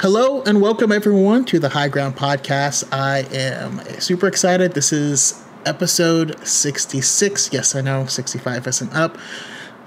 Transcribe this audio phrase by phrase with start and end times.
[0.00, 2.84] Hello and welcome everyone to the High Ground Podcast.
[2.92, 4.74] I am super excited.
[4.74, 7.52] This is episode 66.
[7.52, 9.18] Yes, I know 65 isn't up.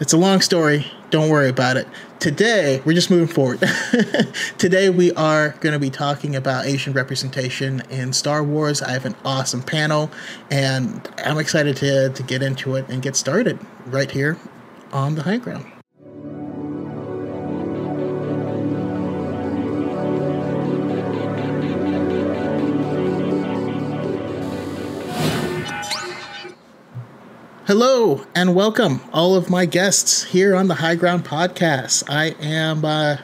[0.02, 0.92] It's a long story.
[1.12, 1.88] Don't worry about it.
[2.20, 3.64] Today, we're just moving forward.
[4.58, 8.82] Today, we are going to be talking about Asian representation in Star Wars.
[8.82, 10.12] I have an awesome panel,
[10.50, 14.38] and I'm excited to, to get into it and get started right here
[14.92, 15.72] on the high ground.
[27.72, 32.04] Hello and welcome, all of my guests here on the High Ground Podcast.
[32.10, 33.16] I am, uh,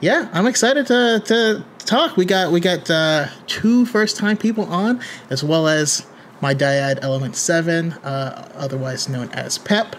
[0.00, 2.16] yeah, I'm excited to, to talk.
[2.16, 6.06] We got we got uh, two first time people on, as well as
[6.40, 9.94] my dyad Element Seven, uh, otherwise known as Pep.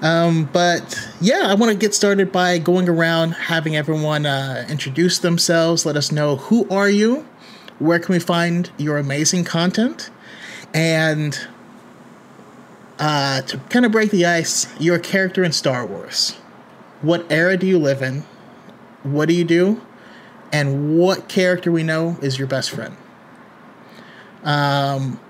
[0.00, 5.18] Um, but yeah, I want to get started by going around, having everyone uh, introduce
[5.18, 5.84] themselves.
[5.84, 7.28] Let us know who are you,
[7.78, 10.08] where can we find your amazing content,
[10.72, 11.38] and
[12.98, 16.32] uh, to kind of break the ice, you're a character in Star Wars.
[17.02, 18.24] What era do you live in?
[19.02, 19.80] What do you do?
[20.52, 22.96] And what character we know is your best friend?
[24.42, 25.20] Um,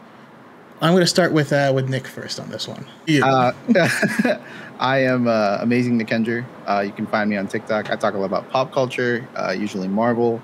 [0.80, 2.86] I'm going to start with uh, with Nick first on this one.
[3.06, 3.24] You.
[3.24, 3.52] Uh,
[4.78, 6.44] I am uh, amazing Nickender.
[6.66, 7.90] Uh, you can find me on TikTok.
[7.90, 10.40] I talk a lot about pop culture, uh, usually Marvel,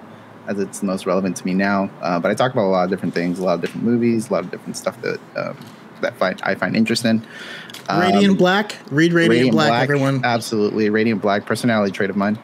[0.49, 1.89] as it's most relevant to me now.
[2.03, 4.29] Uh, but I talk about a lot of different things, a lot of different movies,
[4.29, 5.57] a lot of different stuff that um,
[6.05, 7.23] that find, I find interesting.
[7.89, 10.25] Um, Radiant Black, read Radiant, Radiant Black, Black, everyone.
[10.25, 12.39] Absolutely, Radiant Black, personality trait of mine.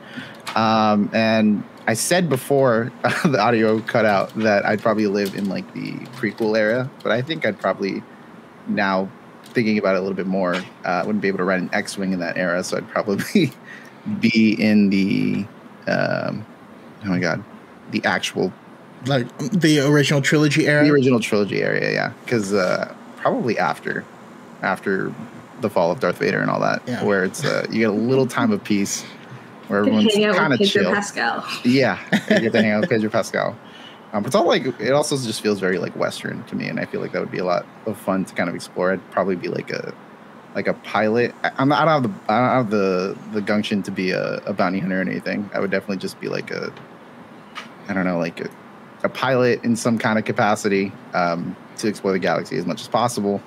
[0.55, 2.93] Um, and I said before
[3.25, 7.23] the audio cut out that I'd probably live in like the prequel era, but I
[7.23, 8.03] think I'd probably
[8.67, 9.09] now
[9.45, 11.71] thinking about it a little bit more, uh, I wouldn't be able to ride an
[11.73, 13.53] X-wing in that era, so I'd probably
[14.21, 15.47] be in the
[15.87, 16.45] um,
[17.05, 17.43] oh my god,
[17.91, 18.53] the actual
[19.07, 20.85] like the original trilogy era.
[20.85, 24.05] The original trilogy area, yeah, because uh, probably after
[24.63, 25.15] after
[25.61, 27.05] the fall of Darth Vader and all that, yeah.
[27.05, 29.05] where it's uh, you get a little time of peace
[29.69, 30.93] where everyone's kind of chill.
[30.93, 31.47] Pascal.
[31.65, 31.99] Yeah,
[32.31, 33.57] you get to hang out with Pedro Pascal.
[34.13, 36.85] Um, it's all like it also just feels very like Western to me, and I
[36.87, 38.93] feel like that would be a lot of fun to kind of explore.
[38.93, 39.95] I'd probably be like a
[40.55, 41.35] like a pilot.
[41.45, 44.39] I'm not, I don't have the I don't have the the gumption to be a,
[44.47, 45.49] a bounty hunter or anything.
[45.55, 46.73] I would definitely just be like a
[47.89, 48.51] I don't know like a,
[49.05, 50.91] a pilot in some kind of capacity.
[51.15, 53.43] Um, to explore the galaxy as much as possible.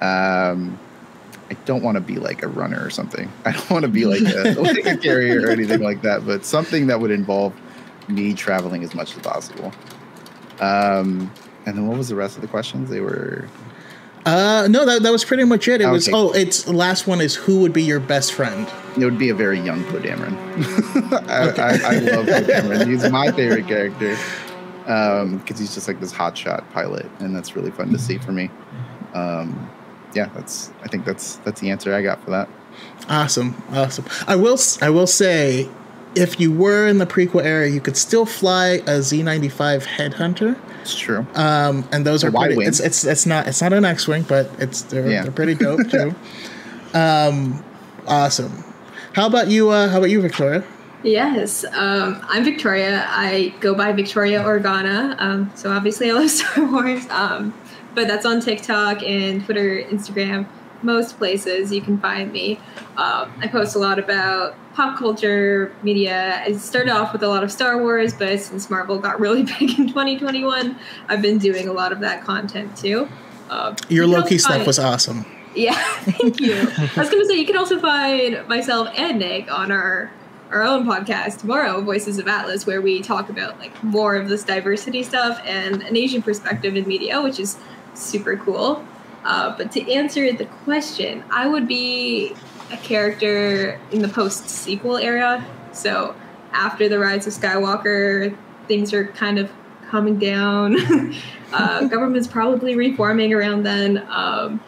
[0.00, 0.78] Um,
[1.50, 3.30] I don't want to be like a runner or something.
[3.44, 6.44] I don't want to be like a, like a carrier or anything like that, but
[6.44, 7.54] something that would involve
[8.08, 9.72] me traveling as much as possible.
[10.60, 11.32] Um,
[11.66, 12.90] and then what was the rest of the questions?
[12.90, 13.46] They were.
[14.26, 15.80] Uh, no, that, that was pretty much it.
[15.80, 15.92] It okay.
[15.92, 18.68] was oh, it's the last one is who would be your best friend?
[18.96, 20.36] It would be a very young Poe Dameron.
[21.28, 21.62] I, okay.
[21.62, 22.86] I, I, love Poe Dameron.
[22.86, 24.16] He's my favorite character
[24.90, 28.32] because um, he's just like this hotshot pilot, and that's really fun to see for
[28.32, 28.50] me.
[29.14, 29.70] Um,
[30.14, 32.48] yeah, that's I think that's that's the answer I got for that.
[33.08, 34.04] Awesome, awesome.
[34.26, 35.68] I will I will say,
[36.16, 39.86] if you were in the prequel era, you could still fly a Z ninety five
[39.86, 40.58] Headhunter.
[40.80, 41.24] It's true.
[41.34, 44.50] Um, and those are pretty, it's, it's it's not it's not an X wing, but
[44.58, 45.22] it's they're, yeah.
[45.22, 46.16] they're pretty dope too.
[46.94, 47.62] um,
[48.08, 48.64] awesome.
[49.12, 49.70] How about you?
[49.70, 50.64] Uh, how about you, Victoria?
[51.02, 53.06] Yes, um, I'm Victoria.
[53.08, 55.16] I go by Victoria Organa.
[55.18, 57.06] Um, so obviously, I love Star Wars.
[57.08, 57.54] Um,
[57.94, 60.46] but that's on TikTok and Twitter, Instagram,
[60.82, 62.58] most places you can find me.
[62.96, 66.42] Um, I post a lot about pop culture, media.
[66.44, 69.78] I started off with a lot of Star Wars, but since Marvel got really big
[69.78, 70.78] in 2021,
[71.08, 73.08] I've been doing a lot of that content too.
[73.48, 75.26] Uh, Your Loki stuff was awesome.
[75.54, 76.54] Yeah, thank you.
[76.54, 80.12] I was going to say you can also find myself and Nick on our
[80.50, 84.42] our own podcast tomorrow, Voices of Atlas, where we talk about like more of this
[84.42, 87.56] diversity stuff and an Asian perspective in media, which is
[87.94, 88.84] super cool.
[89.24, 92.34] Uh, but to answer the question, I would be
[92.72, 95.44] a character in the post sequel era.
[95.72, 96.14] So
[96.52, 98.36] after the Rise of Skywalker,
[98.66, 99.52] things are kind of
[99.88, 100.76] coming down.
[101.52, 104.04] uh, government's probably reforming around then.
[104.08, 104.60] Um,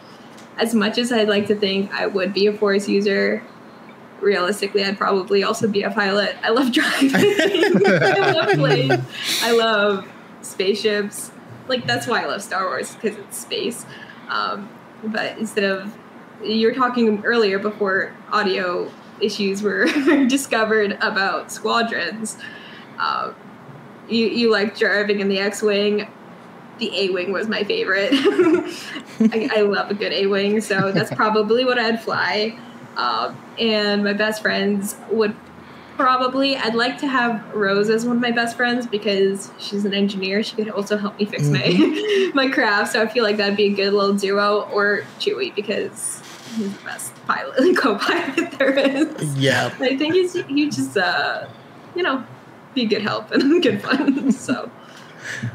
[0.57, 3.43] as much as I'd like to think I would be a Force user,
[4.23, 6.35] realistically, I'd probably also be a pilot.
[6.41, 7.11] I love driving.
[7.13, 9.05] I love planes.
[9.41, 10.07] I love
[10.41, 11.31] spaceships.
[11.67, 13.85] Like that's why I love Star Wars because it's space.
[14.29, 14.69] Um,
[15.03, 15.95] but instead of
[16.43, 18.91] you were talking earlier before audio
[19.21, 19.85] issues were
[20.27, 22.37] discovered about squadrons.
[22.99, 23.33] Uh,
[24.09, 26.07] you you like driving in the X-wing.
[26.79, 28.09] The A-wing was my favorite.
[28.11, 32.57] I, I love a good A-wing, so that's probably what I'd fly.
[32.97, 35.35] Um, and my best friends would
[35.95, 36.57] Probably.
[36.57, 40.41] I'd like to have Rose as one of my best friends because she's an engineer.
[40.41, 42.33] She could also help me fix Mm-hmm.
[42.33, 42.93] my my craft.
[42.93, 44.61] So I feel like that'd be a good little duo.
[44.73, 46.19] Or Chewie because
[46.55, 49.37] he's the best pilot, co-pilot there is.
[49.37, 49.71] Yeah.
[49.79, 51.47] I think he's he just uh,
[51.95, 52.25] you know,
[52.73, 54.31] be good help and good fun.
[54.31, 54.71] So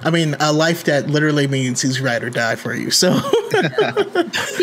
[0.03, 2.91] I mean, a life that literally means he's ride or die for you.
[2.91, 3.21] So he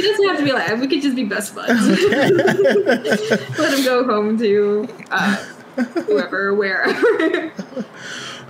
[0.02, 1.88] doesn't have to be like we could just be best buds.
[2.10, 5.36] Let him go home to uh,
[5.76, 7.52] whoever, wherever.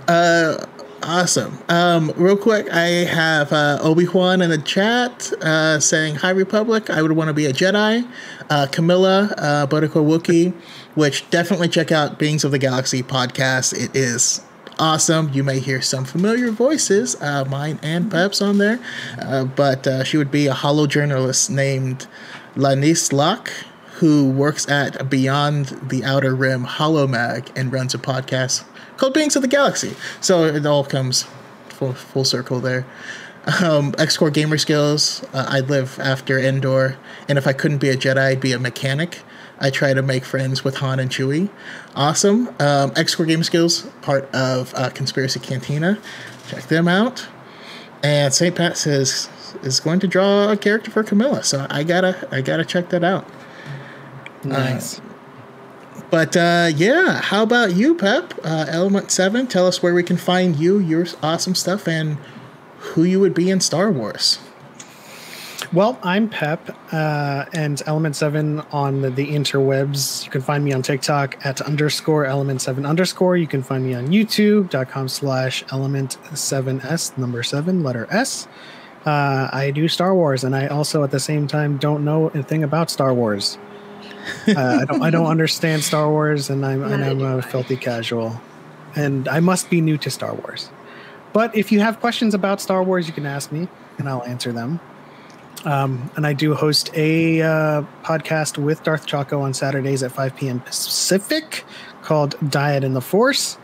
[0.08, 0.64] Uh,
[1.02, 1.58] awesome.
[1.68, 6.90] Um, real quick, I have uh, Obi Wan in the chat uh, saying, High, Republic.
[6.90, 8.08] I would want to be a Jedi.
[8.48, 10.54] Uh, Camilla, uh, Bodiko Wookie,
[10.94, 13.72] which definitely check out Beings of the Galaxy podcast.
[13.72, 14.42] It is
[14.78, 15.30] awesome.
[15.32, 18.80] You may hear some familiar voices, uh, mine and Pep's on there,
[19.20, 22.06] uh, but uh, she would be a holo journalist named
[22.54, 23.50] Lanice Locke
[23.96, 28.64] who works at Beyond the Outer Rim Holo Mag and runs a podcast
[28.98, 29.94] called Beings of the Galaxy.
[30.20, 31.26] So it all comes
[31.70, 32.86] full, full circle there.
[33.62, 37.88] Um, X Core Gamer Skills, uh, I live after Endor, and if I couldn't be
[37.88, 39.22] a Jedi, I'd be a mechanic.
[39.58, 41.48] I try to make friends with Han and Chewie.
[41.94, 42.48] Awesome.
[42.60, 45.98] Um, X Core Gamer Skills, part of uh, Conspiracy Cantina.
[46.48, 47.26] Check them out.
[48.02, 48.54] And St.
[48.54, 49.28] Pat says
[49.62, 53.02] is going to draw a character for Camilla, so I gotta I gotta check that
[53.02, 53.26] out.
[54.44, 55.00] Nice.
[56.10, 58.34] But uh, yeah, how about you, Pep?
[58.44, 59.46] Uh, Element Seven.
[59.46, 62.18] Tell us where we can find you, your awesome stuff, and
[62.78, 64.38] who you would be in Star Wars.
[65.72, 70.24] Well, I'm Pep, uh, and Element Seven on the, the interwebs.
[70.24, 73.36] You can find me on TikTok at underscore Element Seven underscore.
[73.36, 78.46] You can find me on YouTube.com slash Element Seven S number seven letter S.
[79.04, 82.42] Uh, I do Star Wars, and I also at the same time don't know a
[82.42, 83.58] thing about Star Wars.
[84.48, 85.02] uh, I don't.
[85.02, 88.40] I don't understand Star Wars, and I'm and I'm a filthy casual,
[88.94, 90.70] and I must be new to Star Wars.
[91.32, 94.52] But if you have questions about Star Wars, you can ask me, and I'll answer
[94.52, 94.80] them.
[95.66, 100.36] Um, and I do host a uh, podcast with Darth Chaco on Saturdays at 5
[100.36, 100.60] p.m.
[100.60, 101.64] Pacific
[102.02, 103.58] called Dyad in the Force.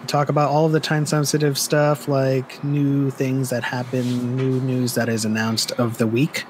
[0.00, 4.60] We talk about all of the time sensitive stuff like new things that happen, new
[4.60, 6.44] news that is announced of the week.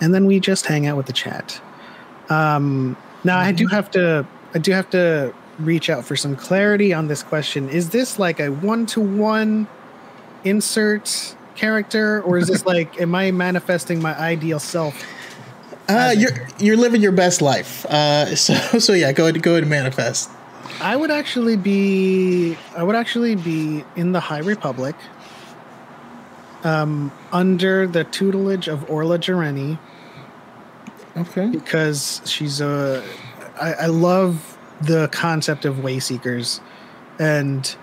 [0.00, 1.60] And then we just hang out with the chat.
[2.28, 6.94] Um, now I do have to I do have to reach out for some clarity
[6.94, 7.68] on this question.
[7.68, 9.66] Is this like a one to one
[10.44, 15.04] insert character, or is this like am I manifesting my ideal self?
[15.88, 17.86] Uh, you're you're living your best life.
[17.86, 20.30] Uh, so so yeah, go ahead go ahead and manifest.
[20.80, 24.94] I would actually be I would actually be in the High Republic,
[26.64, 29.78] um, under the tutelage of Orla Jareni.
[31.16, 31.48] Okay.
[31.48, 33.02] because she's a
[33.58, 36.60] I, I love the concept of way seekers
[37.18, 37.74] and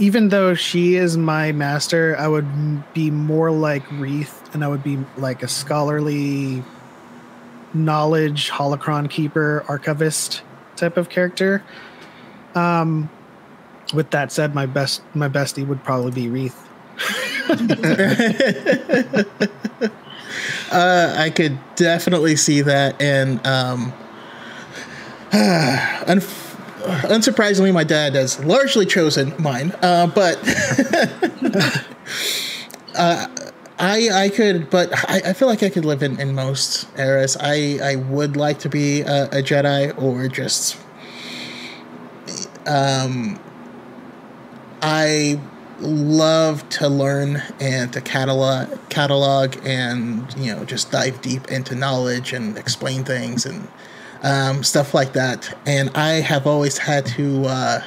[0.00, 4.82] even though she is my master i would be more like Reath and i would
[4.82, 6.64] be like a scholarly
[7.72, 10.42] knowledge holocron keeper archivist
[10.74, 11.62] type of character.
[12.54, 13.08] Um
[13.94, 16.66] with that said my best my bestie would probably be Reath.
[20.70, 23.92] Uh, I could definitely see that, and um,
[25.32, 26.49] unf-
[26.80, 29.72] unsurprisingly, my dad has largely chosen mine.
[29.82, 30.38] Uh, but
[32.96, 33.26] uh,
[33.78, 37.36] I I could, but I, I feel like I could live in, in most eras.
[37.40, 40.78] I I would like to be a, a Jedi or just
[42.66, 43.40] um.
[44.82, 45.38] I
[45.80, 52.32] love to learn and to catalog catalog and you know just dive deep into knowledge
[52.32, 53.66] and explain things and
[54.22, 57.82] um, stuff like that and i have always had to uh,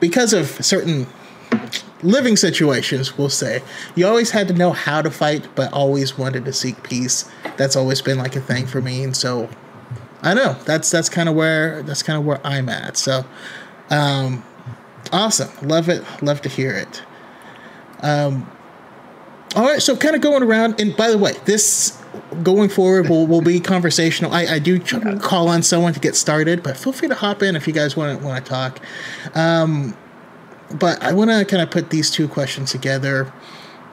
[0.00, 1.06] because of certain
[2.02, 3.62] living situations we'll say
[3.94, 7.76] you always had to know how to fight but always wanted to seek peace that's
[7.76, 9.48] always been like a thing for me and so
[10.22, 13.24] i know that's that's kind of where that's kind of where i'm at so
[13.90, 14.44] um
[15.12, 15.50] Awesome.
[15.66, 16.02] Love it.
[16.22, 17.02] Love to hear it.
[18.00, 18.50] Um,
[19.54, 19.80] all right.
[19.80, 22.02] So, kind of going around, and by the way, this
[22.42, 24.32] going forward will, will be conversational.
[24.32, 27.42] I, I do ch- call on someone to get started, but feel free to hop
[27.42, 28.80] in if you guys want to want to talk.
[29.34, 29.96] Um,
[30.72, 33.32] but I want to kind of put these two questions together.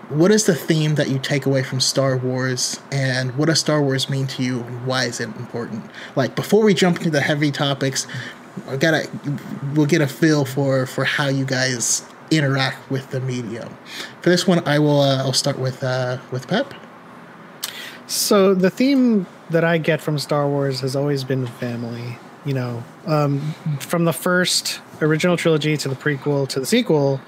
[0.10, 3.81] What is the theme that you take away from Star Wars, and what does Star
[3.81, 5.89] Wars mean to you, and why is it important?
[6.15, 8.07] Like before we jump into the heavy topics,
[8.67, 9.10] I gotta
[9.74, 13.77] we'll get a feel for for how you guys interact with the medium.
[14.21, 16.74] For this one, I will uh, I'll start with uh, with Pep.
[18.11, 22.83] So the theme that I get from Star Wars has always been family, you know,
[23.05, 23.39] um,
[23.79, 27.21] from the first original trilogy to the prequel to the sequel,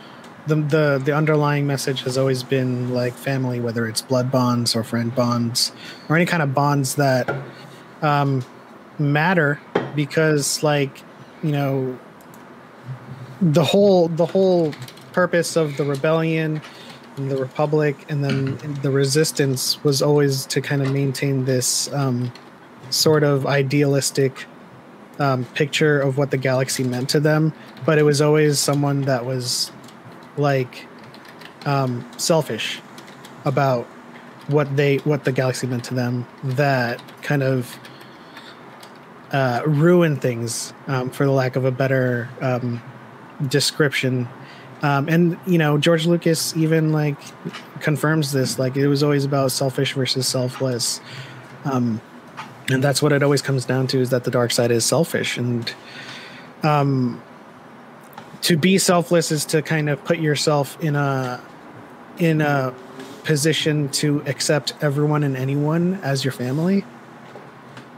[0.45, 4.83] the, the the underlying message has always been like family, whether it's blood bonds or
[4.83, 5.71] friend bonds
[6.09, 7.33] or any kind of bonds that
[8.01, 8.43] um,
[8.99, 9.61] matter,
[9.95, 11.01] because like
[11.43, 11.97] you know
[13.41, 14.73] the whole the whole
[15.13, 16.61] purpose of the rebellion
[17.15, 22.31] the republic and then the resistance was always to kind of maintain this um,
[22.89, 24.45] sort of idealistic
[25.19, 27.53] um, picture of what the galaxy meant to them.
[27.85, 29.71] But it was always someone that was
[30.37, 30.87] like
[31.65, 32.81] um, selfish
[33.45, 33.85] about
[34.47, 37.77] what they what the galaxy meant to them that kind of
[39.31, 42.81] uh, ruin things um, for the lack of a better um,
[43.47, 44.27] description
[44.83, 47.17] um, and you know george lucas even like
[47.83, 51.01] confirms this like it was always about selfish versus selfless.
[51.65, 52.01] Um,
[52.69, 55.37] and that's what it always comes down to is that the dark side is selfish.
[55.37, 55.71] And
[56.63, 57.21] um,
[58.41, 61.41] to be selfless is to kind of put yourself in a
[62.17, 62.73] in a
[63.23, 66.85] position to accept everyone and anyone as your family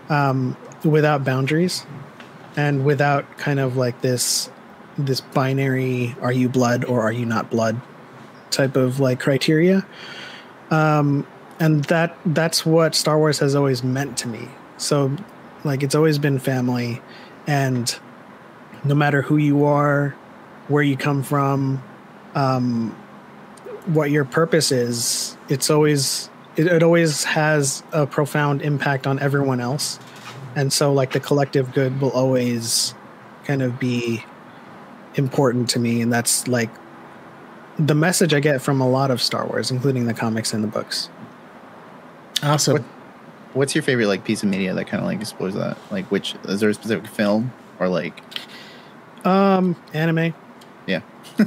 [0.09, 1.85] um, without boundaries
[2.55, 4.49] and without kind of like this
[4.97, 7.79] this binary are you blood or are you not blood
[8.51, 9.85] type of like criteria.
[10.71, 11.27] Um
[11.59, 14.49] and that that's what star wars has always meant to me.
[14.77, 15.15] So
[15.63, 17.01] like it's always been family.
[17.47, 17.93] And
[18.83, 20.15] no matter who you are
[20.67, 21.83] where you come from
[22.33, 22.91] um
[23.85, 29.59] what your purpose is it's always it, it always has a profound impact on everyone
[29.59, 29.99] else.
[30.55, 32.95] And so like the collective good will always
[33.43, 34.23] kind of be
[35.15, 36.69] important to me and that's like
[37.79, 40.67] the message i get from a lot of star wars including the comics and the
[40.67, 41.09] books
[42.43, 42.73] Awesome.
[42.73, 42.83] What-
[43.53, 45.77] What's your favorite like piece of media that kind of like explores that?
[45.89, 48.21] Like, which is there a specific film or like?
[49.25, 50.33] um anime
[50.85, 50.99] Yeah,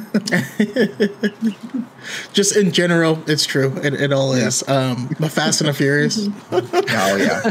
[2.32, 3.76] Just in general, it's true.
[3.82, 4.46] It, it all Yeah.
[4.46, 4.66] is.
[4.66, 6.28] Um, but Fast and the Furious.
[6.50, 7.42] oh yeah.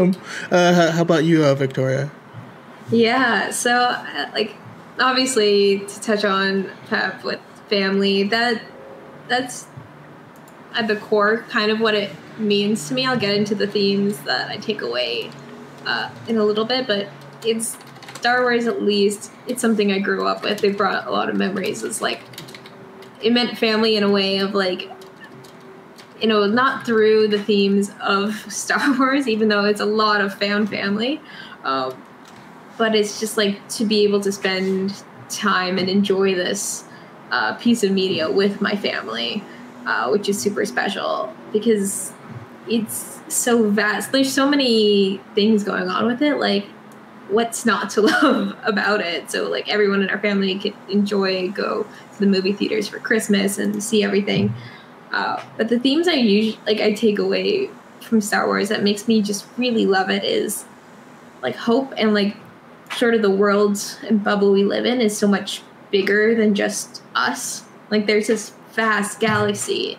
[0.00, 0.14] um,
[0.50, 2.10] uh, how about you, uh, Victoria?
[2.90, 4.54] Yeah, so uh, like
[4.98, 8.62] obviously to touch on Pep with family, that
[9.28, 9.66] that's
[10.74, 13.06] at the core kind of what it means to me.
[13.06, 15.30] I'll get into the themes that I take away
[15.84, 17.08] uh, in a little bit, but
[17.44, 17.76] it's
[18.14, 19.32] Star Wars at least.
[19.46, 20.60] It's something I grew up with.
[20.60, 21.82] They brought a lot of memories.
[21.82, 22.22] It's like
[23.22, 24.90] it meant family in a way of like
[26.22, 30.34] you know not through the themes of Star Wars, even though it's a lot of
[30.34, 31.20] fan family.
[31.64, 32.02] Um,
[32.78, 36.84] but it's just like to be able to spend time and enjoy this
[37.30, 39.42] uh, piece of media with my family,
[39.84, 42.12] uh, which is super special because
[42.68, 44.12] it's so vast.
[44.12, 46.36] There's so many things going on with it.
[46.36, 46.64] Like,
[47.28, 49.30] what's not to love about it?
[49.30, 51.82] So, like, everyone in our family can enjoy, go
[52.14, 54.54] to the movie theaters for Christmas and see everything.
[55.12, 57.70] Uh, but the themes I usually like, I take away
[58.00, 60.64] from Star Wars that makes me just really love it is
[61.42, 62.36] like hope and like
[62.96, 67.02] sort of the world and bubble we live in is so much bigger than just
[67.14, 67.64] us.
[67.90, 69.98] Like there's this vast galaxy.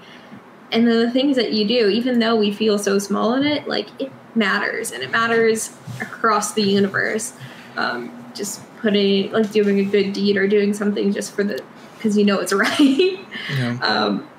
[0.71, 3.67] And then the things that you do, even though we feel so small in it,
[3.67, 7.33] like it matters and it matters across the universe.
[7.75, 11.63] Um, just putting like doing a good deed or doing something just for the
[11.95, 13.19] because you know it's right.
[13.57, 13.77] Yeah.
[13.81, 14.29] Um,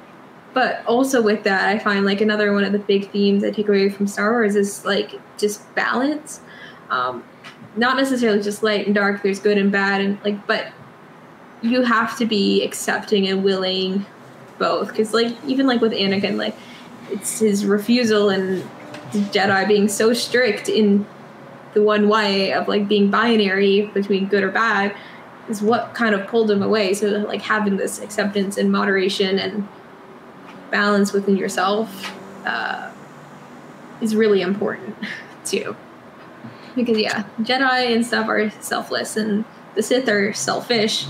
[0.52, 3.69] but also with that, I find like another one of the big themes I take
[3.69, 6.40] away from Star Wars is like just balance.
[6.90, 7.23] Um,
[7.77, 9.23] not necessarily just light and dark.
[9.23, 10.73] There's good and bad, and like, but
[11.62, 14.07] you have to be accepting and willing
[14.59, 14.89] both.
[14.89, 16.55] Because like even like with Anakin, like
[17.11, 18.62] it's his refusal and
[19.12, 21.07] the Jedi being so strict in
[21.75, 24.95] the one way of like being binary between good or bad
[25.49, 26.95] is what kind of pulled him away.
[26.95, 29.69] So like having this acceptance and moderation and
[30.71, 32.91] balance within yourself uh,
[34.00, 34.97] is really important
[35.45, 35.77] too.
[36.75, 41.07] Because yeah, Jedi and stuff are selfless, and the Sith are selfish.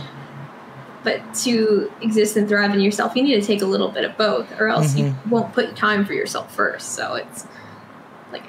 [1.03, 4.19] But to exist and thrive in yourself, you need to take a little bit of
[4.19, 5.31] both, or else you mm-hmm.
[5.31, 6.91] won't put time for yourself first.
[6.91, 7.47] So it's
[8.33, 8.43] like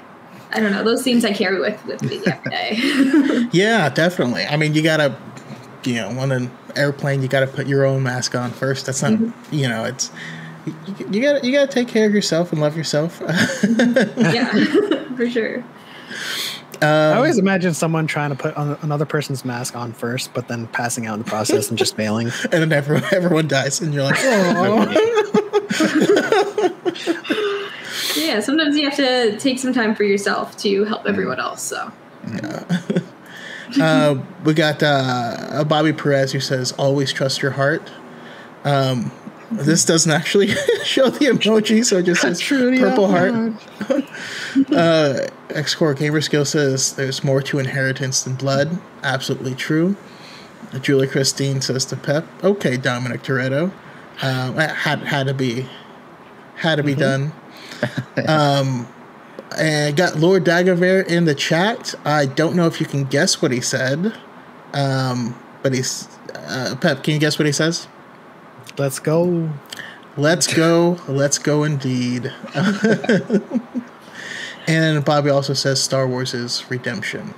[0.50, 3.48] I don't know those themes I carry with with me every day.
[3.52, 4.44] Yeah, definitely.
[4.44, 5.16] I mean, you gotta,
[5.84, 8.86] you know, on an airplane, you gotta put your own mask on first.
[8.86, 9.54] That's not, mm-hmm.
[9.54, 10.10] you know, it's
[10.66, 10.74] you,
[11.10, 13.18] you gotta you gotta take care of yourself and love yourself.
[13.20, 14.20] Mm-hmm.
[14.34, 15.64] yeah, for sure.
[16.86, 20.66] I always imagine someone trying to put on another person's mask on first, but then
[20.68, 22.28] passing out in the process and just failing.
[22.44, 24.90] and then everyone everyone dies, and you're like, oh,
[28.16, 31.62] Yeah, Yeah, sometimes you have to take some time for yourself to help everyone else.
[31.62, 31.90] So
[33.80, 37.90] uh, we got uh, Bobby Perez who says, "Always trust your heart."
[38.64, 39.10] Um,
[39.50, 40.48] this doesn't actually
[40.84, 43.34] show the emoji, so it just says Truly purple heart.
[44.54, 44.72] Heart.
[44.72, 49.96] Uh, X Core Gamer Skill says, "There's more to inheritance than blood." Absolutely true.
[50.80, 53.72] Julie Christine says to Pep, "Okay, Dominic Toretto,
[54.22, 55.68] um, had had to be
[56.56, 57.32] had to be done."
[58.28, 58.88] um,
[59.58, 61.94] and got Lord Dagobert in the chat.
[62.04, 64.14] I don't know if you can guess what he said,
[64.72, 67.02] um, but he's uh, Pep.
[67.02, 67.86] Can you guess what he says?
[68.78, 69.50] Let's go.
[70.16, 70.98] Let's go.
[71.08, 72.32] Let's go indeed.
[74.66, 77.34] and Bobby also says Star Wars is redemption,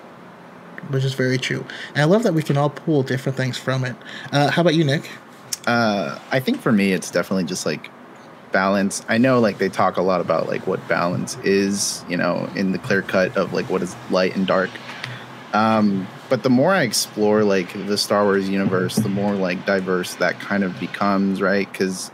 [0.89, 1.65] which is very true.
[1.91, 3.97] And I love that we can all pull different things from it.
[4.33, 5.09] Uh, how about you, Nick?
[5.67, 7.91] Uh, I think for me, it's definitely just like
[8.53, 9.05] balance.
[9.09, 12.73] I know like they talk a lot about like what balance is, you know, in
[12.73, 14.71] the clear cut of like what is light and dark.
[15.53, 20.15] Um, but the more I explore like the Star Wars universe, the more like diverse
[20.17, 21.71] that kind of becomes, right?
[21.71, 22.11] Because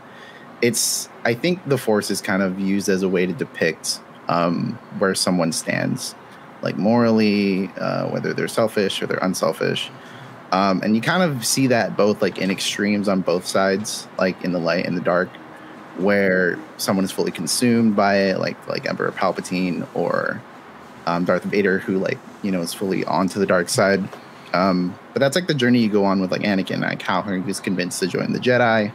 [0.61, 3.99] it's I think the Force is kind of used as a way to depict
[4.31, 6.15] um, where someone stands,
[6.61, 9.91] like morally, uh, whether they're selfish or they're unselfish.
[10.53, 14.41] Um, and you kind of see that both like in extremes on both sides, like
[14.43, 15.29] in the light and the dark,
[15.97, 20.41] where someone is fully consumed by it, like like Emperor Palpatine or
[21.05, 24.07] um, Darth Vader, who like you know is fully onto the dark side.
[24.53, 27.59] Um, but that's like the journey you go on with like Anakin, like how was
[27.59, 28.93] convinced to join the Jedi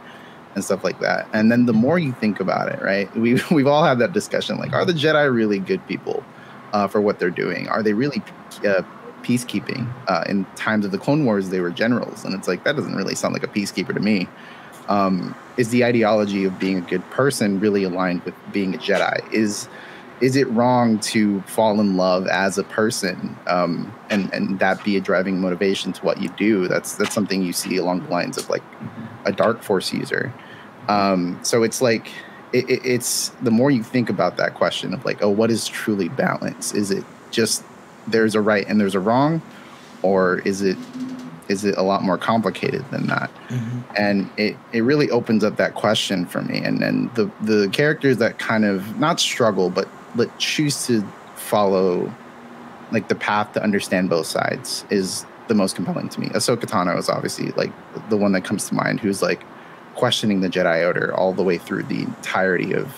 [0.57, 1.27] and stuff like that.
[1.33, 3.15] And then the more you think about it, right?
[3.15, 4.57] We we've all had that discussion.
[4.57, 6.23] Like, are the Jedi really good people
[6.73, 7.69] uh, for what they're doing?
[7.69, 8.23] Are they really
[8.65, 8.81] uh,
[9.21, 9.87] peacekeeping?
[10.07, 12.95] Uh, in times of the Clone Wars, they were generals, and it's like that doesn't
[12.95, 14.27] really sound like a peacekeeper to me.
[14.89, 19.31] Um, is the ideology of being a good person really aligned with being a Jedi?
[19.31, 19.69] Is
[20.21, 24.97] is it wrong to fall in love as a person um, and and that be
[24.97, 26.67] a driving motivation to what you do?
[26.67, 28.63] That's that's something you see along the lines of like
[29.27, 30.33] a dark force user.
[30.87, 32.09] Um, so it's like
[32.53, 35.67] it, it, it's the more you think about that question of like, oh, what is
[35.67, 36.73] truly balance?
[36.73, 37.63] Is it just
[38.07, 39.41] there's a right and there's a wrong,
[40.01, 40.77] or is it
[41.49, 43.31] is it a lot more complicated than that?
[43.47, 43.79] Mm-hmm.
[43.95, 46.59] And it, it really opens up that question for me.
[46.59, 51.01] And then the the characters that kind of not struggle but but choose to
[51.35, 52.13] follow
[52.91, 56.27] like the path to understand both sides is the most compelling to me.
[56.29, 57.71] Ahsoka Tano is obviously like
[58.09, 59.43] the one that comes to mind, who's like
[59.97, 62.95] questioning the Jedi Order all the way through the entirety of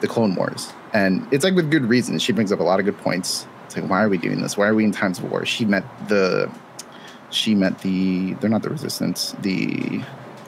[0.00, 2.18] the Clone Wars, and it's like with good reason.
[2.18, 3.46] She brings up a lot of good points.
[3.64, 4.56] It's like, why are we doing this?
[4.56, 5.44] Why are we in times of war?
[5.46, 6.50] She met the,
[7.30, 8.34] she met the.
[8.34, 9.34] They're not the Resistance.
[9.40, 10.00] The,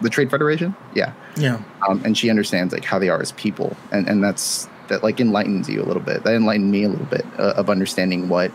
[0.02, 0.76] the Trade Federation.
[0.94, 1.60] Yeah, Yeah.
[1.88, 5.18] um, and she understands like how they are as people, and and that's that like
[5.20, 6.22] enlightens you a little bit.
[6.24, 8.52] That enlightened me a little bit uh, of understanding what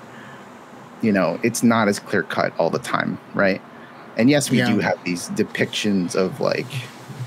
[1.01, 1.39] you know.
[1.43, 3.61] It's not as clear cut all the time, right?
[4.15, 4.71] And yes, we Yeah.
[4.71, 6.67] do have these depictions of like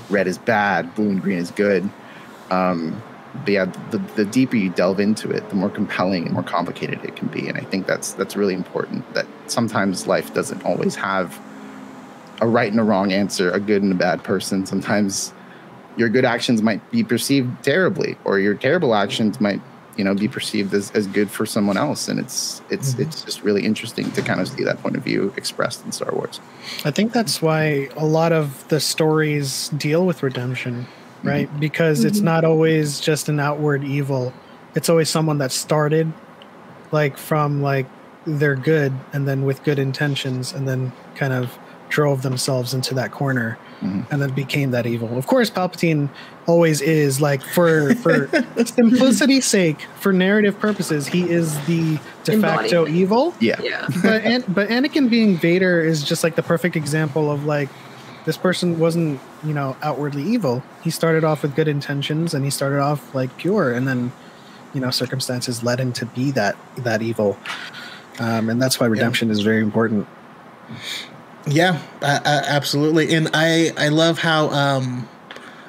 [0.09, 1.89] red is bad, blue and green is good.
[2.49, 3.01] Um,
[3.43, 7.03] but yeah, the, the deeper you delve into it, the more compelling and more complicated
[7.03, 7.47] it can be.
[7.47, 9.13] And I think that's that's really important.
[9.13, 11.39] That sometimes life doesn't always have
[12.41, 14.65] a right and a wrong answer, a good and a bad person.
[14.65, 15.33] Sometimes
[15.97, 19.61] your good actions might be perceived terribly, or your terrible actions might,
[19.97, 22.07] you know, be perceived as, as good for someone else.
[22.07, 22.99] And it's it's Mhm.
[23.07, 26.11] it's just really interesting to kind of see that point of view expressed in Star
[26.13, 26.39] Wars.
[26.85, 30.85] I think that's why a lot of the stories deal with redemption,
[31.23, 31.49] right?
[31.59, 32.23] Because it's Mhm.
[32.23, 34.31] not always just an outward evil.
[34.75, 36.11] It's always someone that started
[36.91, 37.87] like from like
[38.25, 41.57] they're good and then with good intentions and then kind of
[41.89, 44.05] drove themselves into that corner Mhm.
[44.11, 45.17] and then became that evil.
[45.17, 46.09] Of course Palpatine
[46.47, 48.27] always is like for for
[48.65, 52.89] simplicity's sake, for narrative purposes, he is the de facto Embodiment.
[52.95, 53.59] evil Yeah.
[53.61, 53.87] Yeah.
[54.03, 57.69] but An- but Anakin being Vader is just like the perfect example of like
[58.25, 60.63] this person wasn't you know outwardly evil.
[60.83, 64.11] He started off with good intentions and he started off like pure, and then
[64.73, 67.37] you know circumstances led him to be that that evil.
[68.19, 70.07] Um, and that's why redemption is very important.
[71.47, 73.13] Yeah, uh, uh, absolutely.
[73.13, 75.07] And I I love how um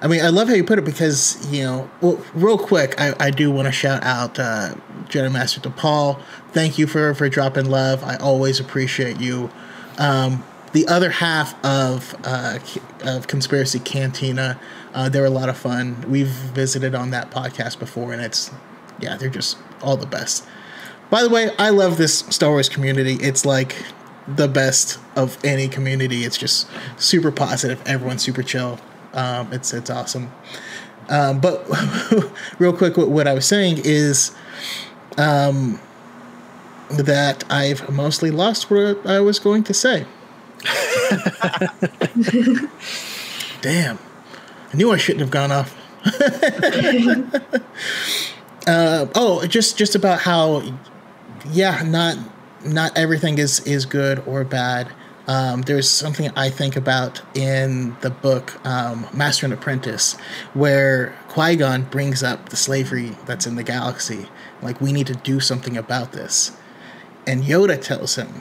[0.00, 3.14] I mean I love how you put it because you know well real quick I,
[3.20, 6.20] I do want to shout out uh, Jedi Master DePaul.
[6.52, 8.02] Thank you for for dropping love.
[8.02, 9.50] I always appreciate you.
[9.98, 12.58] Um, the other half of uh,
[13.04, 14.60] of Conspiracy Cantina,
[14.94, 16.04] uh, they're a lot of fun.
[16.08, 18.50] We've visited on that podcast before, and it's
[19.00, 20.44] yeah, they're just all the best.
[21.10, 23.14] By the way, I love this Star Wars community.
[23.14, 23.76] It's like
[24.36, 26.24] the best of any community.
[26.24, 27.80] It's just super positive.
[27.86, 28.78] Everyone's super chill.
[29.14, 30.30] Um, it's it's awesome.
[31.08, 31.66] Um, but
[32.58, 34.32] real quick, what, what I was saying is
[35.16, 35.80] um,
[36.90, 40.04] that I've mostly lost what I was going to say.
[43.62, 43.98] Damn.
[44.72, 45.74] I knew I shouldn't have gone off.
[48.66, 50.62] uh, oh, just just about how,
[51.50, 52.18] yeah, not
[52.64, 54.92] not everything is is good or bad.
[55.26, 60.14] Um, there's something I think about in the book um, Master and Apprentice,
[60.54, 64.28] where Qui Gon brings up the slavery that's in the galaxy.
[64.62, 66.56] Like we need to do something about this,
[67.26, 68.40] and Yoda tells him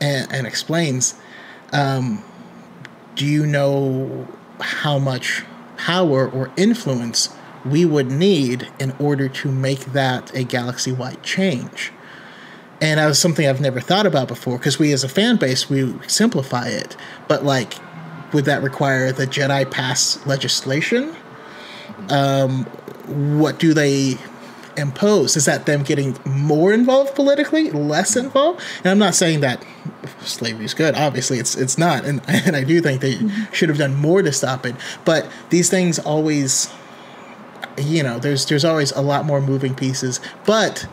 [0.00, 1.14] and, and explains.
[1.72, 2.22] Um,
[3.14, 4.28] do you know
[4.60, 5.44] how much
[5.76, 7.30] power or influence
[7.64, 11.92] we would need in order to make that a galaxy wide change?
[12.80, 15.70] And that was something I've never thought about before because we, as a fan base,
[15.70, 16.96] we simplify it.
[17.28, 17.74] But, like,
[18.32, 21.14] would that require the Jedi pass legislation?
[22.10, 22.64] Um,
[23.06, 24.18] what do they
[24.76, 25.36] impose?
[25.36, 28.60] Is that them getting more involved politically, less involved?
[28.78, 29.64] And I'm not saying that
[30.20, 30.94] slavery is good.
[30.94, 33.52] Obviously, it's it's not, and and I do think they mm-hmm.
[33.52, 34.74] should have done more to stop it.
[35.04, 36.72] But these things always,
[37.78, 40.20] you know, there's there's always a lot more moving pieces.
[40.44, 40.86] But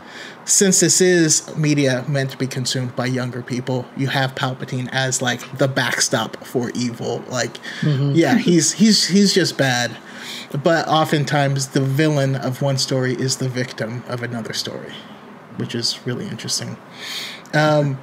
[0.51, 5.21] since this is media meant to be consumed by younger people, you have Palpatine as
[5.21, 7.23] like the backstop for evil.
[7.29, 8.11] Like, mm-hmm.
[8.13, 9.95] yeah, he's he's he's just bad.
[10.51, 14.91] But oftentimes, the villain of one story is the victim of another story,
[15.55, 16.75] which is really interesting.
[17.53, 17.97] Um,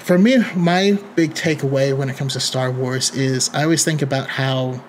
[0.00, 4.00] for me, my big takeaway when it comes to Star Wars is I always think
[4.00, 4.82] about how,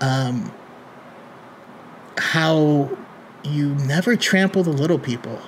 [0.00, 0.52] um,
[2.16, 2.96] how
[3.42, 5.40] you never trample the little people.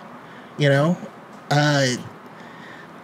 [0.59, 0.99] You know,
[1.51, 1.97] uh,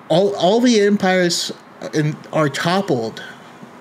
[0.08, 1.52] all all the empires
[1.94, 3.22] in, are toppled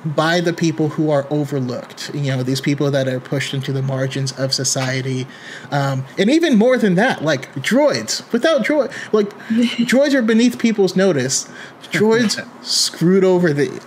[0.06, 2.14] by the people who are overlooked.
[2.14, 5.28] You know, these people that are pushed into the margins of society,
[5.72, 8.30] um, and even more than that, like droids.
[8.32, 11.50] Without droid, like droids are beneath people's notice.
[11.92, 13.82] Droids screwed over the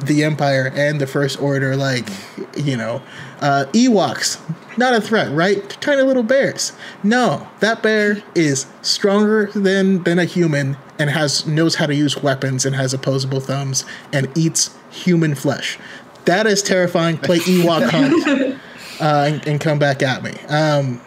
[0.00, 1.76] the Empire and the First Order.
[1.76, 2.08] Like,
[2.56, 3.02] you know,
[3.40, 4.38] uh, Ewoks,
[4.78, 5.68] not a threat, right?
[5.80, 6.72] Tiny little bears.
[7.02, 12.22] No, that bear is stronger than than a human and has knows how to use
[12.22, 15.78] weapons and has opposable thumbs and eats human flesh.
[16.24, 17.18] That is terrifying.
[17.18, 18.60] Play Ewok Hunt
[19.00, 20.32] uh, and, and, come back at me.
[20.48, 21.00] Um,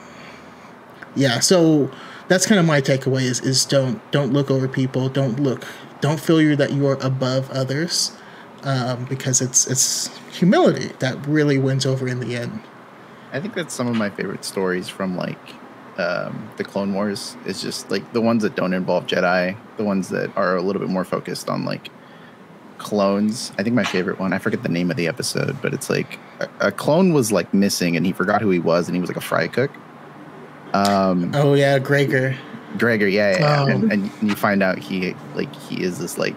[1.15, 1.91] yeah, so
[2.27, 5.09] that's kind of my takeaway is is don't don't look over people.
[5.09, 5.65] Don't look.
[5.99, 8.17] Don't feel you that you are above others,
[8.63, 12.61] um, because it's it's humility that really wins over in the end.
[13.31, 15.39] I think that's some of my favorite stories from like
[15.97, 17.35] um, the Clone Wars.
[17.45, 20.81] Is just like the ones that don't involve Jedi, the ones that are a little
[20.81, 21.89] bit more focused on like
[22.77, 23.51] clones.
[23.57, 26.19] I think my favorite one, I forget the name of the episode, but it's like
[26.39, 29.09] a, a clone was like missing and he forgot who he was and he was
[29.09, 29.71] like a fry cook.
[30.73, 32.35] Um, oh yeah, Gregor.
[32.77, 33.61] Gregor, yeah, yeah.
[33.61, 33.67] Oh.
[33.67, 36.35] And, and, you find out he like he is this like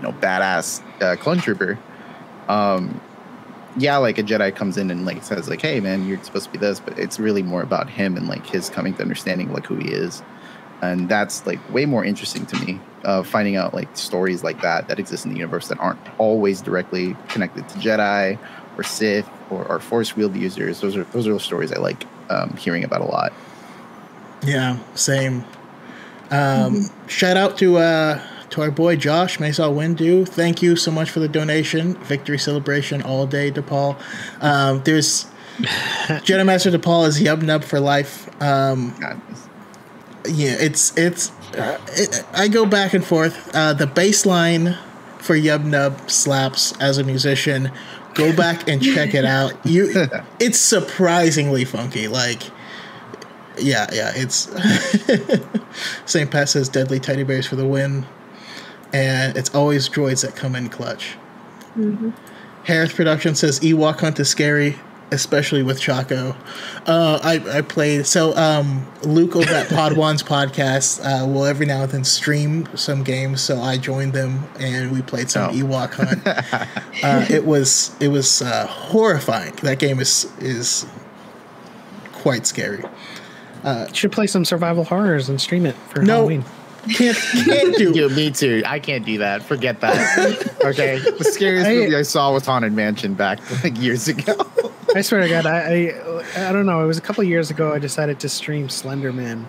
[0.00, 1.78] you know badass uh, clone trooper.
[2.48, 3.00] Um,
[3.76, 6.52] yeah, like a Jedi comes in and like says like, "Hey, man, you're supposed to
[6.52, 9.66] be this," but it's really more about him and like his coming to understanding like
[9.66, 10.22] who he is,
[10.82, 14.88] and that's like way more interesting to me uh, finding out like stories like that
[14.88, 18.38] that exist in the universe that aren't always directly connected to Jedi
[18.76, 20.80] or Sith or, or Force wield users.
[20.80, 23.32] Those are those are the stories I like um, hearing about a lot.
[24.42, 25.44] Yeah, same.
[26.30, 27.08] Um, mm-hmm.
[27.08, 30.28] Shout out to uh, to our boy Josh Maisal Windu.
[30.28, 31.94] Thank you so much for the donation.
[32.04, 33.96] Victory celebration all day, DePaul.
[34.42, 35.26] Um, there's
[35.58, 38.28] Jedi Master DePaul is Yub Nub for life.
[38.42, 38.94] Um,
[40.28, 43.54] yeah, it's it's it, I go back and forth.
[43.54, 44.76] Uh, the baseline
[45.18, 47.70] for Yub Nub slaps as a musician.
[48.14, 49.54] Go back and check it out.
[49.64, 50.08] You,
[50.40, 52.08] it's surprisingly funky.
[52.08, 52.42] Like,
[53.56, 54.12] yeah, yeah.
[54.14, 54.50] It's
[56.10, 56.30] St.
[56.30, 58.06] Pat says "Deadly Teddy Bears" for the win,
[58.92, 61.16] and it's always droids that come in clutch.
[61.76, 62.10] Mm-hmm.
[62.64, 64.76] Harris Production says Ewok Hunt is scary
[65.12, 66.36] especially with Chaco.
[66.86, 71.82] Uh, I, I played so um, Luke over at Podwan's podcast uh, will every now
[71.82, 75.54] and then stream some games, so I joined them and we played some oh.
[75.54, 76.26] Ewok Hunt.
[77.04, 79.54] uh, it was it was uh, horrifying.
[79.62, 80.86] That game is is
[82.12, 82.84] quite scary.
[83.62, 86.44] Uh, should play some survival horrors and stream it for no, Halloween.
[86.88, 87.92] Can't can't do.
[87.92, 88.62] Dude, me too.
[88.66, 89.42] I can't do that.
[89.42, 90.60] Forget that.
[90.64, 90.98] okay.
[90.98, 94.34] The scariest I, movie I saw was Haunted Mansion back like years ago.
[94.94, 96.82] I swear to God, I, I, I don't know.
[96.82, 97.72] It was a couple years ago.
[97.72, 99.46] I decided to stream Slenderman.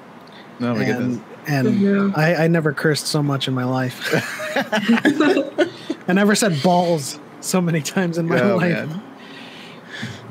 [0.60, 1.22] Oh my and, goodness!
[1.48, 2.12] And yeah.
[2.16, 4.10] I, I never cursed so much in my life.
[6.08, 8.88] I never said balls so many times in my oh, life.
[8.88, 9.04] Man.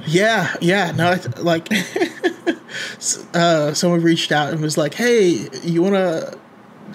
[0.06, 0.92] Yeah, yeah.
[0.92, 1.68] No, it's like
[3.34, 6.38] uh, someone reached out and was like, "Hey, you want to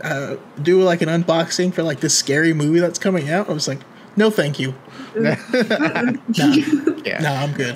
[0.03, 3.67] uh, do like an unboxing for like this scary movie that's coming out?" I was
[3.67, 3.79] like,
[4.15, 4.73] "No, thank you.
[5.15, 5.37] yeah.
[7.21, 7.75] No, I'm good."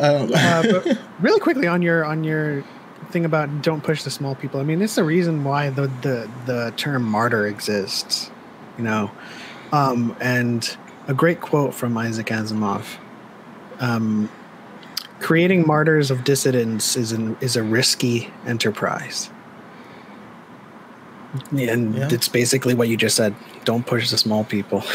[0.00, 2.64] Um, uh, but really quickly on your on your
[3.10, 4.60] thing about don't push the small people.
[4.60, 8.30] I mean, it's the reason why the the the term martyr exists.
[8.76, 9.10] You know,
[9.72, 12.96] um, and a great quote from Isaac Asimov.
[13.78, 14.30] Um,
[15.20, 19.30] creating martyrs of dissidents is an, is a risky enterprise.
[21.50, 22.08] And Yeah.
[22.10, 23.34] it's basically what you just said.
[23.64, 24.82] Don't push the small people.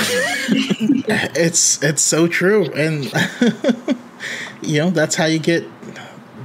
[0.49, 3.05] it's it's so true, and
[4.61, 5.65] you know that's how you get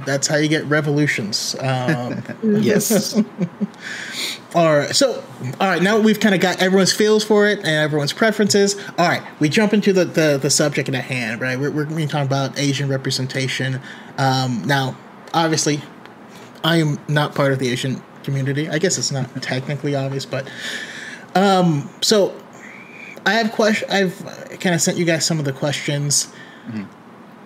[0.05, 1.55] that's how you get revolutions.
[1.59, 3.15] Um, yes.
[4.53, 4.95] All right.
[4.95, 5.23] So,
[5.59, 5.81] all right.
[5.81, 8.75] Now we've kind of got everyone's feels for it and everyone's preferences.
[8.97, 9.23] All right.
[9.39, 11.59] We jump into the the, the subject at hand, right?
[11.59, 13.81] We're, we're going to talk about Asian representation.
[14.17, 14.95] Um, now,
[15.33, 15.81] obviously,
[16.63, 18.67] I am not part of the Asian community.
[18.69, 20.49] I guess it's not technically obvious, but
[21.35, 22.35] um, so
[23.25, 23.89] I have question.
[23.89, 24.17] I've
[24.59, 26.33] kind of sent you guys some of the questions.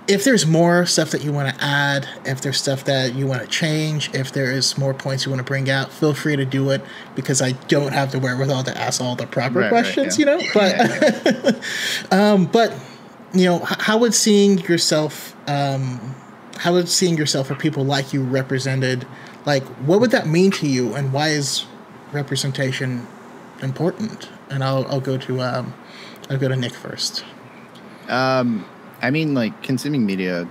[0.08, 3.42] If there's more stuff that you want to add, if there's stuff that you want
[3.44, 6.46] to change, if there is more points you want to bring out, feel free to
[6.46, 6.82] do it
[7.14, 10.38] because I don't have the wherewithal to ask all the proper Right, right, questions, yeah.
[10.38, 10.48] you know.
[10.52, 11.64] But,
[12.12, 12.74] um, but
[13.34, 16.16] you know, how would seeing yourself, um,
[16.58, 19.06] how would seeing yourself or people like you represented,
[19.46, 21.66] like, what would that mean to you, and why is
[22.12, 23.08] representation
[23.62, 24.30] important?
[24.50, 25.74] And I'll I'll go to um,
[26.30, 27.24] I'll go to Nick first.
[28.08, 28.66] Um,
[29.02, 30.48] I mean, like consuming media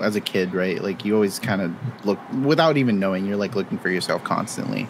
[0.00, 0.82] as a kid, right?
[0.82, 1.72] Like you always kind of
[2.04, 3.26] look without even knowing.
[3.26, 4.88] You're like looking for yourself constantly,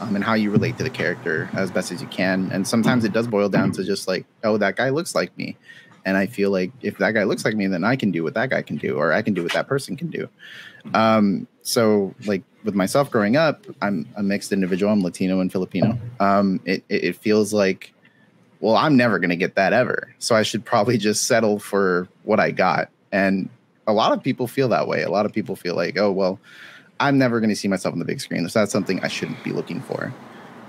[0.00, 2.50] um, and how you relate to the character as best as you can.
[2.52, 5.56] And sometimes it does boil down to just like, oh, that guy looks like me,
[6.04, 8.34] and I feel like if that guy looks like me, then I can do what
[8.34, 10.28] that guy can do, or I can do what that person can do.
[10.94, 14.92] Um, so like with myself growing up, I'm a mixed individual.
[14.92, 15.98] I'm Latino and Filipino.
[16.20, 17.92] Um, it, it, it feels like
[18.60, 20.12] well, I'm never going to get that ever.
[20.18, 22.90] So I should probably just settle for what I got.
[23.12, 23.48] And
[23.86, 25.02] a lot of people feel that way.
[25.02, 26.40] A lot of people feel like, oh, well,
[27.00, 28.48] I'm never going to see myself on the big screen.
[28.48, 30.12] So that's something I shouldn't be looking for.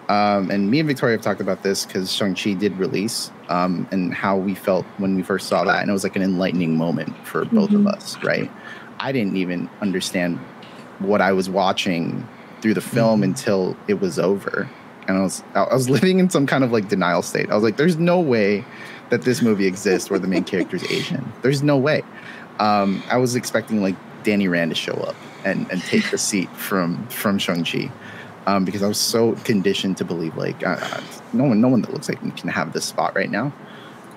[0.07, 4.13] Um, and me and Victoria have talked about this because Shang-Chi did release um, and
[4.13, 5.81] how we felt when we first saw that.
[5.81, 8.49] And it was like an enlightening moment for both of us, right?
[8.99, 10.39] I didn't even understand
[10.99, 12.27] what I was watching
[12.61, 14.69] through the film until it was over
[15.09, 17.49] and I was I was living in some kind of like denial state.
[17.49, 18.63] I was like, "There's no way
[19.09, 21.33] that this movie exists where the main character is Asian.
[21.41, 22.03] There's no way."
[22.59, 26.49] Um, I was expecting like Danny Rand to show up and and take the seat
[26.55, 27.91] from from Shang Chi,
[28.45, 31.01] um, because I was so conditioned to believe like uh, uh,
[31.33, 33.51] no one no one that looks like me can have this spot right now.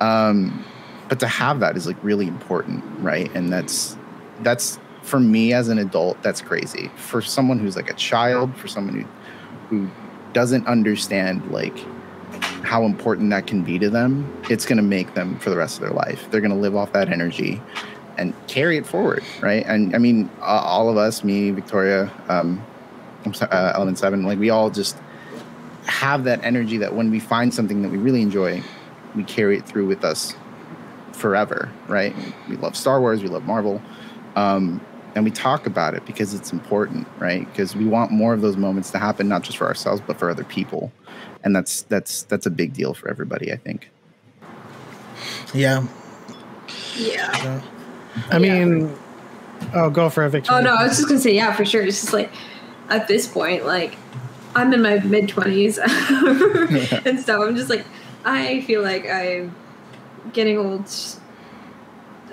[0.01, 0.65] Um,
[1.09, 3.35] but to have that is like really important, right?
[3.35, 3.97] And that's
[4.41, 6.91] that's for me as an adult, that's crazy.
[6.97, 9.07] For someone who's like a child, for someone who
[9.69, 9.91] who
[10.33, 11.77] doesn't understand like
[12.63, 15.77] how important that can be to them, it's going to make them for the rest
[15.77, 16.31] of their life.
[16.31, 17.61] They're going to live off that energy
[18.19, 19.65] and carry it forward, right?
[19.67, 22.65] And I mean, uh, all of us, me, Victoria, um,
[23.27, 24.97] uh, Element Seven, like we all just
[25.87, 28.63] have that energy that when we find something that we really enjoy,
[29.15, 30.35] we carry it through with us
[31.13, 32.15] forever, right?
[32.49, 33.81] We love Star Wars, we love Marvel,
[34.37, 34.81] um,
[35.15, 37.47] and we talk about it because it's important, right?
[37.47, 40.31] Because we want more of those moments to happen, not just for ourselves but for
[40.31, 40.93] other people,
[41.45, 43.91] and that's that's that's a big deal for everybody, I think.
[45.55, 45.87] Yeah.
[46.97, 47.61] Yeah.
[48.31, 48.65] I Yeah.
[48.65, 48.97] mean,
[49.75, 50.55] oh, go for a victory.
[50.57, 51.83] Oh no, I was just gonna say yeah, for sure.
[51.83, 52.31] It's just like
[52.89, 53.97] at this point, like
[54.55, 57.41] I'm in my mid twenties and stuff.
[57.41, 57.85] I'm just like
[58.25, 59.55] I feel like I'm
[60.33, 60.87] getting old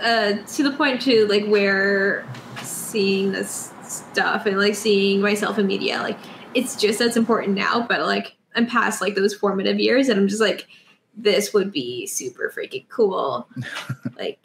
[0.01, 2.25] uh, to the point too, like where
[2.69, 6.17] seeing this stuff and like seeing myself in media, like
[6.53, 7.85] it's just as important now.
[7.87, 10.67] But like I'm past like those formative years, and I'm just like
[11.15, 13.47] this would be super freaking cool.
[14.17, 14.39] like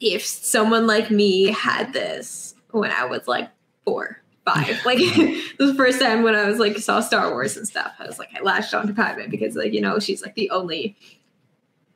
[0.00, 3.48] if someone like me had this when I was like
[3.84, 4.98] four, five, like
[5.58, 8.30] the first time when I was like saw Star Wars and stuff, I was like
[8.36, 10.96] I latched onto Padme because like you know she's like the only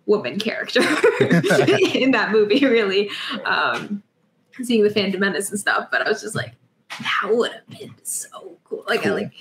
[0.07, 0.81] woman character
[1.21, 3.11] in that movie, really.
[3.45, 4.03] Um,
[4.63, 6.53] seeing the Phantom Menace and stuff, but I was just like,
[7.01, 8.85] that would have been so cool.
[8.89, 9.33] Like I like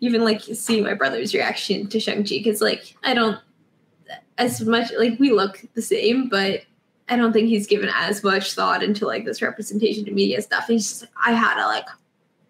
[0.00, 3.38] even like see my brother's reaction to Shang Chi because like I don't
[4.38, 6.62] as much like we look the same, but
[7.08, 10.66] I don't think he's given as much thought into like this representation to media stuff.
[10.66, 11.86] He's just like, I had to like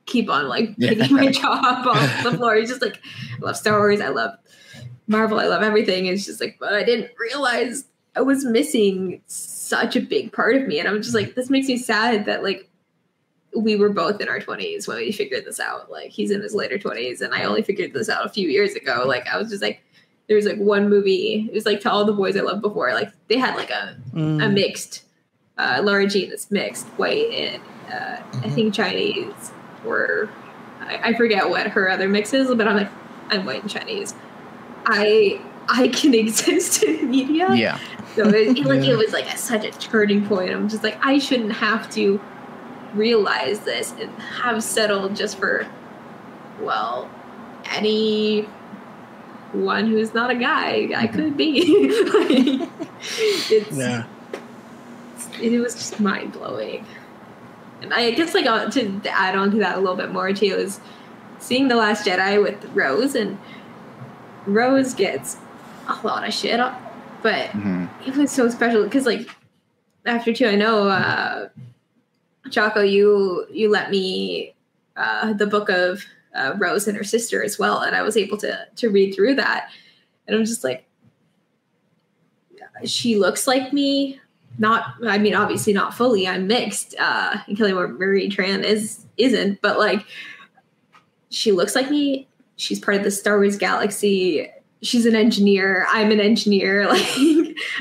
[0.07, 0.91] keep on like Yeah.
[0.95, 2.57] picking my jaw up off the floor.
[2.57, 3.01] He's just like,
[3.41, 4.33] I love Star Wars, I love
[5.07, 6.07] Marvel, I love everything.
[6.07, 7.85] It's just like, but I didn't realize
[8.17, 9.23] I was missing
[9.69, 12.43] such a big part of me, and I'm just like, this makes me sad that
[12.43, 12.69] like
[13.57, 15.91] we were both in our 20s when we figured this out.
[15.91, 18.75] Like he's in his later 20s, and I only figured this out a few years
[18.75, 19.05] ago.
[19.07, 19.81] Like I was just like,
[20.29, 21.47] there's like one movie.
[21.51, 22.93] It was like to all the boys I loved before.
[22.93, 24.45] Like they had like a Mm.
[24.45, 25.05] a mixed.
[25.57, 29.51] Uh, Lara Jean is mixed, white and uh, I think Chinese.
[29.85, 30.29] Or
[30.81, 32.91] I, I forget what her other mix is, but I'm like,
[33.31, 34.15] I'm white and Chinese.
[34.87, 37.53] I I can exist in media.
[37.55, 37.79] Yeah.
[38.19, 38.75] So it, it, Yeah.
[38.93, 40.51] it was like a, such a turning point.
[40.51, 42.21] I'm just like I shouldn't have to
[42.95, 45.67] realize this and have settled just for
[46.61, 47.09] well
[47.71, 48.43] any
[49.53, 51.89] one who's not a guy I could be.
[52.59, 52.69] like,
[53.51, 54.07] it's Yeah.
[55.41, 56.85] it was just mind blowing.
[57.83, 60.47] And I guess like uh, to add on to that a little bit more too
[60.47, 60.81] is
[61.39, 63.39] seeing the Last Jedi with Rose and
[64.47, 65.37] Rose gets
[65.87, 66.81] a lot of shit up,
[67.23, 69.29] but hmm it was so special because like
[70.07, 71.49] after two, I know uh,
[72.51, 74.55] Chaco, you you let me
[74.97, 76.05] uh, the book of
[76.35, 79.35] uh, Rose and her sister as well, and I was able to to read through
[79.37, 79.71] that,
[80.27, 80.87] and I'm just like,
[82.85, 84.21] she looks like me.
[84.61, 86.27] Not, I mean, obviously not fully.
[86.27, 86.97] I'm mixed.
[86.99, 90.05] Uh, and Kelly Marie Tran is isn't, but like,
[91.31, 92.27] she looks like me.
[92.57, 94.51] She's part of the Star Wars galaxy.
[94.83, 95.87] She's an engineer.
[95.91, 96.87] I'm an engineer.
[96.93, 97.05] Like,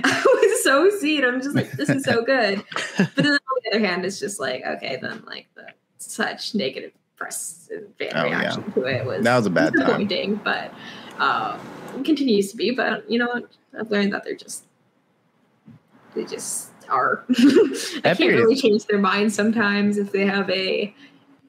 [0.03, 1.23] I was so seen.
[1.23, 2.63] I'm just like, this is so good.
[2.97, 5.67] But then on the other hand, it's just like, okay, then like the
[5.99, 8.39] such negative press and fan Oh, yeah.
[8.39, 9.85] reaction to it was That was a bad time.
[9.85, 10.73] disappointing, but
[11.19, 11.59] um,
[11.95, 12.71] it continues to be.
[12.71, 13.45] But you know.
[13.79, 14.63] I've learned that they're just
[16.15, 17.23] they just are.
[17.29, 20.95] I can't really change their minds sometimes if they have a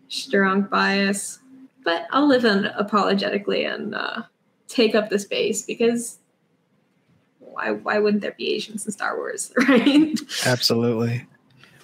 [0.08, 1.38] strong bias.
[1.84, 4.22] But I'll live unapologetically and uh,
[4.68, 6.18] take up the space because
[7.40, 10.14] why why wouldn't there be Asians in Star Wars, right?
[10.46, 11.26] Absolutely.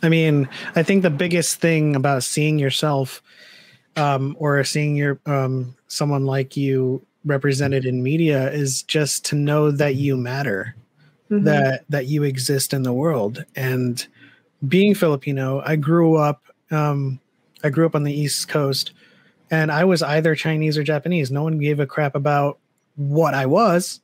[0.02, 3.22] I mean, I think the biggest thing about seeing yourself
[3.96, 9.70] um, or seeing your um, someone like you represented in media is just to know
[9.70, 10.74] that you matter,
[11.30, 11.44] Mhm.
[11.44, 13.44] that that you exist in the world.
[13.56, 14.06] And
[14.68, 16.42] being Filipino, I grew up.
[16.70, 17.18] Um,
[17.62, 18.92] I grew up on the East Coast,
[19.50, 21.30] and I was either Chinese or Japanese.
[21.30, 22.58] No one gave a crap about
[22.96, 24.00] what I was.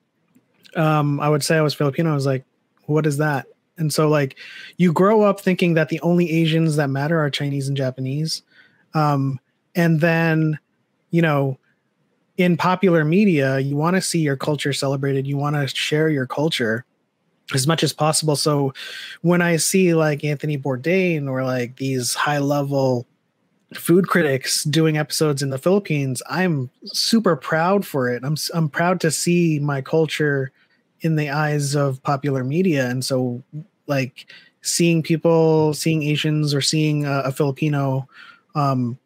[0.76, 2.10] Um, I would say I was Filipino.
[2.10, 2.44] I was like,
[2.86, 3.46] what is that?
[3.78, 4.36] And so, like,
[4.76, 8.42] you grow up thinking that the only Asians that matter are Chinese and Japanese.
[8.94, 9.40] Um,
[9.74, 10.58] and then,
[11.10, 11.58] you know,
[12.36, 15.26] in popular media, you want to see your culture celebrated.
[15.26, 16.84] You want to share your culture
[17.54, 18.36] as much as possible.
[18.36, 18.72] So
[19.22, 23.06] when I see like Anthony Bourdain or like these high level
[23.74, 28.22] food critics doing episodes in the Philippines, I'm super proud for it.
[28.24, 30.50] I'm I'm proud to see my culture
[31.02, 33.42] in the eyes of popular media, and so
[33.86, 34.26] like
[34.62, 38.08] seeing people, seeing Asians or seeing a, a Filipino.
[38.54, 38.98] Um,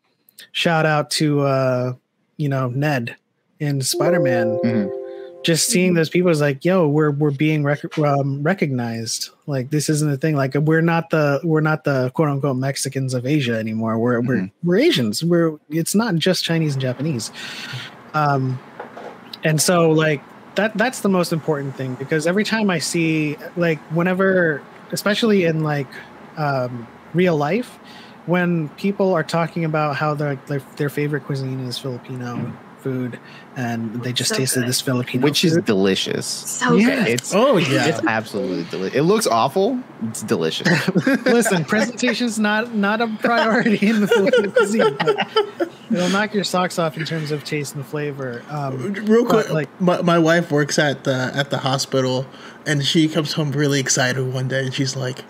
[0.52, 1.92] shout out to uh,
[2.36, 3.16] you know Ned
[3.60, 5.03] in Spider Man Mhm.
[5.44, 9.30] Just seeing those people is like, yo, we're we're being rec- um, recognized.
[9.46, 10.34] Like this isn't a thing.
[10.36, 13.98] Like we're not the we're not the quote unquote Mexicans of Asia anymore.
[13.98, 14.50] We're we're Mhm.
[14.62, 15.22] we're Asians.
[15.22, 17.30] We're it's not just Chinese and Japanese.
[18.14, 18.58] Um,
[19.44, 20.22] and so like
[20.54, 25.62] that that's the most important thing because every time I see like whenever, especially in
[25.62, 25.88] like
[26.36, 27.78] um, real life,
[28.26, 32.50] when people are talking about how their their, their favorite cuisine is Filipino
[32.84, 33.18] food
[33.56, 34.68] and they just So tasted good.
[34.68, 36.26] this Filipino Which is delicious.
[36.26, 36.96] So Yeah.
[37.04, 37.08] good.
[37.08, 37.86] It's Oh yeah.
[37.86, 38.96] it's absolutely delicious.
[38.98, 39.80] It looks awful.
[40.08, 40.68] It's delicious.
[41.24, 46.78] Listen, presentation's not not a priority in the Filipino cuisine, but it'll knock your socks
[46.78, 48.42] off in terms of taste and flavor.
[48.50, 52.26] Um, Real quick, like- my, my wife works at the at the hospital,
[52.66, 55.24] and she comes home really excited one day, and she's like,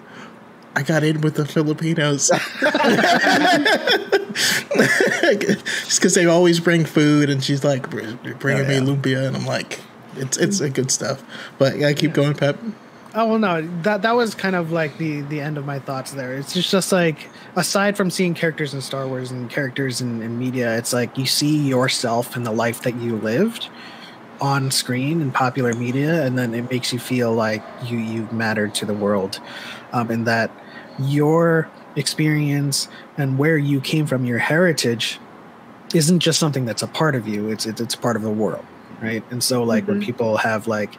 [0.76, 2.30] "I got in with the Filipinos."
[4.74, 8.00] Just because they always bring food, and she's like br-
[8.38, 8.80] bringing Oh, yeah.
[8.80, 9.80] me lumpia, and I'm like,
[10.16, 11.22] "It's it's a good stuff."
[11.58, 12.58] But I keep going, Pep.
[13.14, 16.12] oh well, no, that that was kind of like the the end of my thoughts
[16.12, 16.34] there.
[16.34, 20.38] It's just just like aside from seeing characters in Star Wars and characters in, in
[20.38, 23.68] media, it's like you see yourself in the life that you lived
[24.40, 28.74] on screen in popular media, and then it makes you feel like you you mattered
[28.76, 29.40] to the world,
[29.92, 30.50] um, and that
[30.98, 35.18] your experience and where you came from, your heritage,
[35.94, 37.48] isn't just something that's a part of you.
[37.50, 38.64] It's it's, it's part of the world,
[39.00, 39.22] right?
[39.30, 40.04] And so like when Mhm.
[40.04, 40.94] people have like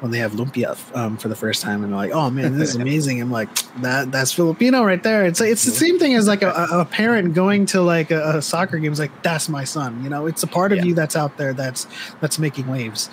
[0.00, 2.70] when they have lumpia um, for the first time and they're like, "Oh man, this
[2.70, 3.48] is amazing!" I'm like,
[3.82, 6.84] "That that's Filipino right there." It's it's the same thing as like a, a a
[6.86, 8.90] parent going to like a, a soccer game.
[8.92, 10.02] It's like that's my son.
[10.02, 10.84] You know, it's a part of Yeah.
[10.84, 11.86] you that's out there that's
[12.20, 13.10] that's making waves.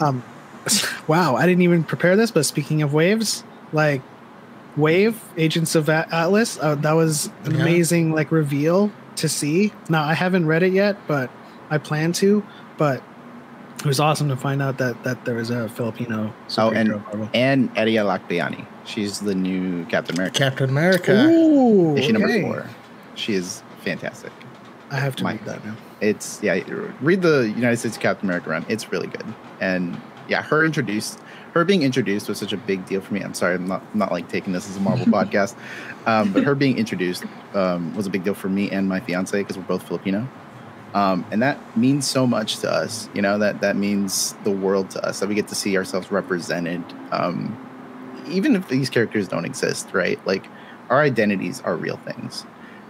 [0.00, 0.22] Um,
[1.06, 2.30] wow, I didn't even prepare this.
[2.30, 4.00] But speaking of waves, like
[4.76, 7.62] Wave Agents of Atlas, uh, that was an Yeah.
[7.62, 9.72] amazing like reveal to see.
[9.88, 11.30] Now I haven't read it yet, but
[11.70, 12.42] I plan to.
[12.76, 13.02] But
[13.80, 17.28] it was awesome to find out that that there was a Filipino Oh, and Marvel.
[17.32, 18.66] and Eddie Alakbayani.
[18.84, 20.38] She's the new Captain America.
[20.38, 21.24] Captain America.
[21.26, 22.66] Ooh, Issue number four.
[23.14, 24.30] She is fantastic.
[24.90, 25.74] I have to My- read that now.
[26.00, 26.60] It's yeah.
[27.00, 28.64] Read the United States Captain America run.
[28.68, 29.24] It's really good.
[29.60, 29.96] And
[30.28, 31.18] yeah, her introduced,
[31.56, 33.20] her being introduced was such a big deal for me.
[33.20, 35.56] I'm sorry, I'm not not like taking this as a Marvel podcast,
[36.06, 39.38] um, but her being introduced um, was a big deal for me and my fiance
[39.38, 40.28] because we're both Filipino.
[40.94, 43.38] Um, and that means so much to us, you know.
[43.38, 45.20] That that means the world to us.
[45.20, 47.56] That we get to see ourselves represented, um,
[48.28, 50.24] even if these characters don't exist, right?
[50.26, 50.46] Like
[50.88, 52.46] our identities are real things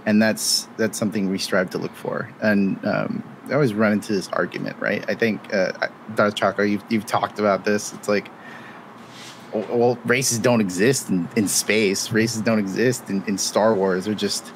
[0.06, 2.30] and that's that's something we strive to look for.
[2.40, 5.04] And um, I always run into this argument, right?
[5.08, 5.72] I think, uh,
[6.14, 6.34] Dr.
[6.34, 7.92] Chaka, you've you've talked about this.
[7.92, 8.28] It's like,
[9.70, 12.12] well, races don't exist in, in space.
[12.12, 14.04] Races don't exist in, in Star Wars.
[14.04, 14.52] They're just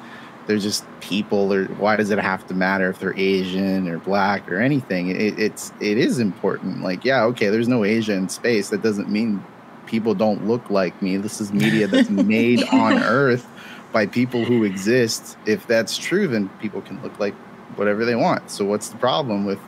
[0.47, 1.53] they're just people.
[1.53, 5.09] Or why does it have to matter if they're Asian or black or anything?
[5.09, 6.81] It, it's it is important.
[6.81, 8.69] Like, yeah, okay, there's no Asia in space.
[8.69, 9.43] That doesn't mean
[9.85, 11.17] people don't look like me.
[11.17, 13.47] This is media that's made on Earth
[13.91, 15.37] by people who exist.
[15.45, 17.35] If that's true, then people can look like
[17.75, 18.49] whatever they want.
[18.49, 19.59] So what's the problem with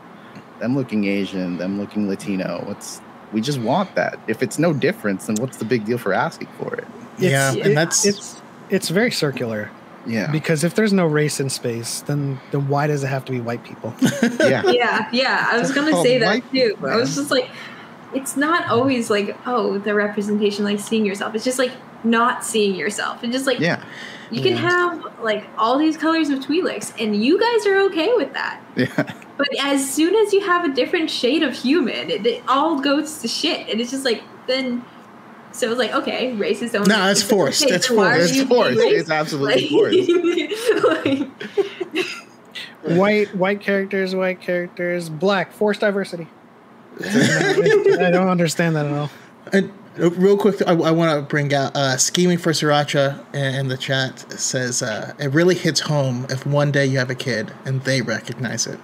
[0.59, 2.63] them looking Asian, them looking Latino?
[2.65, 3.01] What's
[3.34, 4.19] we just want that.
[4.27, 6.86] If it's no difference, then what's the big deal for asking for it?
[7.17, 9.69] Yeah, It's- and that's It's it's very circular
[10.07, 10.31] Yeah.
[10.31, 13.41] because if there's no race in space, then then why does it have to be
[13.41, 13.93] white people?
[14.39, 14.63] yeah.
[14.71, 15.47] yeah, yeah.
[15.51, 16.77] I was It's gonna say that white too.
[16.84, 17.49] I was just like,
[18.13, 21.36] it's not always like, oh, the representation, like seeing yourself.
[21.36, 21.71] It's just like
[22.03, 23.23] not seeing yourself.
[23.23, 23.81] And just like Yeah.
[24.31, 24.69] you can Yeah.
[24.69, 28.59] have like all these colors of Twi'leks, and you guys are okay with that.
[28.75, 29.13] Yeah.
[29.38, 33.19] But as soon as you have a different shade of human, it, it all goes
[33.19, 33.67] to shit.
[33.69, 34.86] And it's just like then.
[35.51, 36.88] So it was like okay, races don't.
[36.88, 37.63] No, it's forced.
[37.63, 38.36] Okay, It's so forced.
[38.36, 38.77] It's forced.
[38.77, 41.05] being It's absolutely forced.
[41.05, 41.29] like,
[42.84, 46.27] like, white white characters, white characters, black, forced diversity.
[47.03, 49.09] I don't understand that at all.
[49.51, 53.55] And uh, real quick, I, I want to bring out uh, scheming for Sriracha in,
[53.55, 57.15] in the chat says uh, it really hits home if one day you have a
[57.15, 58.79] kid and they recognize it.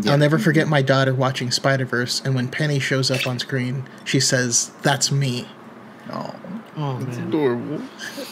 [0.00, 0.12] Yeah.
[0.12, 3.88] I'll never forget my daughter watching Spider Verse, and when Peni shows up on screen,
[4.04, 5.48] she says, "That's me."
[6.10, 6.34] Oh,
[6.76, 7.28] Oh it's man.
[7.28, 7.82] adorable.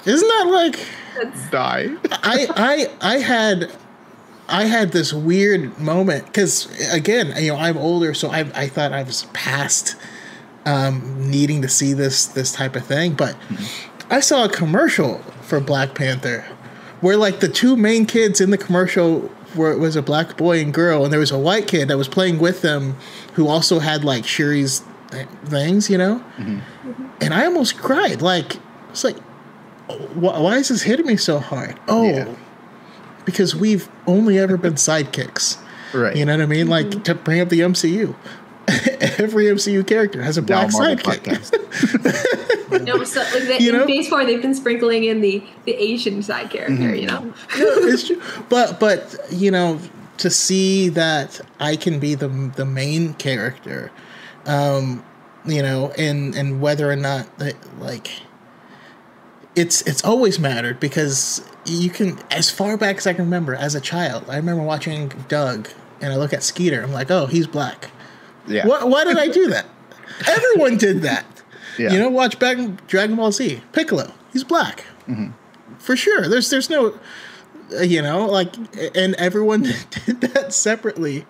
[0.05, 0.79] Isn't that like?
[1.17, 1.89] that's Die.
[2.13, 2.47] I
[3.01, 3.73] I I had
[4.49, 8.93] I had this weird moment because again, you know, I'm older, so I I thought
[8.93, 9.97] I was past
[10.67, 13.37] um, needing to see this this type of thing, but
[14.11, 16.45] I saw a commercial for Black Panther
[17.01, 20.61] where like the two main kids in the commercial were it was a black boy
[20.61, 22.97] and girl, and there was a white kid that was playing with them
[23.35, 27.07] who also had like Shuri's th- things, you know, mm-hmm.
[27.21, 28.23] and I almost cried.
[28.23, 28.57] Like
[28.91, 29.19] it's like,
[29.89, 31.79] wh- why is this hitting me so hard?
[31.89, 32.35] Oh, Yeah.
[33.25, 35.59] because we've only ever been sidekicks.
[35.93, 36.17] Right.
[36.17, 36.67] You know what I mean?
[36.69, 37.03] Like mm-hmm.
[37.03, 38.15] to bring up the MCU.
[39.19, 42.41] Every MCU character has a black Marvel sidekick.
[42.85, 43.83] No, so, like the, You know?
[43.83, 46.75] in phase four, they've been sprinkling in the the Asian side character.
[46.75, 46.95] Mm-hmm.
[46.95, 48.21] You know, it's true.
[48.49, 49.79] But but you know
[50.19, 53.91] to see that I can be the the main character,
[54.47, 55.05] um,
[55.45, 58.11] you know, and and whether or not that, like
[59.55, 63.75] it's it's always mattered because you can as far back as I can remember as
[63.75, 64.25] a child.
[64.29, 65.69] I remember watching Doug
[66.01, 66.83] and I look at Skeeter.
[66.83, 67.91] I'm like, oh, he's black.
[68.47, 68.67] Yeah.
[68.67, 69.67] Why, why did I do that?
[70.29, 71.25] Everyone did that.
[71.79, 71.93] Yeah.
[71.93, 73.63] You know, watch back Dragon Ball Z.
[73.73, 74.85] Piccolo, he's black,
[75.79, 76.29] for sure.
[76.29, 76.99] There's there's no,
[77.77, 78.55] uh, you know, like,
[78.95, 79.63] and everyone
[80.07, 81.27] did that separately,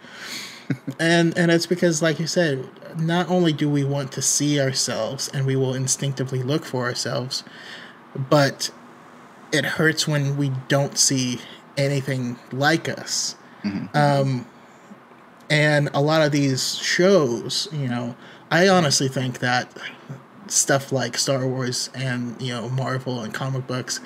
[1.00, 5.28] and and it's because, like you said, not only do we want to see ourselves,
[5.28, 7.42] and we will instinctively look for ourselves,
[8.14, 8.70] but
[9.50, 11.40] it hurts when we don't see
[11.78, 13.36] anything like us.
[13.94, 14.46] Um,
[15.50, 18.16] and a lot of these shows, you know,
[18.50, 19.76] I honestly think that
[20.46, 24.00] stuff like Star Wars and you know Marvel and comic books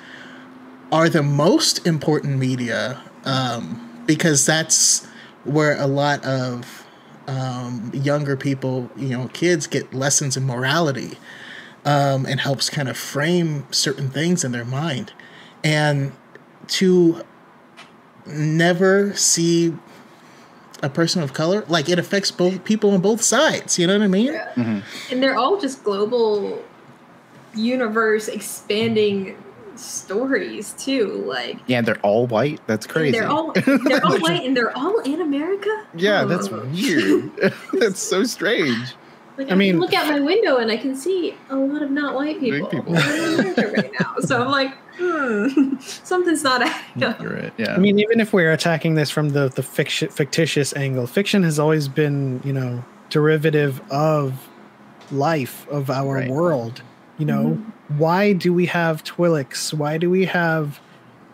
[0.91, 5.05] are the most important media um, because that's
[5.43, 6.85] where a lot of
[7.27, 11.17] um, younger people, you know, kids get lessons in morality
[11.85, 15.13] um, and helps kind of frame certain things in their mind.
[15.63, 16.13] And
[16.67, 17.23] to
[18.25, 19.75] never see
[20.81, 23.77] a person of color, like it affects both people on both sides.
[23.79, 24.33] You know what I mean?
[24.33, 24.79] Mm-hmm.
[25.13, 26.61] and they're all just global
[27.55, 29.35] universe expanding
[29.75, 31.23] stories too.
[31.25, 32.59] Like Yeah, they're all white.
[32.67, 33.11] That's crazy.
[33.19, 35.85] they're all they're all white and they're all in America.
[35.95, 36.65] yeah, that's Oh.
[36.73, 37.31] weird.
[37.73, 38.95] that's so strange.
[39.37, 41.81] Like I I, mean- can look out my window and I can see a lot
[41.81, 42.95] of not white people, people.
[42.95, 44.15] in America right now.
[44.19, 47.19] So I'm like, hmm, something's not adding up.
[47.21, 47.53] Right.
[47.57, 47.73] Yeah.
[47.75, 51.57] I mean, even if we're attacking this from the the fiction, fictitious angle, fiction has
[51.59, 54.47] always been, you know, derivative of
[55.11, 56.29] life of our Right.
[56.29, 56.81] world.
[57.17, 57.61] You know,
[57.97, 59.73] why do we have Twi'leks?
[59.73, 60.79] Why do we have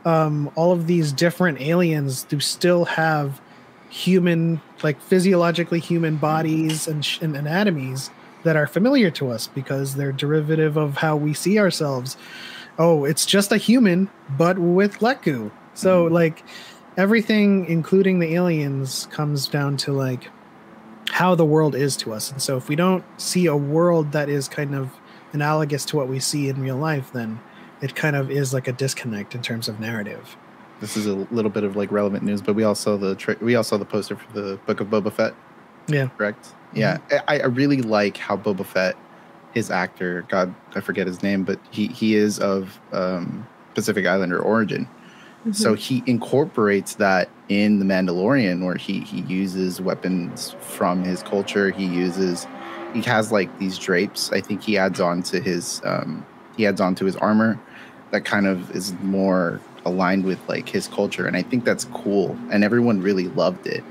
[0.05, 3.39] um, all of these different aliens who still have
[3.89, 8.09] human, like physiologically human bodies and, sh- and anatomies
[8.43, 12.17] that are familiar to us because they're derivative of how we see ourselves?
[12.77, 15.51] Oh, it's just a human, but with Leku.
[15.73, 16.13] So, mm-hmm.
[16.13, 16.43] like,
[16.97, 20.29] everything, including the aliens, comes down to like
[21.09, 22.31] how the world is to us.
[22.31, 24.91] And so, if we don't see a world that is kind of
[25.33, 27.39] analogous to what we see in real life, then
[27.81, 30.35] it kind of is like a disconnect in terms of narrative.
[30.81, 33.55] this is a little bit of like relevant news, but we also the tra- we
[33.55, 35.33] also the poster for the Book of Boba Fett.
[35.87, 36.07] Yeah.
[36.17, 36.45] Correct.
[36.45, 36.79] Mm-hmm.
[36.79, 38.95] Yeah, I, I really like how Boba Fett,
[39.55, 44.39] his actor, God, I forget his name, but he he is of um, Pacific Islander
[44.39, 44.87] origin.
[45.51, 51.69] So he incorporates that in the Mandalorian, where he he uses weapons from his culture.
[51.69, 52.47] He uses
[52.95, 54.31] he has like these drapes.
[54.31, 56.25] I think he adds on to his um,
[56.57, 57.59] he adds on to his armor
[58.09, 62.35] that kind of is more aligned with like his culture, and I think that's cool.
[62.49, 63.83] And everyone really loved it,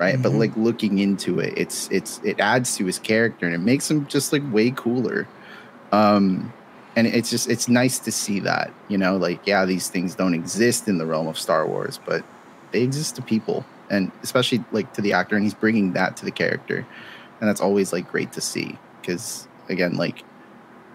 [0.00, 0.20] right?
[0.20, 0.38] But Mhm.
[0.38, 4.06] like looking into it, it's it's it adds to his character and it makes him
[4.08, 5.28] just like way cooler.
[5.92, 6.52] Um,
[6.96, 10.34] and it's just it's nice to see that you know like yeah these things don't
[10.34, 12.24] exist in the realm of star wars but
[12.72, 16.24] they exist to people and especially like to the actor and he's bringing that to
[16.24, 16.84] the character
[17.40, 20.24] and that's always like great to see because again like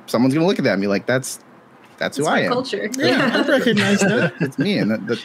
[0.05, 1.39] someone's gonna look at that and be like that's
[1.97, 2.89] that's who i am culture.
[2.99, 4.33] Yeah, I recognize that.
[4.41, 5.19] it's me and that, that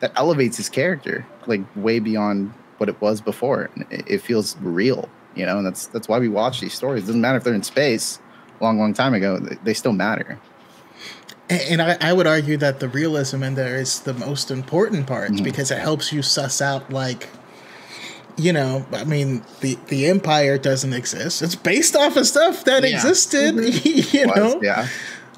[0.00, 5.08] that elevates his character like way beyond what it was before it, it feels real
[5.34, 7.54] you know and that's that's why we watch these stories it doesn't matter if they're
[7.54, 8.18] in space
[8.60, 10.38] a long long time ago they, they still matter
[11.50, 15.06] And, and I, I would argue that the realism in there is the most important
[15.06, 15.44] part Mhm.
[15.44, 17.28] because it helps you suss out like
[18.40, 21.42] you know, I mean, the the empire doesn't exist.
[21.42, 22.94] It's based off of stuff that Yeah.
[22.94, 24.60] existed, you Was, know.
[24.62, 24.86] yeah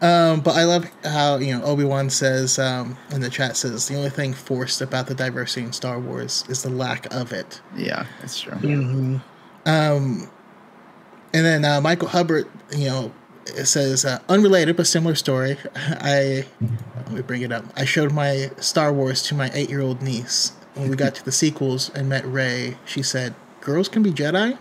[0.03, 3.87] Um, but I love how you know Obi Wan says um, in the chat says
[3.89, 7.61] the only thing forced about the diversity in Star Wars is the lack of it.
[7.77, 9.21] yeah that's true Mhm.
[9.67, 10.31] Um,
[11.35, 13.13] and then uh, Michael Hubbard, you know,
[13.47, 15.59] it says uh, unrelated but similar story.
[15.77, 16.47] I
[16.97, 17.65] let me bring it up.
[17.77, 21.91] I showed my Star Wars to my eight-year-old niece when we got to the sequels
[21.95, 22.79] and met Rey.
[22.87, 24.57] She said, "Girls can be Jedi."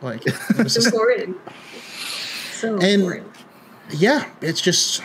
[0.00, 1.36] Like, it was It's just- important.
[2.54, 3.33] So And- important.
[3.90, 5.02] Yeah, it's just.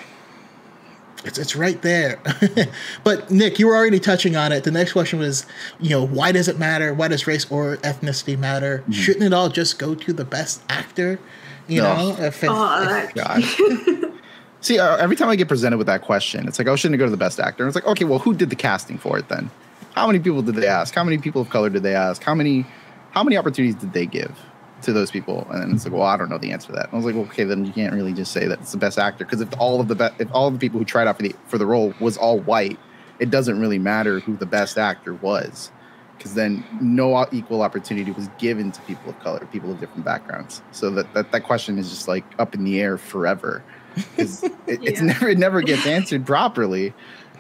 [1.26, 2.18] It's, it's right there.
[3.04, 4.64] but Nick, you were already touching on it.
[4.64, 5.46] The next question was,
[5.78, 6.94] you know, why does it matter?
[6.94, 8.86] Why does race or ethnicity matter?
[8.90, 11.20] Shouldn't it all just go to the best actor?
[11.68, 11.94] You No.
[12.14, 13.14] know, if it, Oh, if-
[14.02, 14.14] God.
[14.62, 17.00] See, uh, every time I get presented with that question, it's like, oh, shouldn't it
[17.00, 17.64] go to the best actor?
[17.64, 19.52] And it's like, okay, well, who did the casting for it then?
[19.96, 20.96] How many people did they ask?
[20.96, 22.24] How many people of color did they ask?
[22.24, 22.66] How many,
[23.12, 24.32] how many opportunities did they give
[24.84, 25.48] to those people?
[25.52, 26.86] And it's like, well, I don't know the answer to that.
[26.86, 28.78] And I was like, well, okay, then you can't really just say that it's the
[28.78, 31.08] best actor because if all of the be- if all of the people who tried
[31.08, 32.80] out for the for the role was all white,
[33.20, 35.72] it doesn't really matter who the best actor was
[36.18, 40.62] because then no equal opportunity was given to people of color, people of different backgrounds.
[40.72, 43.64] So that that, that question is just like up in the air forever.
[44.16, 46.94] 'Cause it, it's never it never gets answered properly.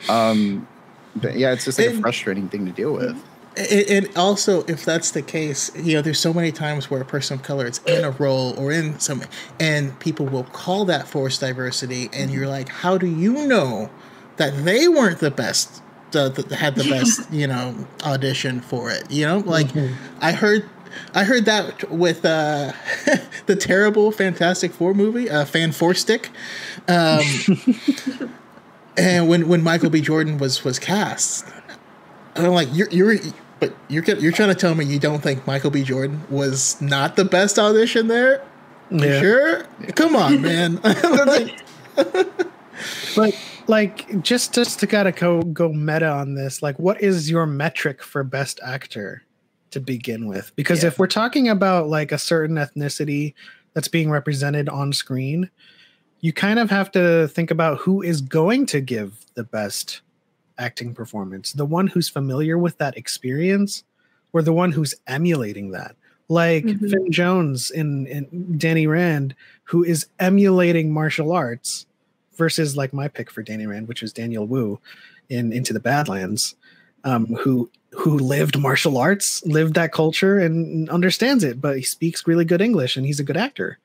[0.07, 0.67] Um,
[1.15, 3.21] but yeah, it's just like a frustrating thing to deal with.
[3.59, 7.37] And, also, if that's the case, you know, there's so many times where a person
[7.37, 9.23] of color is in a role or in some,
[9.59, 13.89] and people will call that forced diversity, and you're like, how do you know
[14.37, 15.81] that they weren't the best?
[16.11, 19.11] The, the, had the best, you know, audition for it.
[19.11, 19.67] You know, like
[20.21, 20.67] I heard,
[21.13, 22.71] I heard that with uh,
[23.45, 26.29] the terrible Fantastic Four movie, uh, Fan Four Stick.
[26.87, 27.21] Um,
[28.97, 30.01] and when when Michael B.
[30.01, 31.45] Jordan was was cast,
[32.35, 33.15] I'm like, you're you're
[33.59, 35.83] but you're you're trying to tell me you don't think Michael B.
[35.83, 38.41] Jordan was not the best audition there?
[38.91, 39.19] Yeah.
[39.19, 39.63] Sure,
[39.95, 40.79] come on, man.
[40.81, 41.63] Like,
[43.15, 43.35] But
[43.67, 48.01] like, just just to gotta go go meta on this, like, what is your metric
[48.01, 49.23] for best actor
[49.71, 50.55] to begin with?
[50.55, 50.87] Because Yeah.
[50.87, 53.33] if we're talking about like a certain ethnicity
[53.73, 55.49] that's being represented on screen,
[56.21, 60.01] you kind of have to think about who is going to give the best
[60.59, 63.83] acting performance the one who's familiar with that experience
[64.33, 65.95] or the one who's emulating that
[66.27, 66.89] like Mhm.
[66.91, 69.33] finn jones in, in danny rand
[69.63, 71.87] who is emulating martial arts
[72.35, 74.79] versus like my pick for danny rand which is daniel wu
[75.29, 76.55] in into the badlands
[77.05, 81.59] um, who who lived martial arts, lived that culture, and understands it.
[81.59, 83.79] But he speaks really good English, and he's a good actor.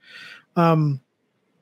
[0.57, 1.01] Um,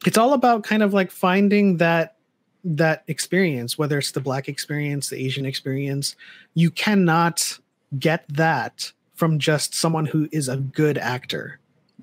[0.07, 2.17] it's all about kind of like finding that
[2.65, 6.17] that experience, whether it's the black experience, the Asian experience.
[6.55, 7.59] You cannot
[7.99, 11.59] get that from just someone who is a good actor.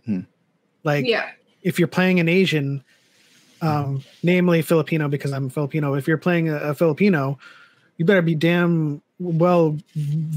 [0.06, 0.22] Hmm.
[0.84, 1.30] Like, yeah.
[1.64, 2.84] if you're playing an Asian,
[3.62, 7.38] um, namely Filipino, because I'm Filipino, if you're playing a, a Filipino,
[7.98, 9.78] you better be damn well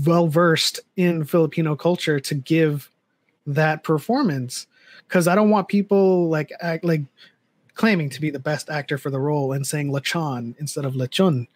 [0.04, 2.90] well versed in Filipino culture to give
[3.46, 4.66] that performance.
[5.06, 7.02] Because I don't want people like act like
[7.74, 11.46] claiming to be the best actor for the role and saying lechon instead of lechon,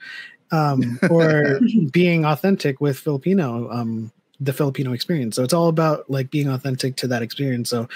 [0.51, 1.61] um, or
[1.93, 5.37] being authentic with Filipino, um, the Filipino experience.
[5.37, 7.71] So it's all about like being authentic to that experience.
[7.71, 7.89] So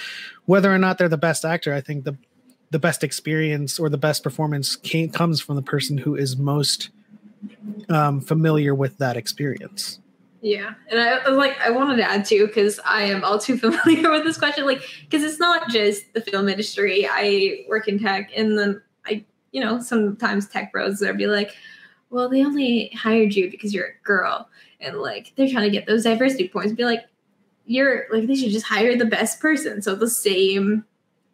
[0.46, 2.16] whether or not they're the best actor, I think the
[2.70, 6.90] the best experience or the best performance came, comes from the person who is most
[7.88, 9.99] um, familiar with that experience.
[10.42, 14.10] Yeah, and I, like, I wanted to add too because I am all too familiar
[14.10, 14.64] with this question.
[14.64, 17.06] Like, because it's not just the film industry.
[17.10, 21.54] I work in tech, and then I, you know, sometimes tech bros they'll be like,
[22.08, 24.48] "Well, they only hired you because you're a girl,"
[24.80, 26.72] and like they're trying to get those diversity points.
[26.72, 27.04] Be like,
[27.66, 29.82] you're like they should just hire the best person.
[29.82, 30.84] So the same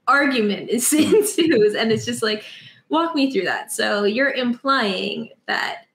[0.08, 2.44] argument is ensues, and it's just like,
[2.88, 3.72] walk me through that.
[3.72, 5.85] So you're implying that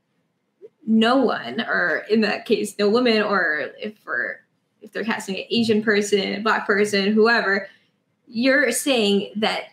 [0.85, 4.37] no one, or in that case, no woman, or if we're
[4.81, 7.67] if they're casting an Asian person, black person, whoever,
[8.27, 9.65] you're saying that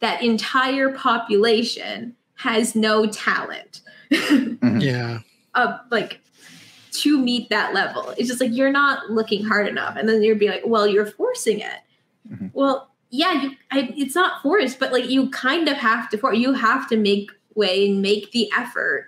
[0.00, 3.80] that entire population has no talent.
[4.10, 4.82] Mhm.
[4.82, 5.20] Yeah.
[5.54, 6.20] uh, like
[6.92, 8.10] to meet that level.
[8.18, 11.06] It's just like you're not looking hard enough, and then you'd be like, "Well, you're
[11.06, 11.80] forcing it."
[12.30, 12.50] Mhm.
[12.54, 13.50] Well, yeah, you.
[13.70, 16.18] I, it's not forced, but like you kind of have to.
[16.18, 19.06] For you have to make way and make the effort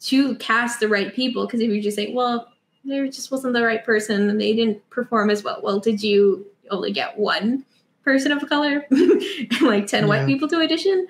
[0.00, 1.46] to cast the right people.
[1.46, 2.52] Because if you just say, "Well,
[2.84, 6.46] there just wasn't the right person and they didn't perform as well," well, did you
[6.70, 7.64] only get one
[8.04, 11.06] person of color and like ten white people to audition?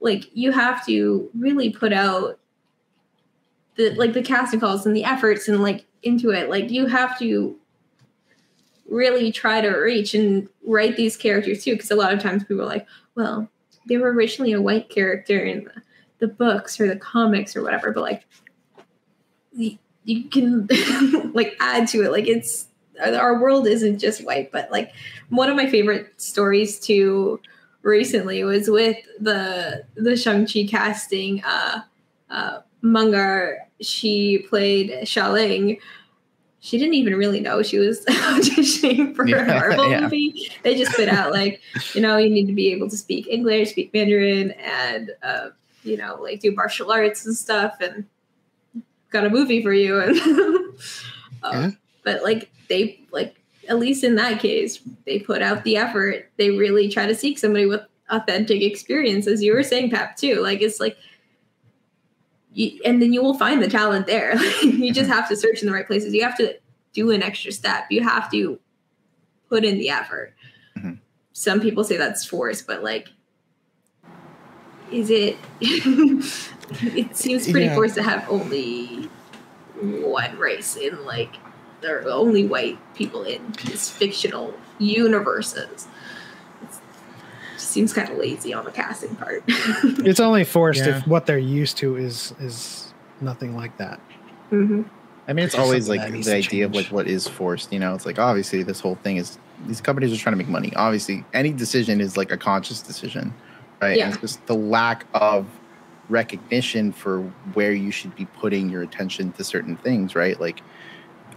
[0.00, 2.40] Like you have to really put out
[3.80, 7.18] the like the casting calls and the efforts and like into it like you have
[7.18, 7.56] to
[8.88, 12.62] really try to reach and write these characters too because a lot of times people
[12.62, 13.48] are like well
[13.88, 15.68] they were originally a white character in
[16.20, 18.26] the, books or the comics or whatever but like
[19.52, 20.68] you can
[21.34, 22.68] like add to it like it's
[23.02, 24.92] our world isn't just white but like
[25.30, 27.40] one of my favorite stories too
[27.82, 31.80] recently was with the the shang-chi casting uh
[32.30, 35.78] uh Meng'er, she played Xialing.
[36.60, 40.00] She didn't even really know she was auditioning for a Marvel yeah.
[40.00, 40.50] movie.
[40.62, 41.60] They just put out like,
[41.94, 45.48] you know, you need to be able to speak English, speak Mandarin, and uh,
[45.82, 47.76] you know, like do martial arts and stuff.
[47.80, 48.04] And
[49.10, 50.00] got a movie for you.
[50.00, 50.18] And
[51.42, 51.70] um, Yeah.
[52.04, 53.36] but like they like
[53.68, 56.30] at least in that case, they put out the effort.
[56.36, 60.40] They really try to seek somebody with authentic experience, as you were saying, Pap, too.
[60.40, 60.96] Like it's like
[62.52, 64.36] you, and then you will find the talent there.
[64.62, 66.12] you just have to search in the right places.
[66.14, 66.58] You have to
[66.92, 67.84] do an extra step.
[67.90, 68.58] You have to
[69.48, 70.34] put in the effort.
[70.76, 70.98] Mhm.
[71.32, 73.08] Some people say that's force, but like,
[74.92, 75.36] is it?
[75.60, 77.74] it seems pretty Yeah.
[77.74, 79.08] forced to have only
[79.80, 81.36] one race in like
[81.80, 85.88] there are only white people in these fictional universes.
[86.62, 89.42] It seems kind of lazy on the casting part.
[90.04, 90.98] It's only forced Yeah.
[90.98, 94.00] if what they're used to is is nothing like that.
[94.50, 94.82] hmm
[95.28, 97.72] I mean, it's There's always something like the idea of like what is forced.
[97.72, 99.38] You know, it's like obviously this whole thing is
[99.68, 100.72] these companies are trying to make money.
[100.74, 103.32] Obviously, any decision is like a conscious decision,
[103.80, 103.96] right?
[103.96, 104.04] Yeah.
[104.06, 105.46] And it's just the lack of
[106.08, 107.22] recognition for
[107.54, 110.38] where you should be putting your attention to certain things, right?
[110.40, 110.60] Like,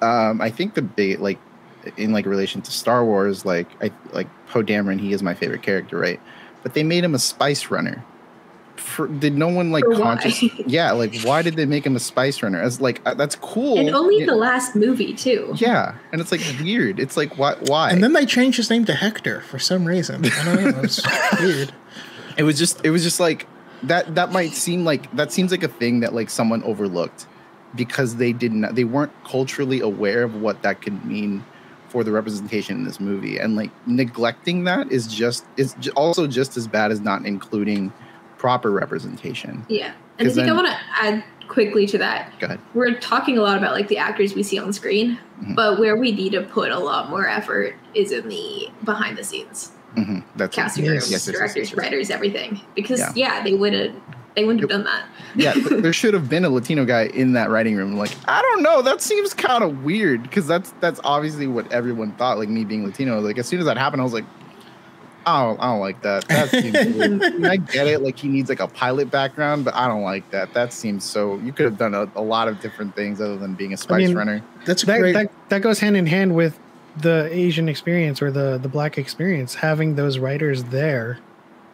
[0.02, 1.40] um, I think the big like
[1.98, 5.62] in like relation to Star Wars, like I like Poe Dameron, he is my favorite
[5.64, 6.20] character, right?
[6.64, 8.04] But they made him a spice runner.
[8.76, 10.42] For, did no one like conscious?
[10.66, 12.60] Yeah, like why did they make him a spice runner?
[12.60, 13.78] As like uh, that's cool.
[13.78, 14.26] and only Yeah.
[14.26, 15.54] the last movie too.
[15.58, 17.00] Yeah, and it's like weird.
[17.00, 17.54] It's like why?
[17.68, 17.92] Why?
[17.92, 20.26] And then they changed his name to Hector for some reason.
[20.26, 20.82] I don't know.
[20.84, 21.02] It's
[21.40, 21.72] weird.
[22.38, 23.48] It was just it was just like
[23.84, 24.16] that.
[24.16, 27.28] That might seem like that seems like a thing that like someone overlooked
[27.76, 31.44] because they didn't they weren't culturally aware of what that could mean
[31.90, 36.26] for the representation in this movie, and like neglecting that is just is j- also
[36.28, 37.92] just as bad as not including
[38.38, 39.66] proper representation.
[39.70, 39.94] Yeah.
[40.20, 42.32] And i think I want to add quickly to that.
[42.40, 42.60] Go ahead.
[42.74, 45.56] We're talking a lot about like the actors we see on screen, Mhm.
[45.56, 49.24] but where we need to put a lot more effort is in the behind the
[49.24, 49.72] scenes.
[49.96, 50.94] Hmm That's Casting Yes.
[50.94, 51.78] Yes, yes, yes, directors, yes, yes.
[51.78, 52.62] writers, everything.
[52.76, 53.12] Because Yeah.
[53.16, 53.96] yeah, they would have
[54.36, 55.06] they wouldn't have done that.
[55.36, 57.96] yeah, there should have been a Latino guy in that writing room.
[57.98, 62.14] Like, I don't know, that seems kind of weird because that's that's obviously what everyone
[62.14, 62.38] thought.
[62.40, 64.26] Like me being Latino, like as soon as that happened, I was like,
[65.26, 66.28] I don't, I don't like that.
[66.28, 67.24] That seems weird.
[67.24, 70.02] I, mean, I get it, like he needs like a pilot background, but I don't
[70.04, 70.54] like that.
[70.54, 71.38] That seems so.
[71.40, 74.08] You could have done a, a lot of different things other than being a spice
[74.08, 74.42] mean, runner.
[74.66, 75.14] That's that, great.
[75.14, 76.60] that that goes hand in hand with
[76.98, 79.56] the Asian experience or the the black experience.
[79.56, 81.20] Having those writers there,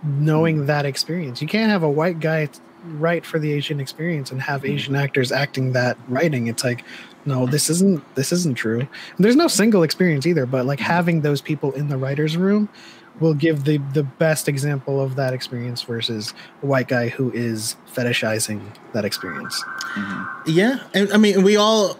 [0.04, 0.66] knowing hmm.
[0.66, 2.50] that experience, you can't have a white guy
[2.86, 4.68] write for the Asian experience and have hmm.
[4.72, 6.48] Asian actors acting that writing.
[6.48, 6.84] It's like,
[7.26, 8.80] no, this isn't this isn't true.
[8.80, 8.90] And
[9.26, 10.86] there's no single experience either, but like hmm.
[10.86, 12.70] having those people in the writers' room
[13.20, 17.76] will give the the best example of that experience versus a white guy who is
[17.94, 18.62] fetishizing
[18.94, 19.62] that experience.
[19.96, 20.50] Mm-hmm.
[20.52, 21.98] Yeah, and I mean, we all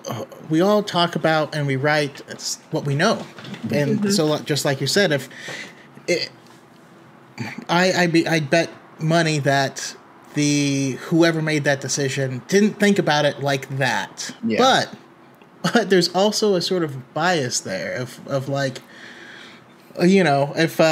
[0.50, 2.22] we all talk about and we write
[2.72, 3.26] what we know,
[3.72, 4.12] and Mhm.
[4.12, 5.30] so just like you said, if
[6.08, 6.30] it,
[7.68, 9.96] I I be I bet money that
[10.36, 14.60] the whoever made that decision didn't think about it like that, Yeah.
[14.60, 14.94] but
[15.74, 18.82] but there's also a sort of bias there of of like
[20.04, 20.84] you know if uh,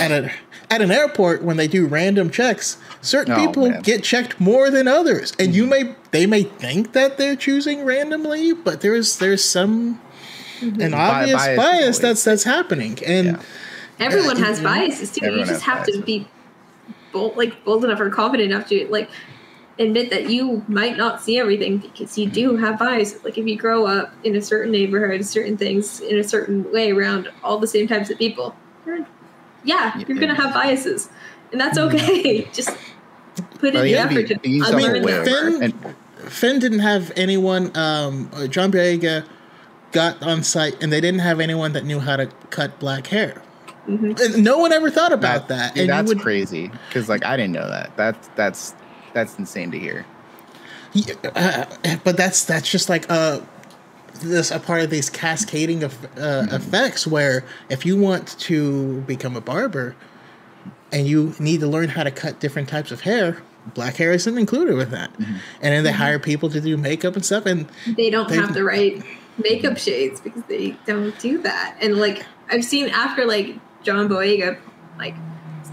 [0.00, 0.30] at a
[0.70, 3.82] at an airport when they do random checks certain Oh, people man.
[3.82, 8.52] get checked more than others and you may they may think that they're choosing randomly
[8.52, 10.00] but there's there's some
[10.62, 13.42] an Bi- obvious bias bias, that's that's happening and Yeah.
[14.00, 14.64] Everyone has Mhm.
[14.64, 15.20] biases too.
[15.24, 16.26] Everyone you just has have to be
[17.12, 19.08] bold, like bold enough or confident enough to like
[19.78, 23.22] admit that you might not see everything because you do have biases.
[23.24, 26.92] Like if you grow up in a certain neighborhood, certain things in a certain way
[26.92, 28.54] around all the same types of people,
[28.86, 29.06] you're,
[29.64, 31.08] yeah, you're gonna have biases,
[31.52, 32.42] and that's okay.
[32.52, 32.70] just
[33.58, 35.72] put in Well, the you gotta effort be- to I mean, unlearn them.
[35.72, 35.94] Finn-
[36.28, 39.26] Finn didn't have anyone um uh, John Boyega
[39.92, 43.40] got on site and they didn't have anyone that knew how to cut black hair
[43.88, 44.18] Mhm.
[44.18, 47.36] And no one ever thought about that, see, and that's would crazy because like I
[47.36, 47.94] didn't know that.
[47.98, 48.74] That's that's
[49.14, 50.04] that's insane to hear.
[50.92, 53.40] Yeah, uh, but that's that's just like uh
[54.20, 59.34] this a part of these cascading of uh, effects where if you want to become
[59.36, 59.96] a barber
[60.92, 63.42] and you need to learn how to cut different types of hair
[63.72, 65.10] black hair isn't included with that.
[65.18, 68.52] And then they hire people to do makeup and stuff and they don't They- have
[68.54, 69.02] the right
[69.42, 71.76] makeup shades because they don't do that.
[71.80, 74.58] And like I've seen after like John Boyega
[74.98, 75.14] like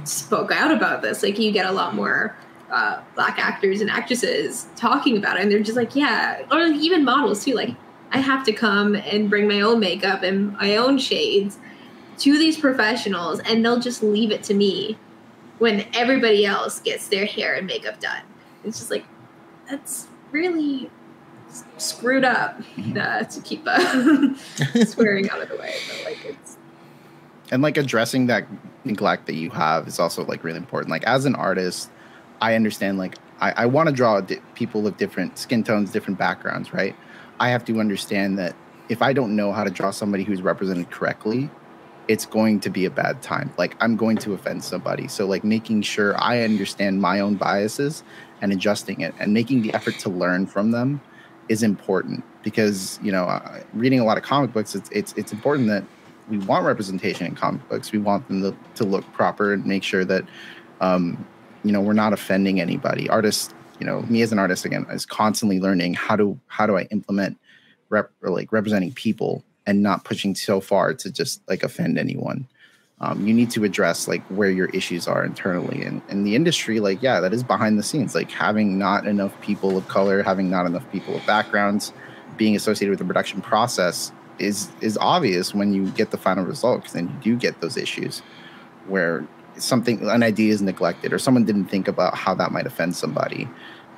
[0.06, 2.36] spoke out about this, like you get a lot more
[2.72, 6.82] uh, black actors and actresses talking about it, and they're just like, yeah, or like
[6.82, 7.54] even models too.
[7.54, 7.76] Like
[8.12, 11.58] I have to come and bring my own makeup and my own shades
[12.20, 14.98] to these professionals, and they'll just leave it to me
[15.60, 18.24] when everybody else gets their hair and makeup done.
[18.64, 19.06] It's just like
[19.70, 20.90] that's really
[21.78, 22.62] screwed up
[22.96, 24.34] uh, to keep uh,
[24.86, 25.74] swearing out of the way.
[25.88, 26.58] But like it's
[27.52, 28.48] and like addressing that
[28.86, 31.92] neglect that you have is also like really important like as an artist
[32.42, 36.20] i understand like i, I want to draw di- people of different skin tones different
[36.20, 36.96] backgrounds right?
[37.40, 38.56] I have to understand that
[38.90, 41.50] if i don't know how to draw somebody who's represented correctly
[42.08, 43.54] it's going to be a bad time.
[43.58, 45.08] Like i'm going to offend somebody.
[45.08, 48.04] So like making sure i understand my own biases
[48.42, 51.00] and adjusting it and making the effort to learn from them
[51.48, 55.32] is important because you know uh, reading a lot of comic books it's it's, it's
[55.32, 55.84] important that
[56.32, 57.92] we want representation in comic books.
[57.92, 60.24] We want them to, to look proper and make sure that,
[60.80, 61.28] um,
[61.64, 63.10] you know, we're not offending anybody.
[63.10, 66.78] Artists, you know, me as an artist again is constantly learning how to how do
[66.78, 67.38] I implement
[67.90, 72.48] rep like representing people and not pushing so far to just like offend anyone.
[73.00, 76.80] Um, you need to address like where your issues are internally and in the industry.
[76.80, 78.14] Like, yeah, that is behind the scenes.
[78.14, 81.94] Like having not enough people of color, having not enough people of backgrounds,
[82.38, 86.82] being associated with the production process is is obvious when you get the final result
[86.82, 88.22] because then you do get those issues
[88.88, 89.26] where
[89.58, 93.48] something an idea is neglected or someone didn't think about how that might offend somebody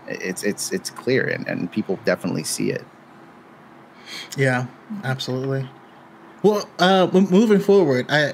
[0.07, 2.85] it's it's it's clear and, and people definitely see it
[4.37, 4.67] Yeah,
[5.03, 5.69] absolutely.
[6.41, 8.33] Well, uh, moving forward, I,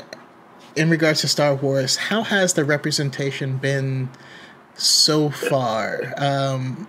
[0.76, 4.10] in regards to Star Wars, how has the representation been
[4.74, 6.14] so far?
[6.18, 6.88] Um,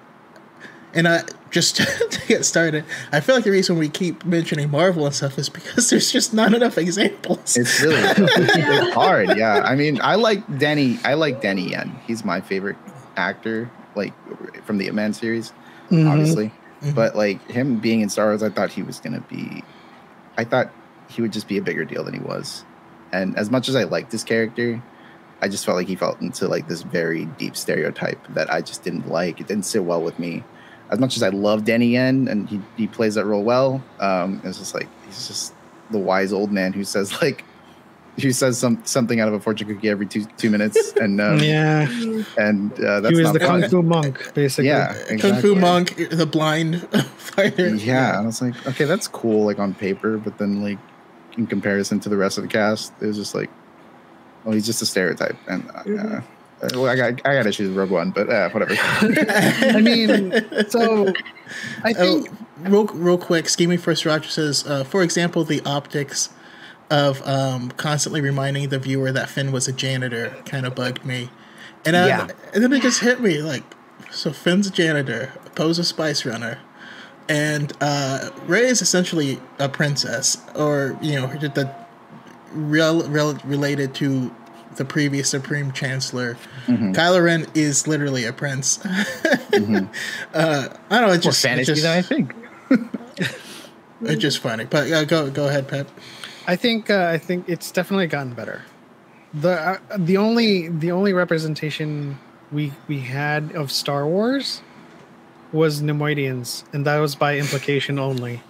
[0.95, 1.77] and I just
[2.13, 5.49] to get started, I feel like the reason we keep mentioning Marvel and stuff is
[5.49, 7.57] because there's just not enough examples.
[7.57, 10.99] it's really it's hard yeah i mean i like Danny.
[11.05, 12.77] i like Danny yen he's my favorite
[13.17, 14.13] actor like
[14.65, 15.53] from the Ip Man series
[15.91, 16.09] Mhm.
[16.09, 16.53] obviously.
[16.83, 16.95] Mhm.
[16.95, 19.63] But like him being in Star Wars, I thought he was gonna be.
[20.39, 20.71] I thought
[21.09, 22.65] he would just be a bigger deal than he was.
[23.13, 24.81] And as much as I liked this character,
[25.43, 28.85] I just felt like he felt into like this very deep stereotype that I just
[28.85, 29.41] didn't like.
[29.41, 30.45] It didn't sit well with me.
[30.91, 34.41] As much as I love Danny Yen and he, he plays that role well, um,
[34.45, 35.55] it's just like he's just
[35.91, 37.45] the wise old man who says like,
[38.21, 41.39] who says some something out of a fortune cookie every two two minutes, and um,
[41.39, 41.89] yeah,
[42.37, 43.61] and uh, that's he was not the fun.
[43.63, 44.67] kung fu monk, basically.
[44.67, 45.41] Yeah, Kung.
[45.41, 46.83] Fu Monk, the blind
[47.17, 47.69] fighter.
[47.69, 50.79] Yeah, and I was like, okay, that's cool, like on paper, but then like
[51.39, 53.49] in comparison to the rest of the cast, it was just like,
[54.45, 56.25] well, he's just a stereotype, and uh, Mhm.
[56.63, 58.75] Well, I got I got issues with Rogue One, but uh, whatever.
[58.79, 60.33] I mean,
[60.69, 61.15] so
[61.85, 66.31] I Oh, think real, real quick, Scheming First Roger says, uh, for example, the optics
[66.91, 71.31] of um, constantly reminding the viewer that Finn was a janitor kind of bugged me.
[71.87, 72.29] And, uh, Yeah.
[72.53, 73.63] and then it just hit me like,
[74.11, 76.59] so Finn's a janitor, Poe's a spice runner,
[77.29, 81.73] and uh, Rey is essentially a princess, or, you know, the
[82.53, 84.35] real, real related to
[84.77, 86.37] the previous Supreme Chancellor.
[86.67, 86.95] Mhm.
[86.95, 88.79] Kylo Ren is literally a prince.
[89.53, 89.89] Mhm.
[90.35, 92.35] uh, I don't know, it's More just, fantasy it's just, than I think.
[94.03, 94.65] it's just funny.
[94.65, 95.89] But uh, go go ahead, Pep.
[96.47, 98.63] I think uh, I think it's definitely gotten better.
[99.35, 102.19] the uh, The only the only representation
[102.53, 104.63] we we had of Star Wars
[105.53, 108.41] was Neimoidians, and that was by implication only.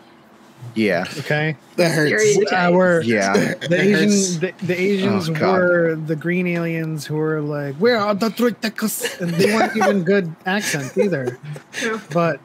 [0.74, 2.10] Yeah, Okay, That hurts.
[2.36, 4.38] Very- our yeah, the It hurts.
[4.38, 8.28] Asian the, the Asians Oh, were the green aliens who were like, "Where are the
[8.28, 11.38] Droidekas?" and they weren't even good accents either.
[11.82, 12.00] Yeah.
[12.12, 12.40] But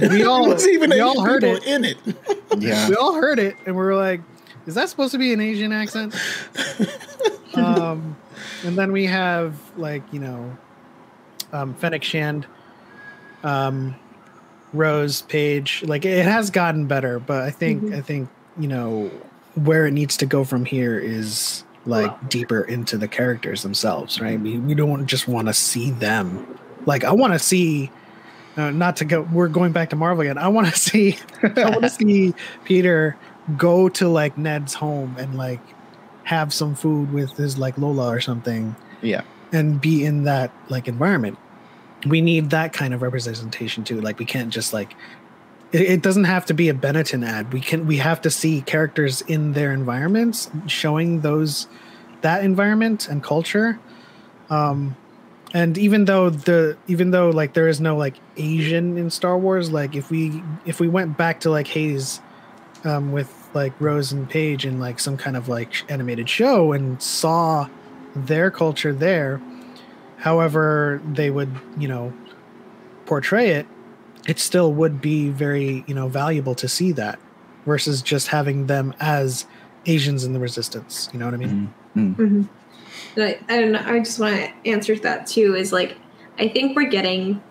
[0.00, 1.64] we all even we all heard it.
[1.64, 1.96] in it.
[2.58, 2.88] yeah.
[2.88, 4.20] we all heard it and we were like
[4.66, 6.14] is that supposed to be an asian accent
[7.54, 8.16] um
[8.64, 10.56] and then we have like you know
[11.52, 12.46] um fennec shand
[13.44, 13.94] um
[14.72, 17.96] rose paige like it has gotten better but i think Mhm.
[17.96, 19.10] i think you know
[19.54, 24.20] where it needs to go from here is like Well- deeper into the characters themselves
[24.20, 24.40] right?
[24.40, 26.46] We, we don't just want to see them.
[26.86, 27.90] Like i want to see
[28.56, 30.38] uh, not to go we're going back to marvel again.
[30.38, 33.16] I want to see i want to see peter
[33.58, 35.60] go to like ned's home and like
[36.24, 39.22] have some food with his like lola or something Yeah.
[39.52, 41.36] and be in that like environment
[42.06, 44.00] we need that kind of representation too.
[44.00, 44.94] Like we can't just like
[45.72, 47.52] it, it doesn't have to be a benetton ad.
[47.52, 51.66] We can we have to see characters in their environments showing those
[52.22, 53.78] that environment and culture.
[54.50, 54.96] Um
[55.54, 59.70] and even though the even though like there is no like asian in star wars
[59.70, 62.20] like if we if we went back to like hays
[62.84, 67.02] um with like rose and paige in like some kind of like animated show and
[67.02, 67.68] saw
[68.16, 69.40] their culture there
[70.22, 72.12] however they would you know
[73.06, 73.66] portray it
[74.26, 77.18] it still would be very you know valuable to see that
[77.66, 79.46] versus just having them as
[79.86, 82.42] asians in the resistance you know what i mean Mm-hmm.
[83.16, 83.82] And I, I don't know.
[83.84, 85.54] I just want to answer that too.
[85.54, 85.98] Is like,
[86.38, 87.42] I think we're getting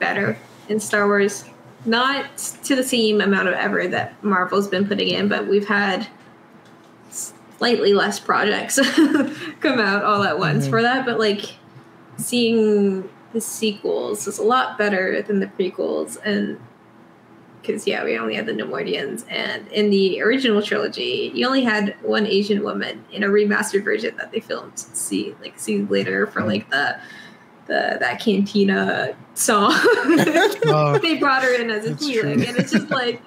[0.00, 0.36] better
[0.68, 1.44] in Star Wars,
[1.84, 6.08] not to the same amount of effort that Marvel's been putting in, but we've had
[7.10, 8.80] slightly less projects
[9.60, 10.70] come out all at once Mhm.
[10.70, 11.06] for that.
[11.06, 11.54] But like,
[12.20, 16.60] seeing the sequels is a lot better than the prequels, and
[17.60, 21.96] because yeah, we only had the Neimoidians, and in the original trilogy, you only had
[22.02, 24.78] one Asian woman in a remastered version that they filmed.
[24.78, 26.98] See, like see later for like the
[27.66, 29.72] the that Cantina song.
[30.72, 30.98] Oh.
[30.98, 33.22] they brought her in as a That's and it's just like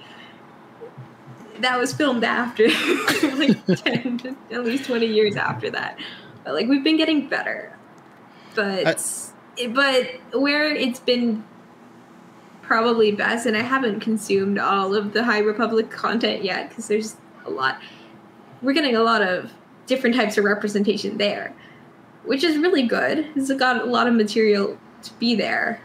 [1.59, 2.67] that was filmed after,
[3.35, 5.97] like ten, to at least twenty years after that.
[6.43, 7.77] But like we've been getting better,
[8.55, 8.87] but
[9.69, 11.43] but where it's been
[12.61, 17.15] probably best, and I haven't consumed all of the High Republic content yet because there's
[17.45, 17.79] a lot.
[18.61, 19.51] We're getting a lot of
[19.85, 21.53] different types of representation there,
[22.23, 23.27] which is really good.
[23.35, 25.81] It's got a lot of material to be there,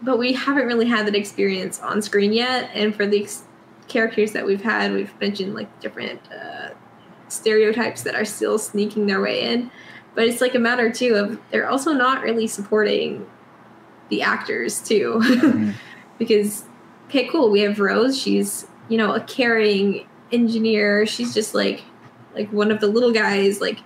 [0.00, 2.70] but we haven't really had that experience on screen yet.
[2.72, 3.42] And for the ex-
[3.88, 6.70] characters that we've had, we've mentioned like different uh,
[7.28, 9.70] stereotypes that are still sneaking their way in.
[10.14, 13.26] But it's like a matter too of they're also not really supporting
[14.10, 15.74] the actors too, Mhm.
[16.18, 16.64] because
[17.08, 18.18] okay, cool, we have Rose.
[18.20, 21.06] She's you know a caring engineer.
[21.06, 21.82] She's just like
[22.34, 23.78] like one of the little guys like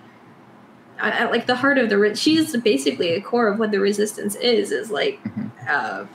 [0.99, 4.35] at, like the heart of the re- she's basically a core of what the resistance
[4.35, 5.49] is is like Mhm.
[5.69, 6.05] uh,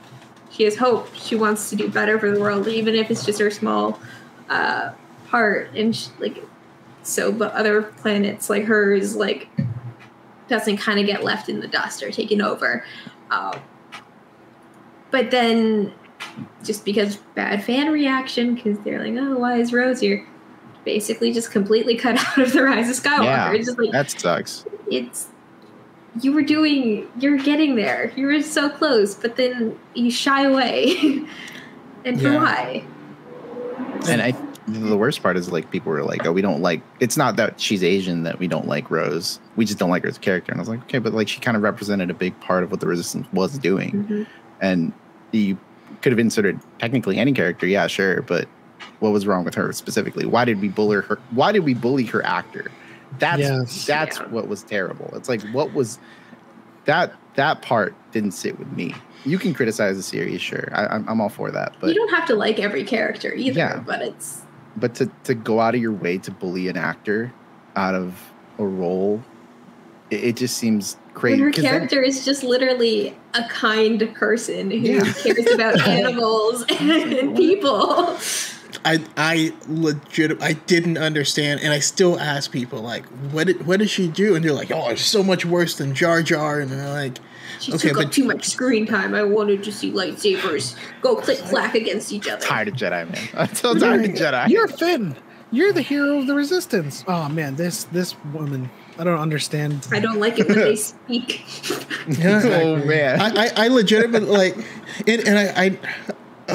[0.51, 3.39] she has hope she wants to do better for the world even if it's just
[3.39, 3.99] her small
[4.49, 4.91] uh,
[5.27, 6.43] part and she, like
[7.03, 9.47] so but other planets like hers like
[10.47, 12.85] doesn't kind of get left in the dust or taken over
[13.31, 13.59] um,
[15.11, 15.93] but then
[16.63, 20.25] just because bad fan reaction because they're like oh why is rose here
[20.83, 23.53] basically just completely cut out of the rise of skywalker Yeah.
[23.53, 24.65] it's just like That sucks.
[24.91, 25.27] it's
[26.21, 30.95] you were doing you're getting there you were so close but then you shy away
[32.05, 32.37] and for Yeah.
[32.43, 32.83] why
[34.07, 34.31] And I
[34.67, 37.59] the worst part is like people were like, "Oh, we don't like." It's not that
[37.61, 39.39] she's Asian that we don't like Rose.
[39.55, 40.51] We just don't like her as a character.
[40.51, 42.71] And I was like, okay, but like she kind of represented a big part of
[42.71, 44.27] what the Resistance was doing, Mhm.
[44.61, 44.93] and
[45.31, 45.57] you
[46.01, 48.47] could have inserted technically any character, yeah, sure, but
[48.99, 50.25] what was wrong with her specifically?
[50.25, 51.19] Why did we bully her?
[51.31, 52.71] Why did we bully her actor?
[53.19, 53.85] That's Yes.
[53.85, 54.27] that's Yeah.
[54.27, 55.11] what was terrible.
[55.15, 55.99] It's like what was
[56.85, 58.95] that that part didn't sit with me.
[59.25, 60.69] You can criticize the series, sure.
[60.73, 63.59] I, I'm I'm all for that, but you don't have to like every character either,
[63.59, 63.79] Yeah.
[63.85, 64.41] but it's
[64.75, 67.31] but to, to go out of your way to bully an actor
[67.75, 69.21] out of a role
[70.11, 74.13] it, it just seems crazy when her 'cause then- character is just literally a kind
[74.15, 75.13] person who Yeah.
[75.13, 78.17] cares about animals and people.
[78.83, 83.79] I I legit I didn't understand, and I still ask people like, what did what
[83.79, 84.35] did she do?
[84.35, 87.17] And they're like, oh, it's so much worse than Jar Jar, and they're like,
[87.59, 89.13] She Okay, took up too much screen time.
[89.15, 92.41] I wanted to see lightsabers go click clack against each other.
[92.41, 95.15] tired of jedi man i'm so tired of jedi You're Finn.
[95.51, 97.05] You're the hero of the resistance.
[97.07, 98.69] Oh man, this this woman.
[98.97, 99.87] I don't understand.
[99.91, 101.43] I don't like it when they speak.
[102.07, 104.55] yeah, oh man I, I, I legitimately like,
[105.07, 105.79] and, and I, I,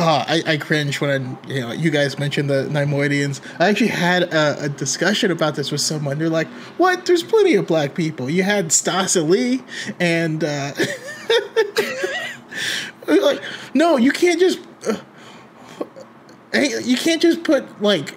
[0.01, 3.40] oh, I, I cringe when I, you know, you guys mentioned the Neimoidians.
[3.59, 6.18] I actually had a, a discussion about this with someone.
[6.18, 6.48] They're like,
[6.78, 7.07] "What?
[7.07, 8.28] There's plenty of black people.
[8.30, 9.62] You had Stass Allie,
[9.98, 10.72] and uh,
[13.07, 13.42] like,
[13.74, 14.96] no, you can't just, uh,
[16.53, 18.16] hey, you can't just put like."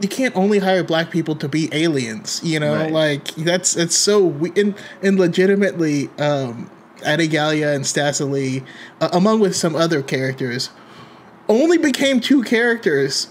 [0.00, 2.76] You can't only hire black people to be aliens, you know.
[2.76, 2.92] Right.
[2.92, 6.70] Like that's it's so we and, and legitimately, um,
[7.04, 8.62] Adi Gallia and Stass Allie,
[9.00, 10.70] uh, among with some other characters,
[11.48, 13.28] only became two characters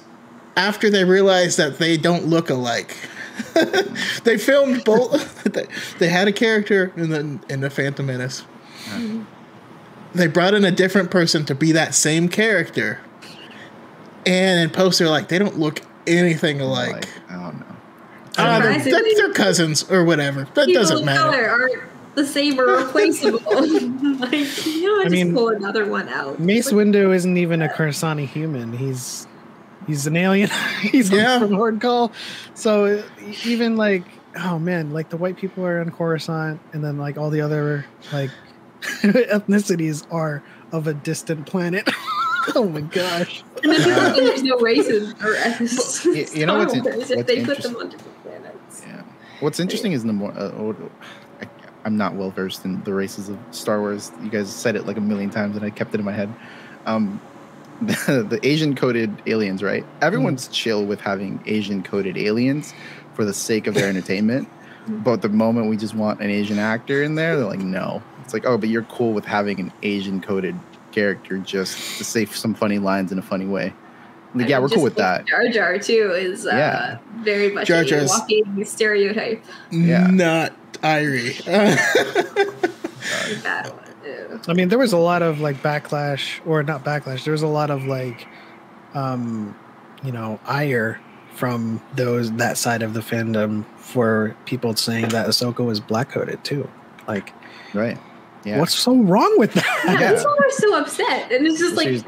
[0.56, 2.96] after they realized that they don't look alike.
[4.24, 5.44] they filmed both.
[5.54, 5.68] they,
[6.00, 8.44] they had a character in the in the Phantom Menace.
[10.16, 13.00] They brought in a different person to be that same character,
[14.26, 16.94] and in post they're like they don't look anything alike.
[16.94, 17.66] like, i don't know
[18.40, 20.48] Ah, they're, they're, they're cousins or whatever.
[20.54, 21.32] That People doesn't matter.
[21.32, 21.84] color aren't
[22.18, 23.40] the same or replaceable.
[23.46, 26.40] like, you know, I, just mean, pull another one out.
[26.40, 28.74] Mace Windu isn't even a Coruscanti human.
[28.74, 29.26] He's
[29.88, 30.50] he's an alien.
[30.82, 31.40] he's Yeah.
[31.40, 32.12] from Haruun Kal.
[32.54, 33.04] So
[33.46, 34.04] even like
[34.40, 37.86] oh man, like the white people are on Coruscant, and then like all the other
[38.12, 38.32] like
[39.02, 41.90] ethnicities are of a distant planet.
[42.56, 43.44] oh my gosh.
[43.64, 46.34] And then people think there's no races or ethnicities.
[46.34, 48.84] You- you know what's in- Star Wars if they put them interesting- on different planets.
[48.88, 49.02] yeah
[49.40, 50.74] what's interesting is the more uh, I,
[51.88, 54.12] i'm not well versed in the races of star wars.
[54.22, 56.32] You guys said it like a million times and i kept it in my head.
[56.86, 57.20] Um
[57.82, 59.86] the, the asian coded aliens right?
[60.02, 62.74] Everyone's chill with having asian coded aliens
[63.14, 64.50] for the sake of their entertainment
[64.88, 68.04] but the moment we just want an asian actor in there they're like no.
[68.24, 70.60] It's like oh but you're cool with having an asian coded
[70.92, 73.74] character just to say some funny lines in a funny way
[74.36, 76.98] like, yeah we're cool with that Jar Jar too is uh, Yeah.
[77.24, 79.44] very much Jar a Jar's- walking stereotype.
[79.72, 80.08] Yeah.
[80.08, 81.38] Not Irie.
[81.48, 83.84] Like that one.
[84.06, 84.42] Ew.
[84.48, 87.24] I mean, there was a lot of like backlash, or not backlash.
[87.24, 88.28] There was a lot of like,
[88.94, 89.56] um,
[90.04, 91.00] you know, ire
[91.34, 96.44] from those that side of the fandom for people saying that Ahsoka was black coded
[96.44, 96.70] too.
[97.08, 97.34] Like,
[97.74, 97.98] right
[98.46, 99.82] yeah what's so wrong with that?
[99.86, 100.10] Yeah, Yeah.
[100.16, 102.04] people are so upset, and it's just like She's-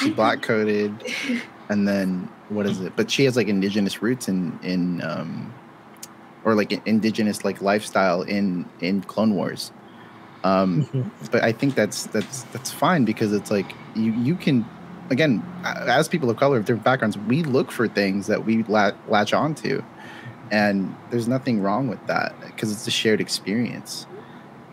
[0.00, 0.92] she's black coded
[1.68, 2.94] and then what is it?
[2.96, 5.52] But she has like indigenous roots in in um
[6.44, 9.72] or like indigenous like lifestyle in in clone wars.
[10.42, 11.10] Um Mhm.
[11.30, 14.64] but i think that's that's that's fine because it's like you you can
[15.10, 18.92] again as people of color with different backgrounds we look for things that we la-
[19.08, 19.82] latch onto
[20.50, 24.06] and there's nothing wrong with that because it's a shared experience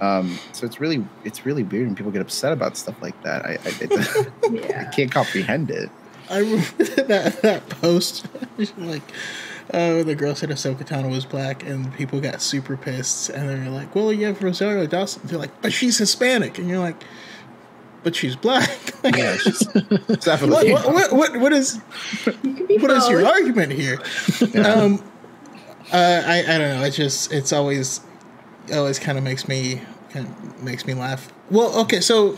[0.01, 3.45] um so it's really it's really weird when people get upset about stuff like that
[3.45, 5.89] i, I it's, I can't comprehend it
[6.29, 8.27] I remember that that post,
[8.77, 9.01] like,
[9.73, 13.69] oh, the girl said Ahsoka Tano was black, and people got super pissed, and they're
[13.69, 17.01] like, "Well, you have Rosario Dawson." They're like, "But she's Hispanic," and you're like,
[18.03, 18.69] "But she's black."
[19.03, 21.79] Like, yeah it's just what, definitely what, what, what, what is
[22.25, 24.01] You can be what is your argument here?
[24.53, 24.73] Yeah.
[24.73, 25.03] Um,
[25.93, 26.83] uh, I I don't know.
[26.83, 28.16] It just it's always it
[28.73, 31.31] always kind of makes me kind of makes me laugh.
[31.51, 32.37] Well, okay, so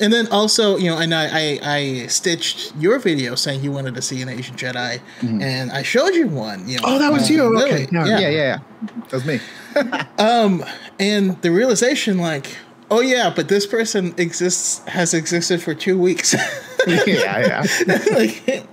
[0.00, 3.94] and then also you know, and I I, I stitched your video saying you wanted
[3.94, 5.42] to see an Asian Jedi, Mhm.
[5.42, 6.68] and I showed you one.
[6.68, 7.44] You know, Oh, that was uh, you.
[7.56, 7.70] Lily.
[7.84, 8.04] Okay, yeah.
[8.06, 8.58] yeah yeah yeah
[9.10, 9.40] that was me
[10.18, 10.64] Um,
[10.98, 12.56] and the realization, like,
[12.90, 16.34] oh yeah, but this person exists has existed for two weeks.
[16.86, 17.64] yeah yeah
[18.14, 18.66] like,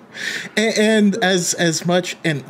[0.57, 2.43] and, and as as much and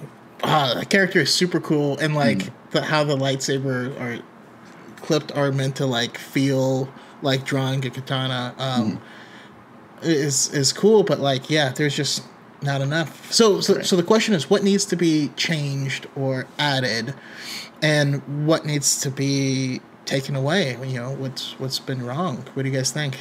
[0.46, 2.50] uh, the character is super cool, and like Hmm.
[2.72, 4.20] the how the lightsaber are
[5.02, 6.89] clipped are meant to like feel
[7.22, 8.98] like drawing a katana um,
[10.02, 10.06] Hmm.
[10.08, 11.04] is is cool.
[11.04, 12.24] But like, yeah, there's just
[12.62, 13.32] not enough.
[13.32, 13.86] So, so, Right.
[13.86, 17.14] so the question is, what needs to be changed or added,
[17.82, 20.78] and what needs to be taken away?
[20.86, 22.46] You know, what's what's been wrong?
[22.54, 23.18] What do you guys think?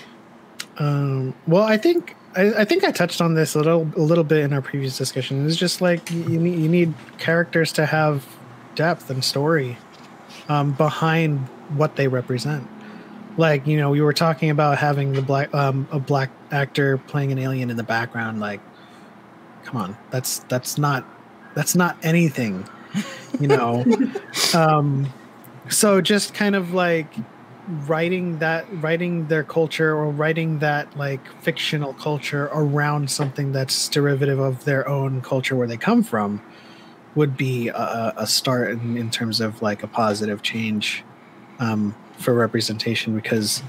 [0.78, 4.24] Um, well, I think I, I think I touched on this a little a little
[4.24, 5.46] bit in our previous discussion.
[5.46, 8.26] It's just like you need, you need characters to have
[8.74, 9.78] depth and story
[10.48, 11.38] um, behind
[11.76, 12.66] what they represent.
[13.36, 17.32] Like you know, we were talking about having the black um, a black actor playing
[17.32, 18.40] an alien in the background.
[18.40, 18.60] Like,
[19.64, 21.04] come on, that's that's not
[21.54, 22.68] that's not anything,
[23.40, 23.84] you know.
[24.54, 25.12] um,
[25.68, 27.12] so just kind of like
[27.86, 34.38] writing that writing their culture or writing that like fictional culture around something that's derivative
[34.38, 36.42] of their own culture where they come from
[37.14, 41.04] would be a, a start in, in terms of like a positive change
[41.58, 43.62] um, for representation because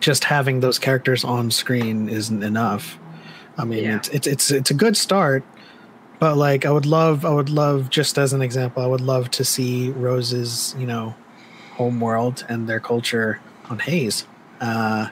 [0.00, 2.98] just having those characters on screen isn't enough
[3.58, 3.96] i mean Yeah.
[3.96, 5.44] it's, it's it's it's a good start
[6.18, 9.30] but like i would love i would love just as an example i would love
[9.30, 11.14] to see rose's you know
[11.74, 14.26] home world and their culture on Hays,
[14.60, 15.08] uh,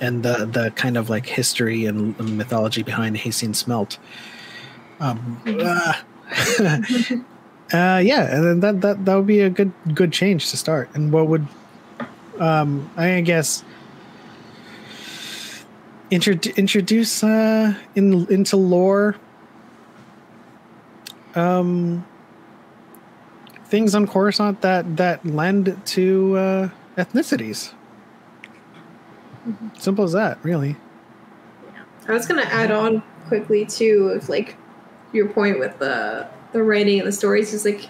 [0.00, 3.98] and the the kind of like history and mythology behind Haysian Smelt.
[5.00, 5.94] Um, uh,
[7.76, 10.88] uh, yeah, and that that that would be a good good change to start.
[10.94, 11.46] And what would,
[12.38, 13.64] um, I guess,
[16.10, 19.16] introdu- introduce uh, in into lore.
[21.34, 22.06] Um,
[23.68, 27.72] things on Coruscant that that lend to uh, ethnicities.
[29.78, 30.76] Simple as that, really.
[31.74, 31.82] Yeah.
[32.08, 34.56] I was gonna add on quickly too, of like
[35.12, 37.88] your point with the the writing and the stories is like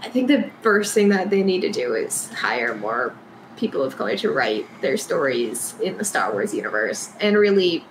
[0.00, 3.14] I think the first thing that they need to do is hire more
[3.56, 7.84] people of color to write their stories in the Star Wars universe and really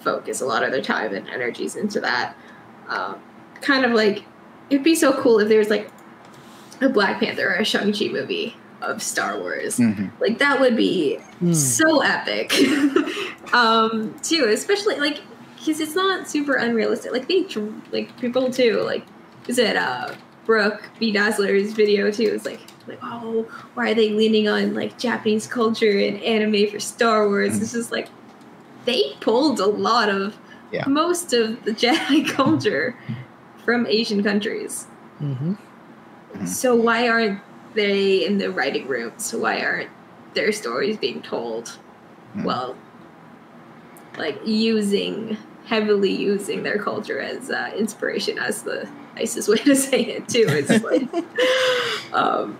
[0.00, 2.36] focus a lot of their time and energies into that.
[2.88, 3.20] Um,
[3.60, 4.24] kind of like
[4.70, 5.90] it'd be so cool if there was like
[6.80, 9.78] a Black Panther or a Shang Chi movie of Star Wars.
[9.78, 10.10] Mhm.
[10.20, 11.52] Like that would be Hmm.
[11.52, 12.52] so epic
[13.52, 15.20] um too especially like
[15.56, 17.46] because it's not super unrealistic like they
[17.92, 19.04] like people too like
[19.48, 20.14] is it uh
[20.46, 23.42] brooke b dazzler's video too it's like like oh
[23.74, 27.92] why are they leaning on like japanese culture and anime for star wars it's just
[27.92, 28.08] like
[28.86, 30.36] they pulled a lot of
[30.72, 30.84] Yeah.
[30.86, 32.96] most of the jedi culture
[33.66, 34.86] from asian countries
[35.20, 35.54] Mm-hmm.
[36.34, 36.48] Mhm.
[36.48, 37.40] so why aren't
[37.74, 39.34] they in the writing rooms?
[39.34, 39.90] Why aren't
[40.34, 41.68] their stories being told?
[42.32, 42.44] Hmm.
[42.44, 42.76] Well,
[44.18, 45.36] like using
[45.66, 50.46] heavily using their culture as uh, inspiration, as the nicest way to say it too.
[50.48, 51.08] It's like,
[52.14, 52.56] um,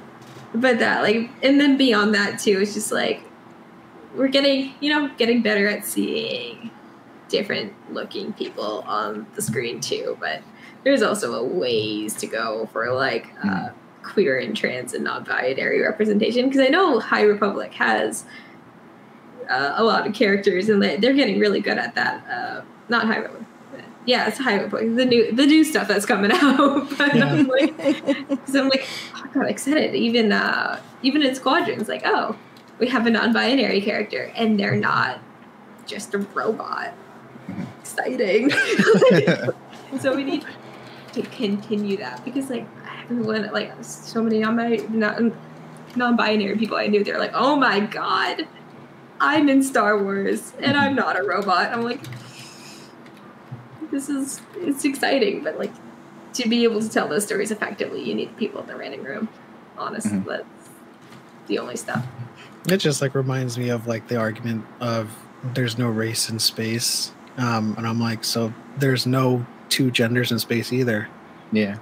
[0.54, 3.22] but that like, and then beyond that too, it's just like
[4.14, 6.70] we're getting, you know, getting better at seeing
[7.28, 10.16] different looking people on the screen too.
[10.20, 10.42] But
[10.86, 13.70] there's also a ways to go for like uh,
[14.04, 18.24] queer and trans and non-binary representation because I know High Republic has
[19.50, 22.24] uh, a lot of characters and they- they're getting really good at that.
[22.30, 23.42] Uh, not High Republic.
[24.04, 24.94] Yeah, it's High Republic.
[24.94, 26.88] The new the new stuff that's coming out.
[26.96, 27.76] but I'm like,
[28.28, 29.96] because I'm like, oh, I got excited.
[29.96, 32.36] Even uh, even in Squadrons, like, oh,
[32.78, 35.18] we have a non-binary character and they're not
[35.84, 36.92] just a robot.
[37.48, 37.66] Mhm.
[37.80, 38.50] Exciting.
[40.00, 40.44] so we need
[41.16, 42.66] to continue that because like
[43.02, 45.36] everyone like so many non
[45.96, 48.46] non-binary people I knew they're like oh my god
[49.20, 51.72] I'm in Star Wars and I'm not a robot.
[51.72, 52.00] I'm like
[53.90, 55.72] this is it's exciting but like
[56.34, 59.28] to be able to tell those stories effectively you need people in the writing room
[59.78, 60.24] honestly Mhm.
[60.26, 60.44] that's
[61.46, 62.04] the only stuff.
[62.68, 65.08] It just like reminds me of like the argument of
[65.54, 70.38] there's no race in space, um, and I'm like, so there's no two genders in
[70.38, 71.08] space either.
[71.52, 71.76] Yeah.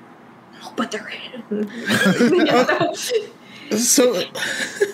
[0.76, 1.10] but they're
[1.50, 2.92] yeah,
[3.78, 4.22] So,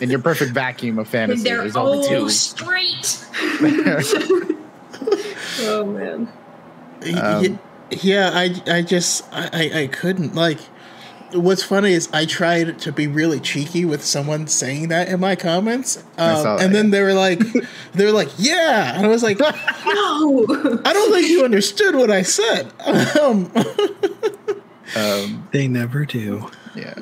[0.01, 2.31] In your perfect vacuum of fantasy, they're there's only all two.
[2.31, 3.27] straight
[5.63, 6.29] oh man
[7.19, 7.59] Um,
[7.91, 10.61] yeah, I, I just, I, I, I couldn't like.
[11.33, 15.37] What's funny is I tried to be really cheeky with someone saying that in my
[15.37, 17.39] comments, um, saw that, and then they were like,
[17.95, 19.51] they were like, yeah, and I was like, no
[20.85, 22.73] I don't think you understood what I said.
[23.21, 23.51] Um,
[24.97, 26.51] Um, They never do.
[26.75, 26.95] yeah.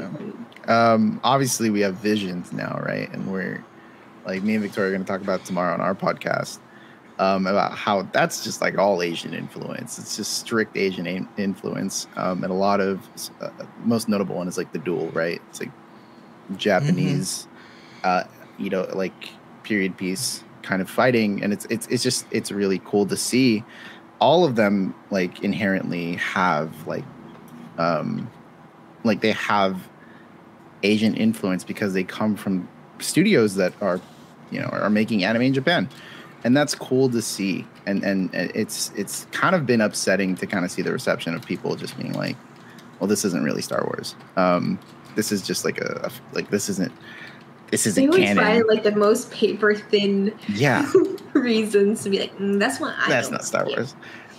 [0.66, 3.10] Um, obviously, we have visions now, right?
[3.12, 3.64] And we're
[4.26, 6.58] like me and Victoria are going to talk about tomorrow on our podcast
[7.18, 9.98] um, about how that's just like all Asian influence.
[9.98, 13.00] It's just strict Asian in- influence, um, and a lot of
[13.40, 13.50] uh,
[13.84, 15.40] most notable one is like the duel, right?
[15.50, 15.70] It's like
[16.56, 17.48] Japanese,
[18.04, 18.24] uh,
[18.58, 19.30] you know, like
[19.64, 23.64] period piece kind of fighting, and it's it's it's just it's really cool to see.
[24.20, 27.04] all of them like inherently have like
[27.78, 28.28] um
[29.04, 29.88] like they have
[30.82, 32.68] Asian influence because they come from
[32.98, 34.00] studios that are
[34.50, 35.88] you know are making anime in Japan.
[36.44, 37.66] And that's cool to see.
[37.86, 41.44] And and it's it's kind of been upsetting to kind of see the reception of
[41.44, 42.36] people just being like,
[43.00, 44.14] well, this isn't really Star Wars.
[44.36, 44.78] Um,
[45.16, 46.92] this is just like a, a like this isn't
[47.70, 48.44] this isn't always canon.
[48.44, 50.90] find like the most paper thin yeah,
[51.34, 53.08] reasons to be like, mm, that's what I.
[53.08, 53.94] that's not Star see." Wars.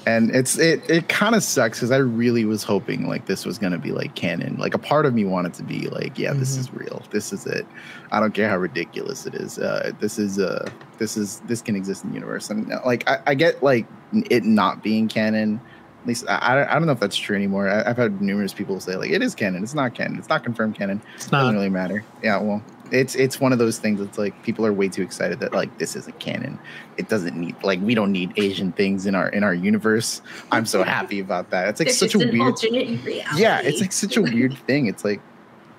[0.05, 3.57] And it's it it kind of sucks because I really was hoping like this was
[3.59, 4.55] gonna be like canon.
[4.57, 6.59] Like a part of me wanted to be like, yeah, this Mhm.
[6.61, 7.03] is real.
[7.11, 7.67] This is it.
[8.11, 9.59] I don't care how ridiculous it is.
[9.59, 10.67] Uh, this is uh
[10.97, 12.49] this is this can exist in the universe.
[12.49, 13.85] And uh, like I, I get like
[14.31, 15.59] it not being canon.
[16.01, 17.69] At least I, I I don't know if that's true anymore.
[17.69, 19.61] I, I've had numerous people say like it is canon.
[19.63, 20.17] It's not canon.
[20.17, 21.01] It's not confirmed canon.
[21.15, 21.53] It's doesn't not.
[21.53, 22.03] really matter.
[22.23, 25.39] Yeah, well, it's it's one of those things that's like people are way too excited
[25.39, 26.59] that like this isn't canon.
[26.97, 30.21] It doesn't need like we don't need Asian things in our in our universe.
[30.51, 31.67] I'm so happy about that.
[31.69, 32.51] It's like It's such just a an weird.
[32.53, 33.41] alternate reality.
[33.41, 34.87] Yeah, it's like such a weird thing.
[34.87, 35.21] It's like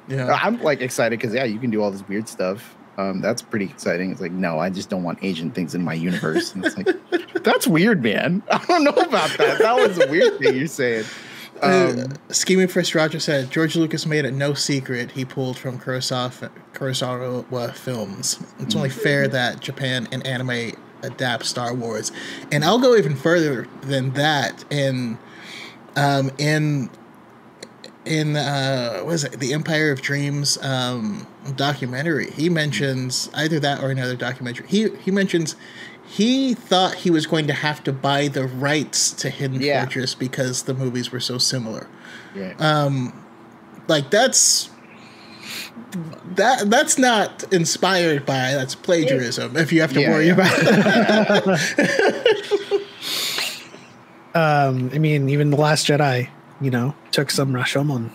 [0.08, 0.32] Yeah.
[0.42, 2.76] I'm like excited because yeah, you can do all this weird stuff.
[2.98, 4.10] Um, that's pretty exciting.
[4.12, 6.54] It's like no, I just don't want Asian things in my universe.
[6.54, 6.88] And it's like
[7.44, 8.42] that's weird, man.
[8.50, 9.58] I don't know about that.
[9.58, 11.04] That was a weird thing you're saying.
[11.62, 15.78] Uh, Um, Scheming First Roger said George Lucas made it no secret he pulled from
[15.78, 18.40] Kurosawa, Kurosawa films.
[18.58, 20.72] It's only fair that Japan and anime
[21.02, 22.12] adapt Star Wars,
[22.52, 24.64] and I'll go even further than that.
[24.70, 25.18] In
[25.96, 26.90] um, in
[28.04, 31.26] in uh, what is it the Empire of Dreams um,
[31.56, 34.66] documentary, he mentions either that or another documentary.
[34.68, 35.56] He he mentions
[36.10, 39.84] he thought he was going to have to buy the rights to Hidden Yeah.
[39.84, 41.86] Fortress because the movies were so similar.
[42.34, 42.54] yeah.
[42.58, 43.12] Um,
[43.88, 44.70] like that's
[46.36, 49.56] that that's not inspired by that's plagiarism.
[49.56, 50.32] If you have to Yeah, worry yeah.
[50.34, 51.60] about that.
[54.32, 56.28] Um, I mean, even the Last Jedi,
[56.60, 58.10] you know, took some Rashomon.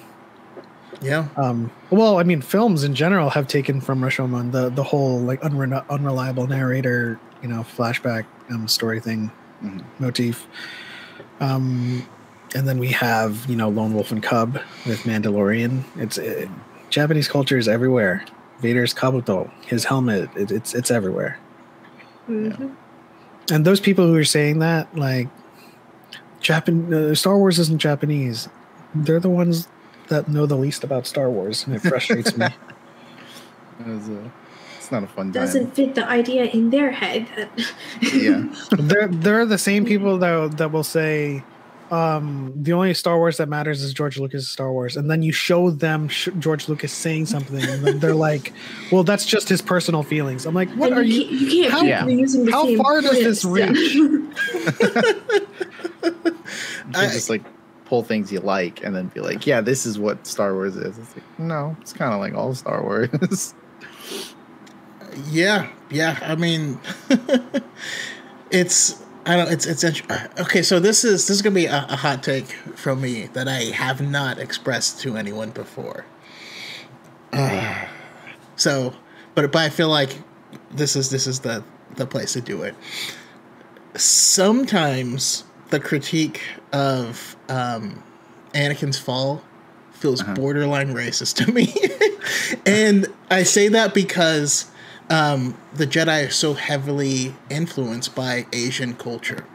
[1.01, 5.19] yeah, Um, well, I mean, films in general have taken from Rashomon the the whole
[5.19, 9.31] like unre- unreliable narrator, you know, flashback um, story thing
[9.63, 9.83] Mhm.
[9.99, 10.45] motif.
[11.39, 12.05] Um,
[12.53, 15.83] and then we have you know Lone Wolf and Cub with Mandalorian.
[15.97, 16.49] It's it,
[16.89, 18.23] Japanese culture is everywhere.
[18.61, 21.37] Vader's kabuto, his helmet, it, it's it's everywhere.
[22.29, 22.71] Mhm.
[23.51, 25.27] And those people who are saying that, like,
[26.41, 28.49] Japan, uh, Star Wars isn't Japanese.
[28.95, 29.67] They're the ones
[30.07, 32.47] that know the least about Star Wars, and it frustrates me.
[33.81, 34.31] It was a,
[34.85, 35.31] it's not a fun.
[35.31, 37.27] Doesn't fit the idea in their head.
[37.35, 37.49] That
[38.13, 38.45] yeah.
[38.71, 41.43] they're they're the same people that that will say
[41.91, 45.31] um the only star wars that matters is george lucas star wars and then you
[45.31, 48.51] show them sh- george lucas saying something and then they're like
[48.91, 51.61] well that's just his personal feelings i'm like what and are you, you can't- you
[51.61, 52.01] can't how- Yeah.
[52.03, 54.31] reusing the how same far does this reach?" You
[56.95, 57.43] I- just like
[57.85, 60.97] pull things you like and then be like, yeah, this is what Star Wars is.
[60.97, 63.53] It's like, no, it's kind of like all Star Wars.
[65.31, 66.19] Yeah, yeah.
[66.21, 66.79] I mean,
[68.51, 69.51] it's I don't.
[69.51, 70.03] It's it's int-
[70.39, 70.61] okay.
[70.61, 73.65] So this is this is gonna be a, a hot take from me that I
[73.73, 76.05] have not expressed to anyone before.
[77.33, 77.85] Uh,
[78.55, 78.93] so,
[79.33, 80.15] but but I feel like
[80.71, 81.63] this is this is the
[81.95, 82.75] the place to do it.
[83.95, 86.41] Sometimes the critique
[86.73, 88.03] of um,
[88.53, 89.41] Anakin's fall
[89.93, 90.33] feels Uh-huh.
[90.35, 91.73] borderline racist to me,
[92.65, 94.69] and I say that because
[95.09, 99.45] um, the Jedi are so heavily influenced by Asian culture.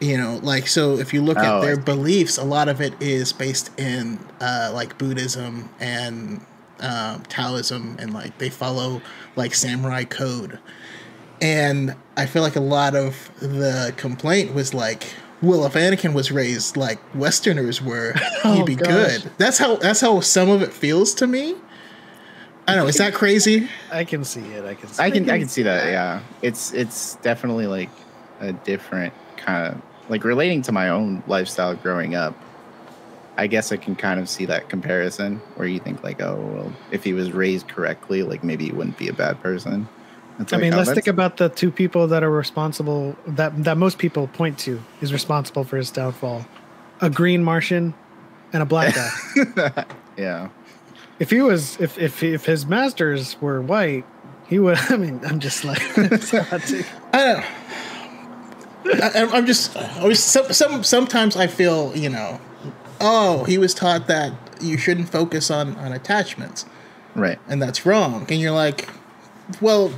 [0.00, 0.96] You know, like so.
[0.98, 4.70] If you look Oh, at their beliefs, a lot of it is based in uh,
[4.72, 6.40] like Buddhism and
[6.78, 9.02] um, Taoism, and like they follow
[9.34, 10.60] like samurai code.
[11.40, 16.30] And I feel like a lot of the complaint was like, well, if Anakin was
[16.30, 18.88] raised like Westerners were, Oh, he'd be gosh.
[18.88, 19.30] good.
[19.36, 21.56] That's how that's how some of it feels to me.
[22.68, 22.88] I don't know.
[22.88, 23.68] Is that crazy?
[23.90, 25.12] i can see it i can see I it.
[25.12, 25.86] can I can see that.
[25.86, 27.90] Yeah, it's it's definitely like
[28.40, 32.34] a different kind of like relating to my own lifestyle growing up.
[33.36, 36.72] I guess I can kind of see that comparison where you think like, oh, well,
[36.90, 39.88] if he was raised correctly, like maybe he wouldn't be a bad person.
[40.40, 43.64] It's I like, mean, oh, let's think about the two people that are responsible that
[43.64, 46.46] that most people point to is responsible for his downfall:
[47.00, 47.94] a green Martian
[48.52, 49.84] and a black guy.
[50.16, 50.48] yeah.
[51.18, 54.04] If he was, if if if his masters were white,
[54.48, 54.78] he would.
[54.90, 56.86] I mean, I'm just like, it's a hot take.
[57.12, 57.24] I
[58.84, 59.02] don't.
[59.02, 59.76] I, I'm- I'm just.
[59.76, 62.40] I was, some, some sometimes I feel you know,
[63.00, 66.64] oh, he was taught that you shouldn't focus on on attachments,
[67.14, 67.38] Right.
[67.48, 68.26] and that's wrong.
[68.30, 68.88] And you're like,
[69.60, 69.92] well,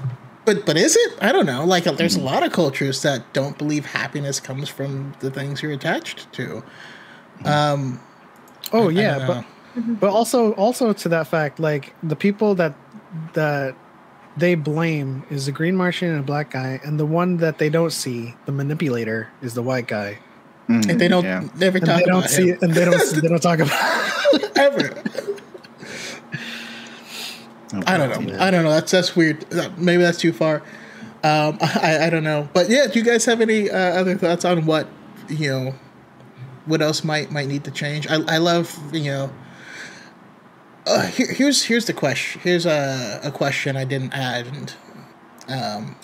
[0.44, 1.18] but but is it?
[1.20, 1.64] I don't know.
[1.64, 5.72] Like, there's a lot of cultures that don't believe happiness comes from the things you're
[5.72, 6.62] attached to.
[7.44, 8.00] Um,
[8.72, 9.44] Oh I yeah, don't but
[9.76, 9.94] know.
[9.94, 12.74] but also also to that fact, like the people that
[13.34, 13.74] that
[14.36, 17.68] they blame is the green Martian and a black guy, and the one that they
[17.68, 20.18] don't see, the manipulator, is the white guy.
[20.68, 21.48] Mm, and they don't yeah.
[21.56, 24.56] never And talk they don't about see him and they don't they don't talk about
[24.56, 25.02] ever.
[27.86, 28.36] I don't know.
[28.38, 28.70] I don't know.
[28.70, 29.46] That's that's weird.
[29.78, 30.62] Maybe that's too far.
[31.22, 32.48] Um, I I don't know.
[32.52, 34.88] But yeah, do you guys have any uh, other thoughts on what
[35.28, 35.74] you know?
[36.66, 38.06] What else might might need to change?
[38.08, 39.32] I I love you know.
[40.86, 42.40] Uh, here, here's here's the question.
[42.42, 44.46] Here's a a question I didn't add.
[44.46, 44.74] And,
[45.48, 45.96] um,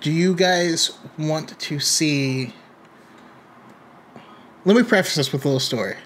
[0.00, 2.54] do you guys want to see?
[4.64, 5.96] Let me preface this with a little story,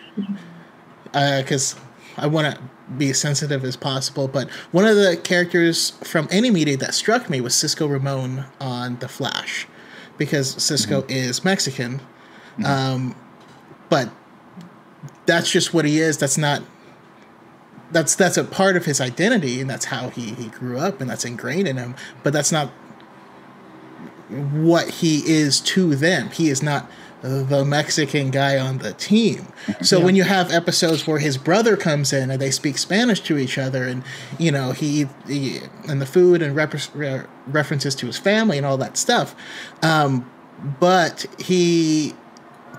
[1.12, 1.76] because
[2.16, 2.62] I want to
[2.98, 4.28] be as sensitive as possible.
[4.28, 8.98] But one of the characters from any media that struck me was Cisco Ramon on
[8.98, 9.66] The Flash,
[10.18, 12.00] because Cisco is Mexican.
[12.64, 13.14] Um,
[13.88, 14.10] but
[15.26, 16.18] that's just what he is.
[16.18, 16.62] That's not.
[17.92, 21.10] That's that's a part of his identity, and that's how he he grew up, and
[21.10, 21.94] that's ingrained in him.
[22.22, 22.68] But that's not
[24.28, 26.30] what he is to them.
[26.30, 26.88] He is not
[27.22, 29.48] the Mexican guy on the team.
[29.82, 33.36] So when you have episodes where his brother comes in and they speak Spanish to
[33.36, 34.02] each other, and
[34.38, 36.74] you know he, he and the food and rep-
[37.46, 39.34] references to his family and all that stuff,
[39.82, 40.30] um,
[40.78, 42.14] but he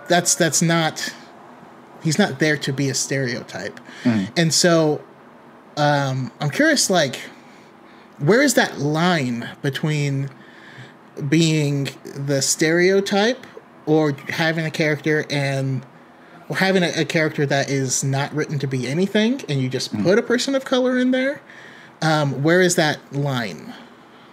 [0.07, 1.13] that's that's not
[2.03, 3.79] he's not there to be a stereotype,
[4.37, 5.01] and so
[5.77, 7.17] um, I'm curious like
[8.19, 10.29] where is that line between
[11.29, 13.45] being the stereotype
[13.85, 15.85] or having a character and
[16.49, 19.91] or having a, a character that is not written to be anything and you just
[20.03, 21.41] put a person of color in there
[22.01, 23.73] um, where is that line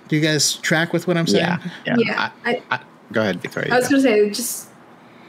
[0.09, 1.59] do you guys track with what i'm saying Yeah.
[1.87, 1.95] Yeah.
[1.99, 2.81] Yeah, I, I, I,
[3.13, 3.73] go ahead, Victoria.
[3.75, 4.68] I was gonna say just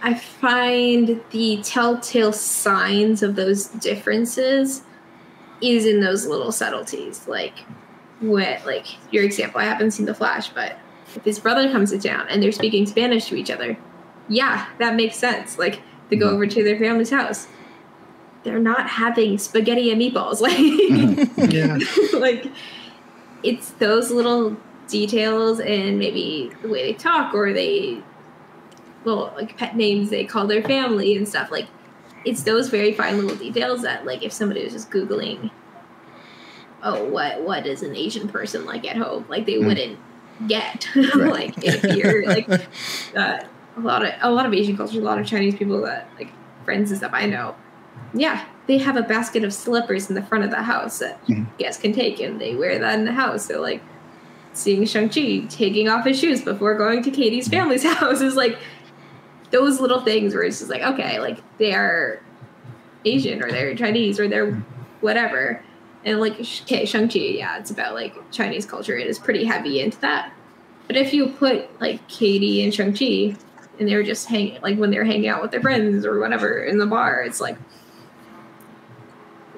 [0.01, 4.83] I find the telltale signs of those differences
[5.61, 7.27] is in those little subtleties.
[7.27, 7.59] Like
[8.19, 10.77] what like your example, I haven't seen the flash, but
[11.15, 13.77] if his brother comes to town and they're speaking Spanish to each other,
[14.27, 15.57] yeah, that makes sense.
[15.57, 16.35] Like they go mm-hmm.
[16.35, 17.47] over to their family's house.
[18.43, 20.39] They're not having spaghetti and meatballs.
[21.37, 21.77] Like yeah.
[22.17, 22.51] like
[23.43, 24.55] it's those little
[24.87, 28.01] details and maybe the way they talk or they
[29.05, 31.67] well like pet names they call their family and stuff like
[32.25, 35.49] it's those very fine little details that like if somebody was just googling
[36.83, 39.65] oh what what is an asian person like at home like they Mm.
[39.65, 39.99] wouldn't
[40.47, 41.15] get Right.
[41.15, 42.49] like if you're like
[43.15, 43.39] uh,
[43.77, 46.29] a lot of a lot of asian cultures a lot of chinese people that like
[46.65, 47.55] friends and stuff i know
[48.13, 51.47] yeah they have a basket of slippers in the front of the house that Mhm.
[51.57, 53.81] guests can take and they wear that in the house so like
[54.53, 58.57] seeing shang-chi taking off his shoes before going to katie's family's house is like
[59.51, 62.21] those little things where it's just like okay like they are
[63.05, 64.53] asian or they're chinese or they're
[65.01, 65.63] whatever.
[66.05, 68.97] And like okay shang-chi yeah it's about like chinese culture.
[68.97, 70.33] It is pretty heavy into that.
[70.87, 73.35] But if you put like katie and shang-chi
[73.79, 76.63] and they were just hanging like when they're hanging out with their friends or whatever
[76.63, 77.57] in the bar it's like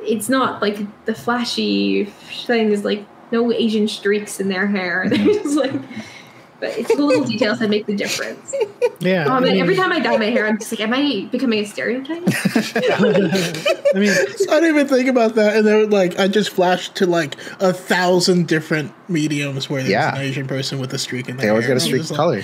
[0.02, 5.06] it's not like the flashy things like no asian streaks in their hair.
[5.10, 5.74] They're just like
[6.62, 8.56] but it's the little details that make the difference
[9.02, 9.26] Yeah.
[9.26, 11.60] um, I mean, every time i dye my hair i'm just like am i becoming
[11.60, 14.26] a stereotype I mean, I
[14.60, 18.48] didn't even think about that, and then like I just flashed to like a thousand
[18.48, 20.16] different mediums where there's Yeah.
[20.16, 21.48] an Asian person with a streak in their hair.
[21.48, 21.76] they always hair.
[21.76, 22.44] got a streak I'm of just color.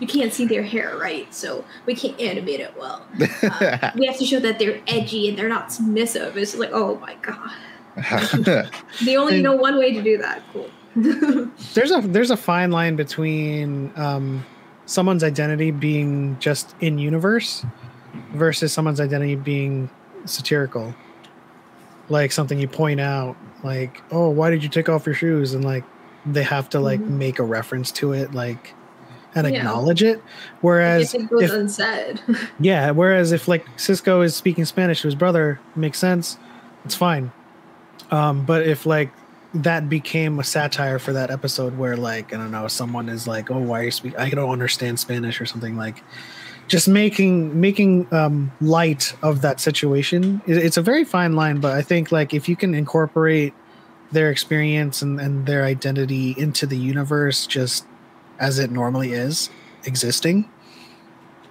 [0.00, 3.06] you can't see their hair right so we can't animate it well
[3.42, 6.96] Uh, we have to show that they're edgy and they're not submissive it's like oh
[6.98, 7.52] my god
[9.04, 10.68] they only And- know one way to do that cool
[11.74, 14.44] there's a there's a fine line between um,
[14.86, 17.64] someone's identity being just in universe
[18.34, 19.88] versus someone's identity being
[20.24, 20.94] satirical.
[22.08, 25.54] Like something you point out like oh why did you take off your shoes?
[25.54, 25.84] And like
[26.26, 27.10] they have to like Mhm.
[27.10, 28.74] make a reference to it like
[29.34, 29.58] and Yeah.
[29.60, 30.22] acknowledge it.
[30.60, 32.20] Whereas if it goes if, unsaid.
[32.60, 36.36] Yeah whereas if like cisco is speaking spanish to his brother makes sense.
[36.84, 37.32] It's fine.
[38.10, 39.10] Um but if like
[39.54, 43.50] that became a satire for that episode where like i don't know someone is like
[43.50, 46.02] oh why are you speak i don't understand spanish or something like
[46.68, 50.40] just making making um light of that situation.
[50.46, 53.52] It's a very fine line but i think like if you can incorporate
[54.10, 57.86] their experience and, and their identity into the universe just
[58.38, 59.50] as it normally is
[59.84, 60.48] existing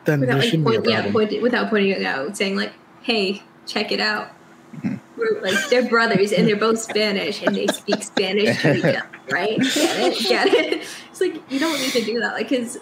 [0.05, 2.55] then without there like shouldn't be a point, yeah, point, without pointing it out saying
[2.55, 4.31] like hey check it out
[5.21, 9.07] We're like they're brothers and they're both Spanish and they speak Spanish to each other,
[9.31, 9.59] right?
[9.59, 10.27] Get it?
[10.27, 10.87] Get it?
[11.11, 12.77] It's like you don't need to do that, like because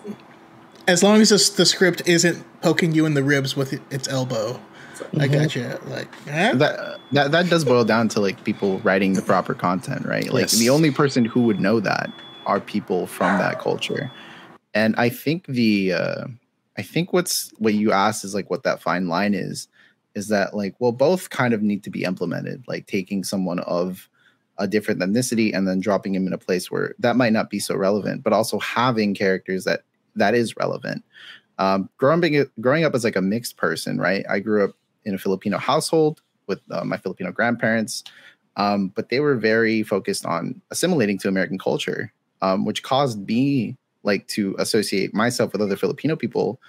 [0.88, 4.60] As long as this, the script isn't poking you in the ribs with its elbow,
[5.20, 5.78] I got you.
[5.86, 6.54] Like, eh?
[6.56, 10.32] that that that does boil down to like people writing the proper content, right?
[10.32, 10.54] Like Yes.
[10.54, 12.10] the only person who would know that
[12.46, 14.12] are people from that culture.
[14.74, 16.26] And I think the uh
[16.78, 19.68] I think what's what you asked is like what that fine line is
[20.20, 24.08] is that like well both kind of need to be implemented, like taking someone of
[24.60, 27.60] a different ethnicity and then dropping him in a place where that might not be
[27.60, 29.84] so relevant, but also having characters that
[30.16, 31.04] that is relevant.
[31.58, 34.26] Um, growing growing up as like a mixed person, right?
[34.30, 34.76] I grew up
[35.06, 38.04] in a Filipino household with uh, my Filipino grandparents,
[38.58, 43.76] um, but they were very focused on assimilating to American culture, um, which caused me
[44.04, 46.60] like to associate myself with other Filipino people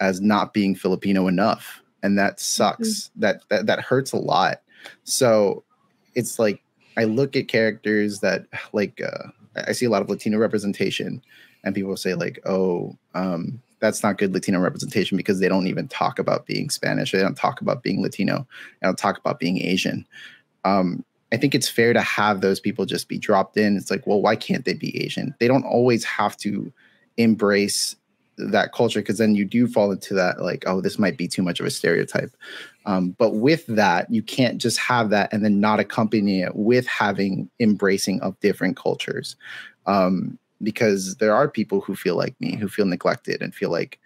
[0.00, 3.10] as not being Filipino enough, and that sucks.
[3.16, 4.60] That that that hurts a lot.
[5.02, 5.64] So
[6.14, 6.62] it's like
[6.96, 11.22] I look at characters that like uh, I I see a lot of Latino representation,
[11.64, 15.88] and people say like, "Oh, um, that's not good Latino representation because they don't even
[15.88, 17.10] talk about being Spanish.
[17.10, 18.46] They don't talk about being Latino.
[18.80, 20.06] They don't talk about being Asian."
[20.66, 23.76] Um, I think it's fair to have those people just be dropped in.
[23.76, 25.34] It's like, well, why can't they be Asian?
[25.40, 26.72] They don't always have to
[27.16, 27.96] embrace
[28.36, 31.42] that culture because then you do fall into that like oh this might be too
[31.42, 32.36] much of a stereotype.
[32.86, 36.86] Um, but with that you can't just have that and then not accompany it with
[36.86, 39.36] having embracing of different cultures.
[39.86, 43.98] Um, because there are people who feel like me who feel neglected and feel like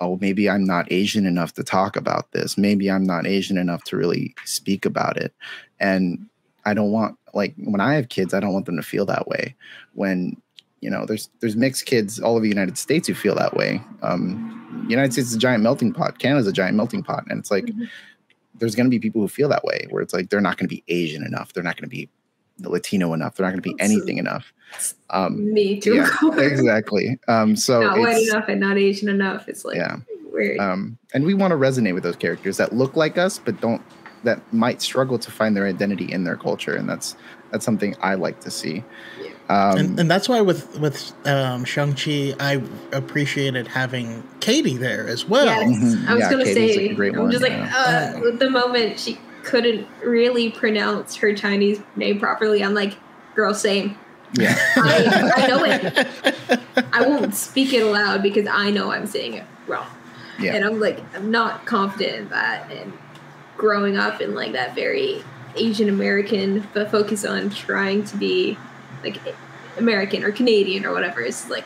[0.00, 2.58] oh maybe i'm not asian enough to talk about this.
[2.58, 5.32] Maybe i'm not asian enough to really speak about it.
[5.80, 6.26] And
[6.64, 9.28] i don't want like when i have kids i don't want them to feel that
[9.28, 9.54] way.
[9.94, 10.40] When
[10.80, 13.80] you know there's there's mixed kids all over the united states who feel that way.
[14.02, 16.18] Um united states is a giant melting pot.
[16.18, 17.24] Canada's a giant melting pot.
[17.28, 17.88] And it's like Mhm.
[18.58, 20.68] there's going to be people who feel that way where it's like they're not going
[20.68, 21.52] to be asian enough.
[21.52, 22.08] They're not going to be
[22.62, 23.34] latino enough.
[23.36, 24.52] They're not going to be anything enough.
[25.10, 25.94] um me too.
[25.96, 27.18] yeah exactly.
[27.28, 29.48] Um so not white it's enough and not Asian enough.
[29.48, 29.96] It's like yeah.
[30.32, 30.58] weird.
[30.60, 33.82] um and we want to resonate with those characters that look like us but don't
[34.24, 36.74] that might struggle to find their identity in their culture.
[36.74, 37.16] And that's
[37.50, 38.84] that's something i like to see
[39.48, 42.62] um and, and that's why with with um, Shang Chi, I
[42.92, 45.46] appreciated having Katie there as well.
[45.46, 45.68] Yes.
[45.70, 46.08] Mhm.
[46.08, 48.12] I was Yeah, gonna Katie's, say, like, a great I'm one, just like, yeah.
[48.24, 52.94] uh, the moment she couldn't really pronounce her Chinese name properly, I'm like,
[53.34, 53.96] girl, same.
[54.34, 56.60] yeah I, I know it.
[56.92, 59.86] I won't speak it aloud because I know I'm saying it wrong.
[60.38, 60.54] Yeah.
[60.54, 62.70] And I'm like, I'm not confident in that.
[62.70, 62.92] And
[63.56, 65.24] growing up in like that very
[65.56, 68.56] Asian American, but focus on trying to be
[69.02, 69.18] like
[69.76, 71.64] American or Canadian or whatever is like,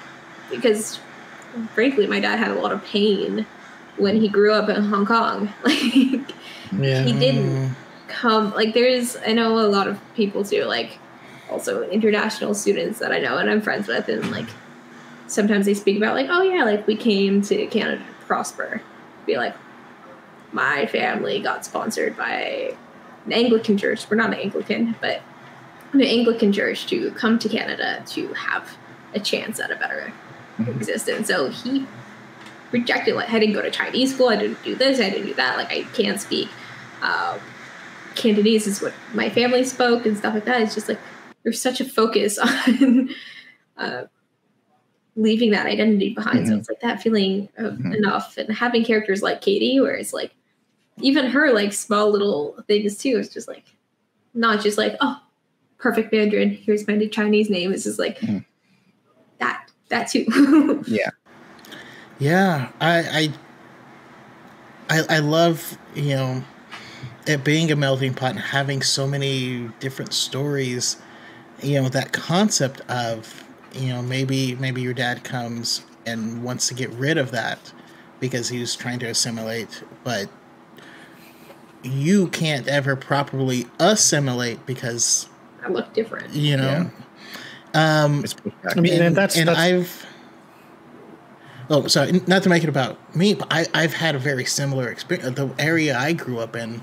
[0.50, 1.00] because
[1.74, 3.46] frankly, my dad had a lot of pain
[3.98, 5.52] when he grew up in Hong Kong.
[5.64, 6.30] Like,
[6.86, 7.02] Yeah.
[7.04, 7.76] he didn't
[8.08, 10.98] come like there's i know a lot of people too like
[11.50, 14.48] also international students that i know and i'm friends with and like
[15.26, 18.80] sometimes they speak about like oh yeah like we came to canada to prosper
[19.26, 19.54] be like
[20.52, 22.74] my family got sponsored by
[23.26, 25.20] an anglican church we're not an anglican but
[25.92, 28.76] an anglican church to come to canada to have
[29.14, 30.12] a chance at a better
[30.58, 30.76] Mhm.
[30.76, 31.86] existence so he
[32.72, 35.34] rejected like i didn't go to chinese school i didn't do this i didn't do
[35.34, 36.48] that like i can't speak
[37.02, 37.38] uh,
[38.14, 40.60] Cantonese is what my family spoke and stuff like that.
[40.60, 40.98] It's just like
[41.42, 43.08] there's such a focus on
[43.78, 44.02] uh,
[45.16, 46.46] leaving that identity behind.
[46.46, 46.58] So Mhm.
[46.58, 47.96] it's like that feeling of Mhm.
[47.96, 50.32] enough and having characters like Katie, where it's like
[51.00, 53.16] even her like small little things too.
[53.18, 53.64] It's just like
[54.34, 55.18] not just like oh
[55.82, 56.50] perfect Mandarin.
[56.50, 57.72] Here's my new Chinese name.
[57.72, 58.44] It's just like Mhm.
[59.38, 60.24] that that too.
[60.86, 61.10] Yeah,
[62.18, 62.68] Yeah.
[62.80, 63.28] I,
[64.88, 66.44] I, I, I love you know
[67.26, 70.96] it being a melting pot and having so many different stories.
[71.62, 73.44] You know that concept of
[73.74, 77.72] you know maybe maybe your dad comes and wants to get rid of that
[78.20, 80.28] because he's trying to assimilate, but
[81.82, 85.31] you can't ever properly assimilate because I
[85.68, 86.32] look different.
[86.34, 86.90] you know.
[87.74, 88.24] Um,
[88.64, 90.06] I mean, and, and, that's and that's I've.
[91.70, 92.20] Oh, sorry.
[92.26, 95.36] Not to make it about me, but I, I've had a very similar experience.
[95.36, 96.82] The area I grew up in,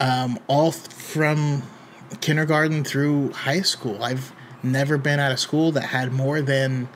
[0.00, 1.64] um, all th- from
[2.20, 6.88] kindergarten through high school, I've never been at a school that had more than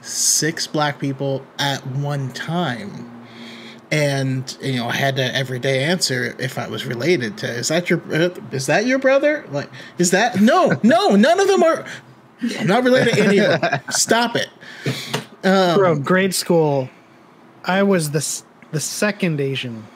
[0.00, 3.13] six black people at one time.
[3.94, 7.46] And you know, I had to every day answer if I was related to.
[7.48, 8.02] Is that your?
[8.50, 9.46] Is that your brother?
[9.52, 11.10] Like, is that no, no?
[11.10, 11.84] None of them are.
[12.58, 13.80] I'm not related to any of them.
[13.90, 14.48] Stop it.
[15.44, 16.90] Um, bro, grade school.
[17.64, 18.42] I was the
[18.72, 19.86] the second Asian.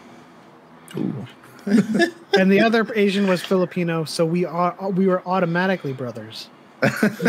[0.97, 1.27] Ooh.
[1.66, 6.49] and the other Asian was Filipino, so we are we were automatically brothers.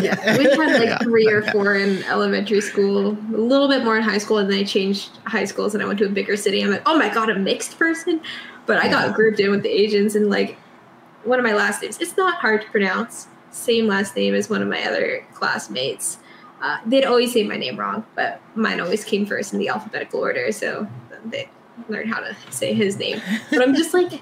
[0.01, 4.03] Yeah, we had like three or four in elementary school, a little bit more in
[4.03, 6.61] high school, and then I changed high schools and I went to a bigger city.
[6.61, 8.21] I'm like, oh my god, a mixed person,
[8.65, 10.57] but I got grouped in with the Asians and like
[11.23, 11.97] one of my last names.
[11.99, 13.27] It's not hard to pronounce.
[13.51, 16.19] Same last name as one of my other classmates.
[16.61, 20.19] Uh, they'd always say my name wrong, but mine always came first in the alphabetical
[20.19, 20.87] order, so
[21.25, 21.49] they
[21.87, 23.21] learned how to say his name.
[23.49, 24.21] But I'm just like,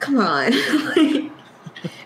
[0.00, 0.50] come on.
[0.96, 1.30] like,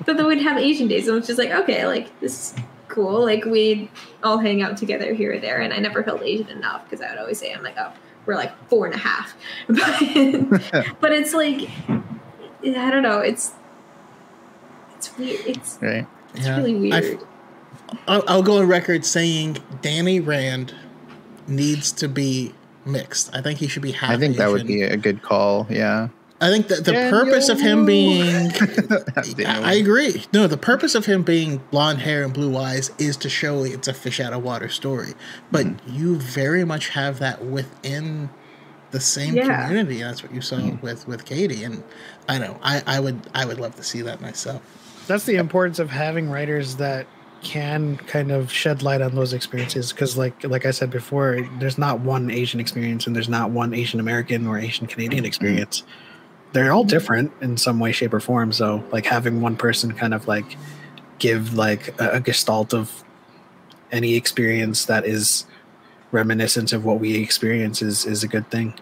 [0.06, 3.24] but then we'd have Asian days, and it's just like, okay, like this is cool.
[3.24, 3.88] Like we'd
[4.22, 7.10] all hang out together here or there, and I never felt Asian enough because I
[7.10, 7.92] would always say, I'm like, oh,
[8.26, 9.34] we're like four and a half.
[9.68, 11.68] But, but it's like,
[12.64, 13.20] I don't know.
[13.20, 13.52] It's
[14.96, 15.40] it's weird.
[15.46, 16.06] It's right.
[16.34, 16.56] it's Yeah.
[16.56, 17.20] really weird.
[18.06, 20.74] I'll, I'll go on record saying Danny Rand
[21.48, 23.34] needs to be mixed.
[23.34, 24.10] I think he should be half.
[24.10, 25.66] I think that would be a good call.
[25.70, 26.08] Yeah.
[26.42, 28.50] I think that the purpose of him being.
[29.46, 30.24] I, I agree.
[30.32, 33.88] No, the purpose of him being blonde hair and blue eyes is to show it's
[33.88, 35.12] a fish out of water story.
[35.52, 38.30] But you very much have that within
[38.90, 39.66] the same Yeah.
[39.66, 40.00] community.
[40.00, 41.82] That's what you saw with with Katie, and
[42.28, 44.62] I know I, I would I would love to see that myself.
[45.06, 47.06] That's the importance of having writers that
[47.42, 51.78] can kind of shed light on those experiences because like like I said before, there's
[51.78, 55.82] not one Asian experience and there's not one Asian American or Asian Canadian experience.
[56.52, 58.52] They're all different in some way, shape, or form.
[58.52, 60.56] So like having one person kind of like
[61.18, 63.04] give like a, a gestalt of
[63.92, 65.46] any experience that is
[66.12, 68.74] reminiscent of what we experience is is a good thing.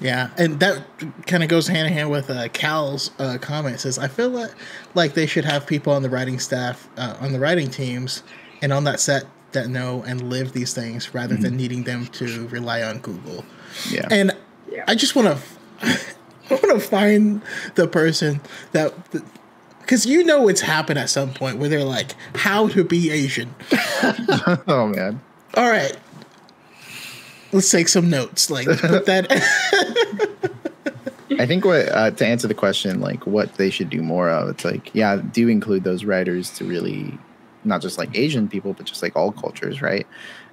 [0.00, 0.84] Yeah, and that
[1.26, 3.76] kind of goes hand in hand with uh, Cal's uh, comment.
[3.76, 4.50] It says, "I feel like,
[4.94, 8.22] like they should have people on the writing staff, uh, on the writing teams,
[8.60, 12.48] and on that set that know and live these things, rather than needing them to
[12.48, 13.44] rely on Google."
[13.88, 14.08] Yeah.
[14.10, 14.36] And
[14.70, 14.84] Yeah.
[14.88, 15.88] I just want to,
[16.62, 17.42] I want to find
[17.74, 18.40] the person
[18.72, 18.94] that,
[19.80, 23.54] because you know it's happened at some point where they're like, "How to be Asian."
[24.68, 25.20] oh man.
[25.54, 25.96] All right,
[27.52, 28.50] let's take some notes.
[28.50, 29.26] Like put that.
[31.38, 34.50] I think what uh, to answer the question, like what they should do more of,
[34.50, 37.18] it's like yeah, do include those writers to really
[37.64, 40.06] not just like Asian people, but just like all cultures, right?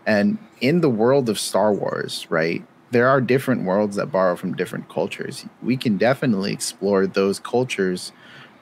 [0.05, 4.55] And in the world of Star Wars, right, there are different worlds that borrow from
[4.55, 5.45] different cultures.
[5.61, 8.11] We can definitely explore those cultures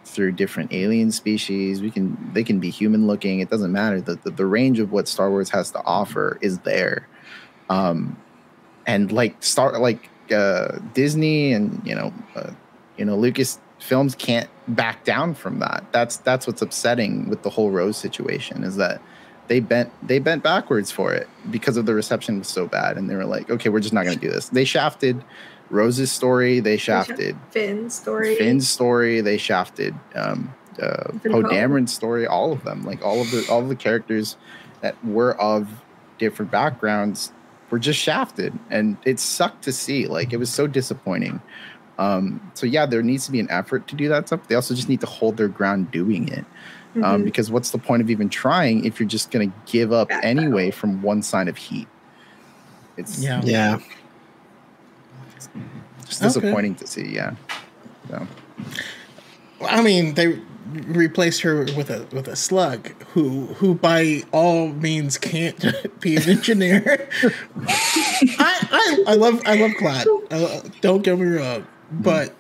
[0.03, 1.81] through different alien species.
[1.81, 3.39] We can they can be human looking.
[3.39, 4.01] It doesn't matter.
[4.01, 7.07] The, the the range of what Star Wars has to offer is there.
[7.69, 8.17] Um,
[8.85, 12.51] and like Star like uh, Disney and you know uh,
[12.97, 15.85] you know Lucas films can't back down from that.
[15.91, 19.01] That's that's what's upsetting with the whole Rose situation is that
[19.47, 23.09] they bent they bent backwards for it because of the reception was so bad and
[23.09, 24.49] they were like okay we're just not going to do this.
[24.49, 25.23] They shafted
[25.69, 26.59] Rose's story.
[26.59, 28.35] They shafted Finn's story.
[28.35, 29.21] Finn's story.
[29.21, 31.43] They shafted um, uh, Poe.
[31.43, 32.25] Dameron's story.
[32.27, 34.37] All of them, like all of the all of the characters
[34.81, 35.67] that were of
[36.17, 37.31] different backgrounds,
[37.69, 40.07] were just shafted, and it sucked to see.
[40.07, 41.41] Like it was so disappointing.
[41.97, 44.47] Um, so yeah, there needs to be an effort to do that stuff.
[44.47, 46.45] They also just need to hold their ground doing it.
[47.03, 47.25] Um, Mhm.
[47.25, 50.23] because what's the point of even trying if you're just going to give up Back
[50.25, 51.87] anyway from one sign of heat?
[52.97, 53.41] It's Yeah.
[53.43, 53.77] Yeah.
[56.05, 56.27] just Okay.
[56.27, 57.05] disappointing to see.
[57.07, 57.31] Yeah.
[58.09, 58.27] So.
[59.67, 60.39] I mean, they
[60.87, 65.63] replaced her with a with a slug who who by all means can't
[65.99, 67.07] be an engineer.
[67.67, 70.07] I, I I love I love Klaud.
[70.31, 72.33] Uh, don't get me wrong, but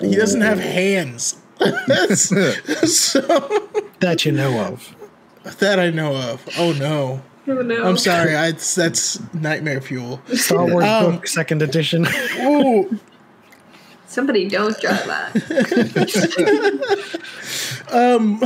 [0.00, 1.36] he doesn't have hands.
[1.58, 2.40] So
[4.00, 4.94] That you know of.
[5.58, 6.46] that I know of.
[6.58, 7.22] Oh no.
[7.48, 7.84] Oh, no.
[7.84, 8.34] I'm sorry.
[8.34, 10.20] I, that's nightmare fuel.
[10.34, 12.06] Star Wars Um, book second edition.
[12.40, 12.98] Ooh.
[14.06, 15.32] Somebody don't drop that.
[17.92, 18.40] um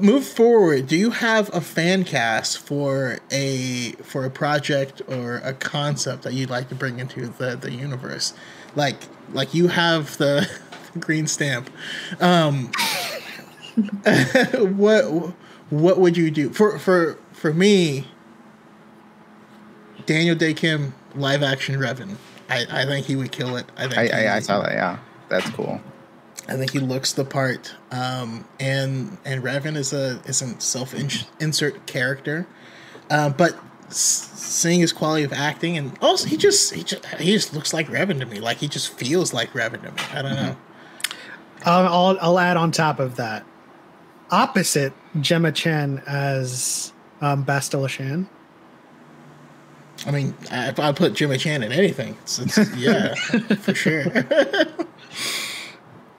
[0.00, 5.52] move forward do you have a fan cast for a for a project or a
[5.54, 8.34] concept that you'd like to bring into the the universe
[8.74, 8.96] like
[9.32, 10.48] like you have the,
[11.00, 11.70] green stamp
[12.20, 12.70] um
[14.76, 15.04] what
[15.70, 18.06] what would you do for for for me
[20.06, 22.16] daniel dae kim live action revan
[22.48, 24.72] i i think he would kill it i think I, I, I saw that.
[24.72, 24.98] Yeah,
[25.28, 25.80] that's cool.
[26.48, 27.74] I think he looks the part.
[27.90, 32.46] Um, and and Revan is a is a self insert character,
[33.10, 33.56] uh, but
[33.90, 37.88] seeing his quality of acting and also he just he just he just looks like
[37.88, 38.40] Revan to me.
[38.40, 40.02] Like he just feels like Revan to me.
[40.12, 40.56] I don't know.
[41.64, 43.44] Um, I'll, I'll add on top of that.
[44.30, 48.28] Opposite Gemma Chan as um, Bastila Shan.
[50.06, 52.16] I mean, I, I put Gemma Chan in anything.
[52.22, 53.14] It's, it's, yeah,
[53.60, 54.04] for sure.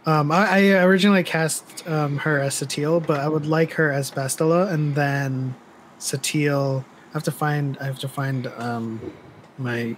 [0.09, 4.09] Um, I, I originally cast um, her as Satele, but I would like her as
[4.09, 5.53] Bastila, and then
[5.99, 6.83] Satele.
[7.09, 7.77] I have to find.
[7.79, 9.13] I have to find um,
[9.59, 9.95] my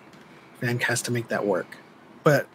[0.59, 1.77] fan cast to make that work.
[2.25, 2.47] But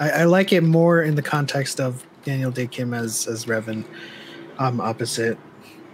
[0.00, 3.84] I, I like it more in the context of Daniel Dae Kim as as Revan,
[4.58, 5.38] um, opposite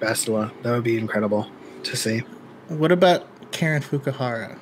[0.01, 0.51] Bastila.
[0.63, 1.49] That would be incredible
[1.85, 2.25] to see.
[2.69, 4.59] what about Karen Fukuhara?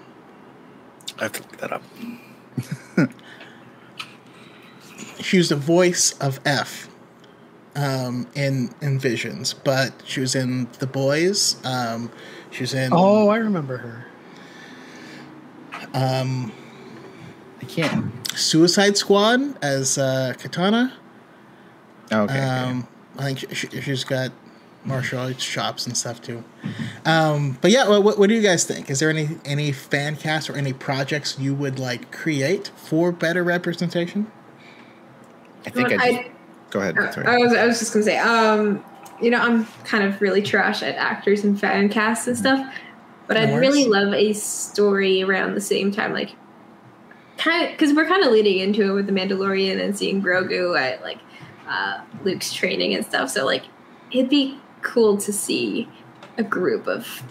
[1.19, 1.83] I have to look that up.
[5.23, 6.89] She was the voice of F
[7.77, 11.57] um, in in Visions, but she was in The Boys.
[11.65, 12.11] Um,
[12.51, 12.91] she was in.
[12.93, 14.07] Oh, I remember her.
[15.95, 16.53] Um,
[17.61, 18.13] I can't.
[18.37, 20.93] Suicide Squad as uh, Katana.
[22.13, 22.39] Okay.
[22.39, 22.87] Um,
[23.19, 24.33] I think she, she's got
[24.85, 26.43] martial arts chops and stuff too.
[27.05, 28.91] Um, but yeah, what, what do you guys think?
[28.91, 33.43] Is there any any fan cast or any projects you would like create for better
[33.45, 34.31] representation?
[35.67, 36.29] I think I, I- just,
[36.71, 36.99] go ahead.
[36.99, 37.27] Uh, Sorry.
[37.27, 38.85] I was, I was just gonna say, um,
[39.21, 42.75] you know, I'm kind of really trash at actors and fan casts and stuff,
[43.29, 43.61] but No I'd worries.
[43.69, 46.31] really love a story around the same time, like,
[47.39, 50.77] kind of, because we're kind of leading into it with the Mandalorian and seeing Grogu
[50.77, 51.19] at like
[51.73, 53.31] uh, Luke's training and stuff.
[53.31, 53.65] So like,
[54.11, 55.89] it'd be cool to see
[56.37, 57.23] a group of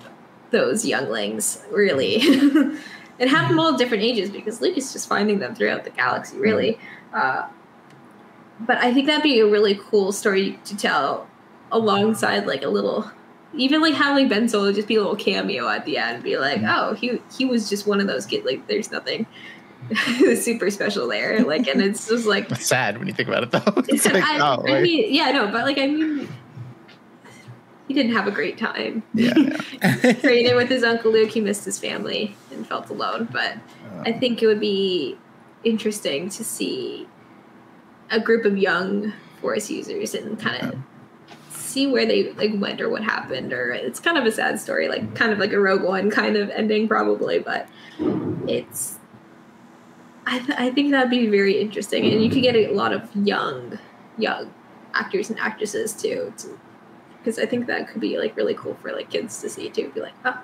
[0.51, 2.21] those younglings really,
[3.19, 6.37] and have them all different ages because Luke is just finding them throughout the galaxy,
[6.37, 6.79] really.
[7.13, 7.47] Uh,
[8.59, 11.27] but I think that'd be a really cool story to tell
[11.71, 13.09] alongside like a little
[13.53, 16.61] even like having Ben Solo just be a little cameo at the end be like,
[16.63, 18.45] oh, he he was just one of those kids.
[18.45, 19.27] Like, there's nothing
[20.35, 21.43] super special there.
[21.43, 23.81] Like, and it's just like, It's sad when you think about it, though.
[23.89, 26.27] It's like, I, oh, I like- mean, yeah, no, but like, I mean,
[27.87, 29.03] he didn't have a great time.
[29.13, 29.33] yeah,
[29.83, 30.13] yeah.
[30.13, 33.27] Training with his uncle Luke, he missed his family and felt alone.
[33.31, 34.03] But uh.
[34.05, 35.17] I think it would be
[35.63, 37.07] interesting to see
[38.09, 40.75] a group of young force users and kind of
[41.49, 44.89] see where they like went or what happened or it's kind of a sad story
[44.89, 47.67] like kind of like a rogue one kind of ending probably but
[48.47, 48.99] it's
[50.31, 53.07] i, th- I think that'd be very interesting and you could get a lot of
[53.15, 53.77] young
[54.17, 54.51] young
[54.93, 56.33] actors and actresses too
[57.19, 59.91] because i think that could be like really cool for like kids to see too
[59.93, 60.39] be like oh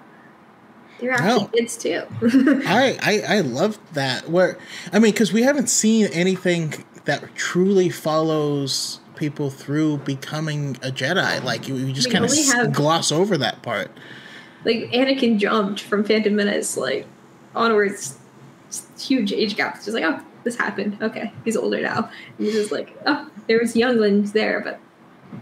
[1.00, 2.04] they're actually kids too
[2.66, 4.30] I, I I love that.
[4.30, 4.58] Where
[4.92, 6.74] I mean, because we haven't seen anything
[7.06, 11.44] that truly follows people through becoming a Jedi.
[11.44, 13.92] Like you, you just kind of have- gloss over that part.
[14.66, 17.06] like Anakin jumped from Phantom Menace like
[17.56, 18.17] onwards,
[19.00, 19.76] huge age gap.
[19.76, 20.98] It's just like, oh, this happened.
[21.02, 22.10] Okay, he's older now.
[22.38, 24.80] And he's just like, oh, there was younglings there, but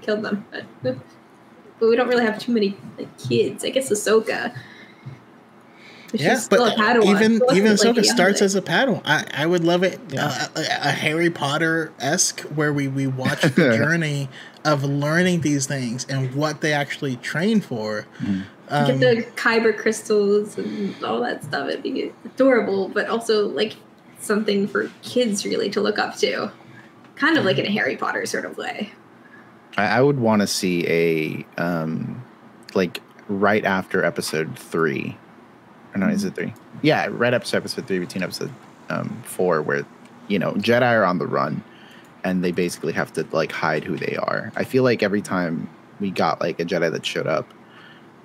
[0.01, 0.45] killed them.
[0.51, 0.65] But,
[1.79, 3.63] but we don't really have too many like kids.
[3.65, 4.55] I guess Ahsoka.
[6.11, 9.01] but Yeah, she's but even even like, Ahsoka a starts as a Padawan.
[9.05, 10.27] I, I would love it Yeah.
[10.27, 14.29] uh, a, a Harry Potter esque where we we watch the journey
[14.63, 18.07] of learning these things and what they actually train for.
[18.69, 21.69] Um, get the kyber crystals and all that stuff.
[21.69, 23.75] It'd be adorable, but also like
[24.19, 26.51] something for kids really to look up to.
[27.15, 28.91] Kind of like in a Harry Potter sort of way.
[29.77, 32.23] I, I would want to see a um,
[32.73, 35.17] like right after episode three.
[35.93, 36.53] Or no, is it three?
[36.81, 38.51] Yeah, right after episode three between episode
[38.89, 39.85] um, four, where
[40.27, 41.63] you know Jedi are on the run,
[42.23, 44.51] and they basically have to like hide who they are.
[44.55, 45.69] I feel like every time
[45.99, 47.47] we got like a Jedi that showed up,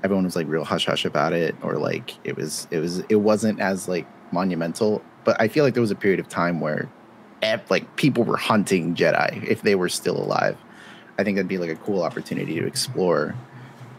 [0.02, 3.16] everyone was like real hush hush about it, or like it was it was it
[3.16, 5.02] wasn't as like monumental.
[5.24, 6.88] But I feel like there was a period of time where
[7.68, 10.56] like people were hunting Jedi if they were still alive.
[11.18, 13.34] I think that'd be like a cool opportunity to explore,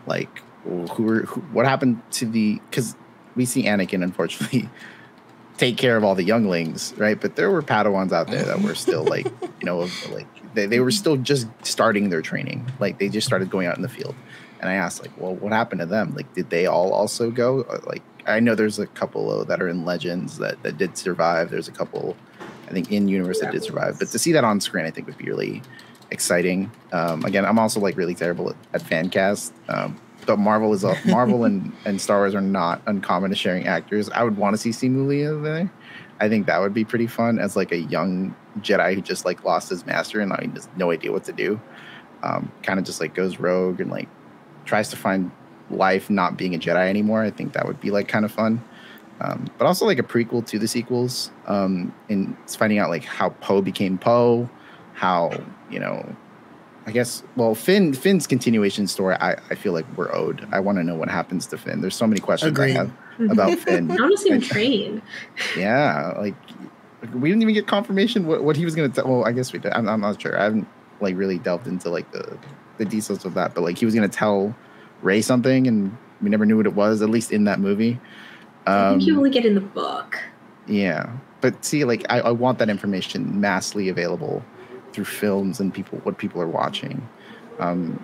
[0.08, 2.96] like who, were, who what happened to the because
[3.36, 4.70] we see Anakin unfortunately
[5.58, 7.20] take care of all the younglings, right?
[7.20, 10.80] But there were Padawans out there that were still like you know like they, they
[10.80, 14.16] were still just starting their training, like they just started going out in the field.
[14.62, 16.14] And I asked like, well, what happened to them?
[16.16, 17.64] Like, did they all also go?
[17.64, 21.50] Uh, Like, I know there's a couple that are in Legends that that did survive.
[21.50, 22.16] There's a couple,
[22.68, 23.98] I think, in universe that did survive.
[23.98, 25.64] But to see that on screen, I think would be really
[26.12, 26.70] exciting.
[26.92, 29.54] Um, again, I'm also like really terrible at, at fan cast.
[29.68, 33.66] Um, but Marvel is a, Marvel and, and Star Wars are not uncommon to sharing
[33.66, 34.10] actors.
[34.12, 35.72] I would want to see Simu Liu there.
[36.20, 39.44] I think that would be pretty fun as like a young Jedi who just like
[39.44, 41.60] lost his master and like has no idea what to do.
[42.22, 44.08] Um, kind of just like goes rogue and like
[44.72, 45.30] tries to find
[45.70, 47.22] life not being a Jedi anymore.
[47.24, 48.64] I think that would be like kind of fun.
[49.20, 51.30] Um, but also like a prequel to the sequels.
[51.46, 54.50] Um, and it's finding out like how Poe became Poe,
[54.94, 55.32] how
[55.70, 56.16] you know
[56.88, 60.48] I guess well Finn Finn's continuation story I, I feel like we're owed.
[60.54, 61.82] I want to know what happens to Finn.
[61.82, 62.78] There's so many questions Agreed.
[62.78, 62.92] I have
[63.30, 63.92] about Finn.
[63.92, 65.02] I want to see him train.
[65.58, 66.36] Yeah, like
[67.14, 69.06] we didn't even get confirmation what, what he was gonna tell.
[69.06, 69.74] Well, I guess we did.
[69.74, 70.40] I'm, I'm not sure.
[70.40, 70.68] I haven't
[71.02, 72.38] like really delved into like the
[72.82, 74.56] the details of that, but like he was gonna tell
[75.02, 77.02] Rey something, and we never knew what it was.
[77.02, 78.00] At least in that movie.
[78.66, 80.20] I Um, think you only get in the book.
[80.68, 81.10] yeah,
[81.42, 84.44] but see, like I, I want that information massively available
[84.94, 87.08] through films and people what people are watching.
[87.60, 88.04] Um,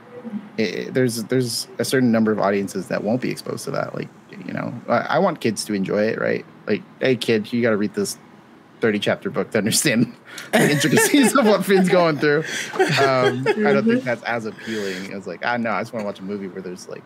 [0.58, 3.96] it, it- there's there's a certain number of audiences that won't be exposed to that.
[3.96, 4.10] Like
[4.46, 6.46] you know, I, I want kids to enjoy it, right?
[6.68, 8.18] Like, hey kid, you got to read this
[8.80, 10.16] thirty chapter book to understand
[10.52, 12.44] the intricacies of what Finn's going through.
[12.74, 16.06] Um, I don't think that's as appealing as like I know I just want to
[16.06, 17.04] watch a movie where there's like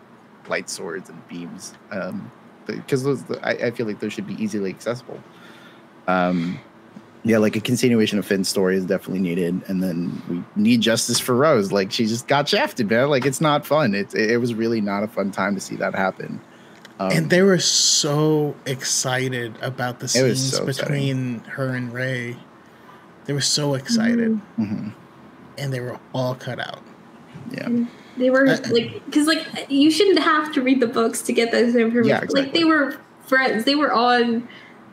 [0.48, 1.74] light swords and beams.
[1.90, 2.30] Um,
[2.66, 5.20] because those I, I feel like those should be easily accessible.
[6.06, 6.58] Um,
[7.24, 11.20] yeah, like a continuation of Finn's story is definitely needed, and then we need justice
[11.20, 11.70] for Rose.
[11.70, 13.08] Like she just got shafted, man.
[13.08, 13.94] Like it's not fun.
[13.94, 16.40] It it was really not a fun time to see that happen.
[17.10, 22.36] Um, and they were so excited about the scenes so between her and Rey.
[23.24, 24.92] They were so excited, mhm,
[25.58, 26.80] and they were all cut out.
[27.50, 27.68] yeah,
[28.16, 31.50] They were Uh, like, because like you shouldn't have to read the books to get
[31.52, 32.08] those information.
[32.08, 32.96] Yeah, Like they were
[33.26, 33.64] friends.
[33.64, 34.48] They were on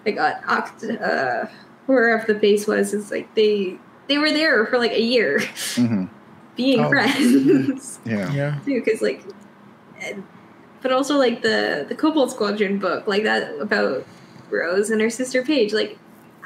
[0.05, 1.47] like on Oct- uh,
[1.87, 2.93] wherever the base was.
[2.93, 3.77] It's like they
[4.07, 6.07] they were there for like a year, mhm,
[6.55, 6.89] being Oh.
[6.89, 8.59] friends yeah, Yeah.
[8.65, 9.23] Because like,
[10.01, 10.23] and-
[10.81, 14.05] but also like the the Cobalt Squadron book, like that about
[14.49, 15.73] Rose and her sister Paige.
[15.73, 15.97] Like,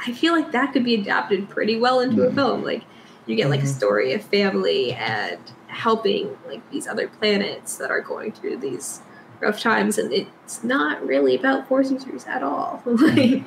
[0.05, 2.63] I feel like that could be adapted pretty well into a film.
[2.63, 2.83] Like,
[3.25, 3.75] you get like a Mhm.
[3.75, 9.01] story of family and helping like these other planets that are going through these
[9.39, 12.81] rough times, and it's not really about Force users at all.
[12.85, 13.43] like,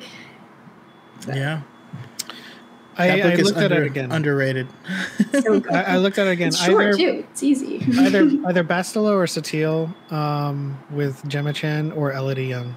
[1.27, 1.61] yeah.
[2.99, 4.11] I, I is looked at it again.
[4.11, 4.67] Underrated.
[5.31, 5.61] so.
[5.71, 6.47] I, I looked at it again.
[6.49, 7.25] it's short Either too.
[7.31, 7.75] It's easy.
[7.99, 12.75] either either Bastila or Satele um, with Gemma Chan or Elodie Yung.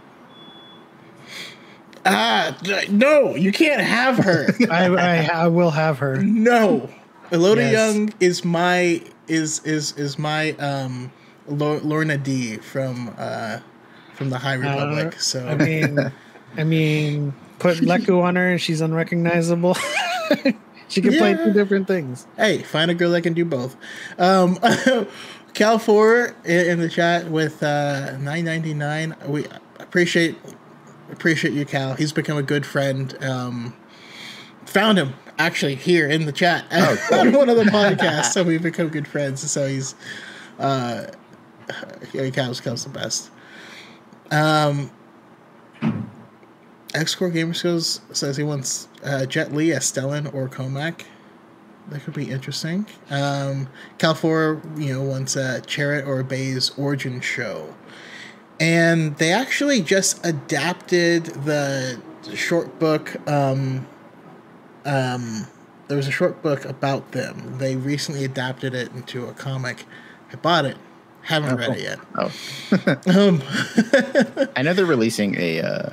[2.06, 2.56] ah,
[2.90, 4.46] no, you can't have her.
[4.70, 6.16] I, I I will have her.
[6.16, 6.90] no,
[7.30, 7.94] Elodie Yes.
[7.96, 11.10] Yung is my is is is my um
[11.48, 13.60] Lourna Dee from uh
[14.14, 15.18] from the High Republic.
[15.20, 16.12] so I mean,
[16.56, 19.74] I mean, put lekku on her and she's unrecognizable.
[20.88, 22.26] she can play two different things.
[22.36, 23.76] hey, find a girl that can do both.
[24.18, 24.58] Um,
[25.54, 29.14] Cal four in, in the chat with uh, nine ninety nine.
[29.26, 29.46] We
[29.78, 30.36] appreciate
[31.12, 31.94] appreciate you, Cal.
[31.94, 33.16] He's become a good friend.
[33.22, 33.76] Um,
[34.64, 38.62] found him actually here in the chat Oh, on one of the podcasts, so we've
[38.62, 39.48] become good friends.
[39.50, 39.94] So he's
[40.58, 41.06] uh,
[42.12, 43.30] yeah, Cal's Cal's the best.
[44.30, 44.90] Um.
[46.94, 51.04] X Core Gamer Skills says he wants uh, Jet Li as Stellan or Cohmac.
[51.88, 52.86] That could be interesting.
[53.10, 53.68] Um,
[53.98, 57.74] Cal4, you know, wants a Chirrut or Baze origin show.
[58.60, 62.00] And they actually just adapted the
[62.34, 63.16] short book.
[63.28, 63.86] Um,
[64.84, 65.46] um,
[65.88, 67.58] there was a short book about them.
[67.58, 69.86] They recently adapted it into a comic.
[70.32, 70.76] I bought it.
[71.22, 71.76] Haven't Oh, read cool.
[71.76, 71.98] it yet.
[72.16, 72.30] Oh,
[73.28, 73.42] Um,
[74.56, 75.90] I know they're releasing a uh,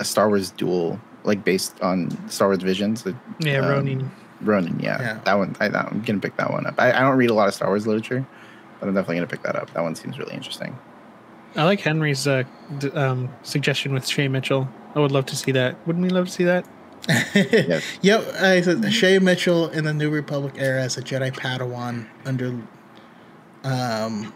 [0.00, 3.02] a Star Wars duel like based on Star Wars Visions.
[3.04, 4.10] the, Yeah, um, Ronin.
[4.40, 5.20] Ronin, yeah, Yeah.
[5.24, 5.54] that one.
[5.60, 6.74] I, that, I'm gonna pick that one up.
[6.78, 8.26] I, I don't read a lot of Star Wars literature,
[8.80, 9.72] but I'm definitely gonna pick that up.
[9.74, 10.76] That one seems really interesting.
[11.56, 12.44] I like Henry's uh,
[12.78, 14.68] d- um, suggestion with Shay Mitchell.
[14.94, 15.76] I would love to see that.
[15.86, 16.64] Wouldn't we love to see that?
[17.34, 17.82] Yes.
[18.02, 22.56] Yep, I said Shay Mitchell in the New Republic era as a Jedi Padawan under,
[23.64, 24.32] um,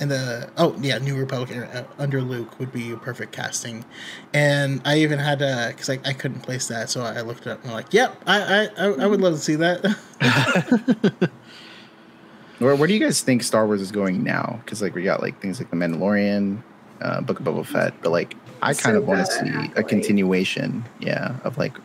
[0.00, 3.84] in the oh yeah New Republic uh, under Luke would be a perfect casting,
[4.32, 7.48] and I even had to because I, I couldn't place that, so I looked it
[7.50, 9.84] up and I'm like, yep, I I, I, I would love to see that.
[12.60, 14.60] Where, where do you guys think Star Wars is going now?
[14.64, 16.62] Because like we got like things like the Mandalorian,
[17.02, 19.82] uh, Book of Boba Fett, but like I kind of want to Ahsoka, see a
[19.82, 21.76] continuation, yeah, of like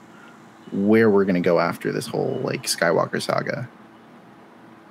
[0.71, 3.67] where we're gonna go after this whole like Skywalker saga.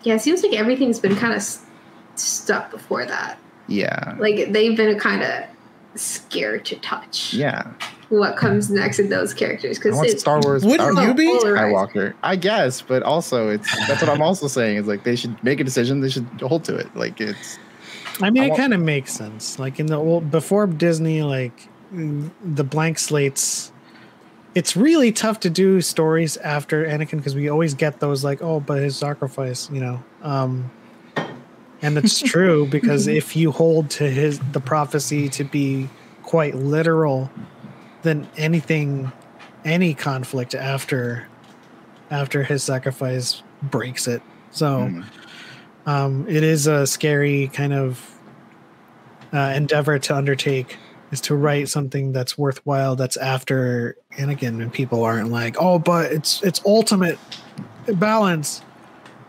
[0.03, 1.65] Yeah, it seems like everything's been kind of s-
[2.19, 3.39] stuck before that.
[3.67, 5.45] Yeah, Like they've been kind of
[5.95, 7.71] scared to touch yeah.
[8.09, 10.65] what comes next in those characters because it's Star Wars.
[10.65, 11.27] Wouldn't without you be?
[11.27, 11.95] polarized.
[11.95, 12.15] Skywalker?
[12.23, 15.61] I guess, but also it's that's what I'm also saying is like they should make
[15.61, 16.01] a decision.
[16.01, 16.95] They should hold to it.
[16.97, 17.59] Like it's
[18.21, 19.59] I mean, I it kind of makes sense.
[19.59, 23.73] Like in the old before Disney, like mm, the blank slates.
[24.55, 28.59] It's really tough to do stories after Anakin because we always get those like, oh,
[28.59, 30.03] but his sacrifice, you know.
[30.23, 30.71] Um,
[31.83, 35.89] and it's true because if you hold to his the prophecy to be
[36.23, 37.31] quite literal,
[38.03, 39.11] then anything,
[39.65, 41.27] any conflict after
[42.11, 44.23] after his sacrifice breaks it.
[44.51, 44.89] So.
[44.89, 45.05] mm,
[45.87, 48.19] Um, it is a scary kind of
[49.33, 50.77] uh, endeavor to undertake
[51.11, 55.79] is to write something that's worthwhile that's after and again when people aren't like oh
[55.79, 57.19] but it's it's ultimate
[57.95, 58.63] balance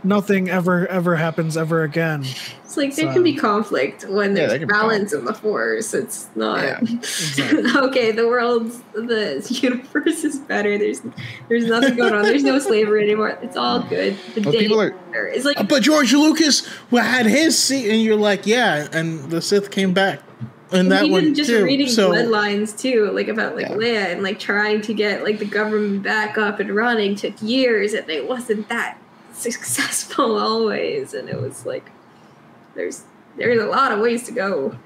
[0.04, 2.24] nothing ever ever happens ever again
[2.64, 5.94] It's like there So- can be conflict when Yeah, there's there balance in the force.
[5.94, 7.64] It's not Yeah, exactly.
[7.90, 8.12] okay.
[8.12, 10.78] The world, the universe is better.
[10.78, 11.02] There's
[11.50, 12.24] there's nothing going on.
[12.24, 13.38] There's no slavery anymore.
[13.42, 14.16] It's all good.
[14.36, 18.16] The Well, day people are- it's like But George Lucas had his seat, and you're
[18.16, 20.22] like, yeah, and the Sith came back,
[20.72, 21.64] and that even one just too.
[21.66, 23.76] reading so bloodlines too, like about like Yeah.
[23.76, 27.94] Leia and like trying to get like the government back up and running took years,
[27.94, 28.98] and it wasn't that
[29.40, 31.14] successful always.
[31.14, 31.90] And it was like
[32.76, 33.04] there's
[33.38, 34.78] there's a lot of ways to go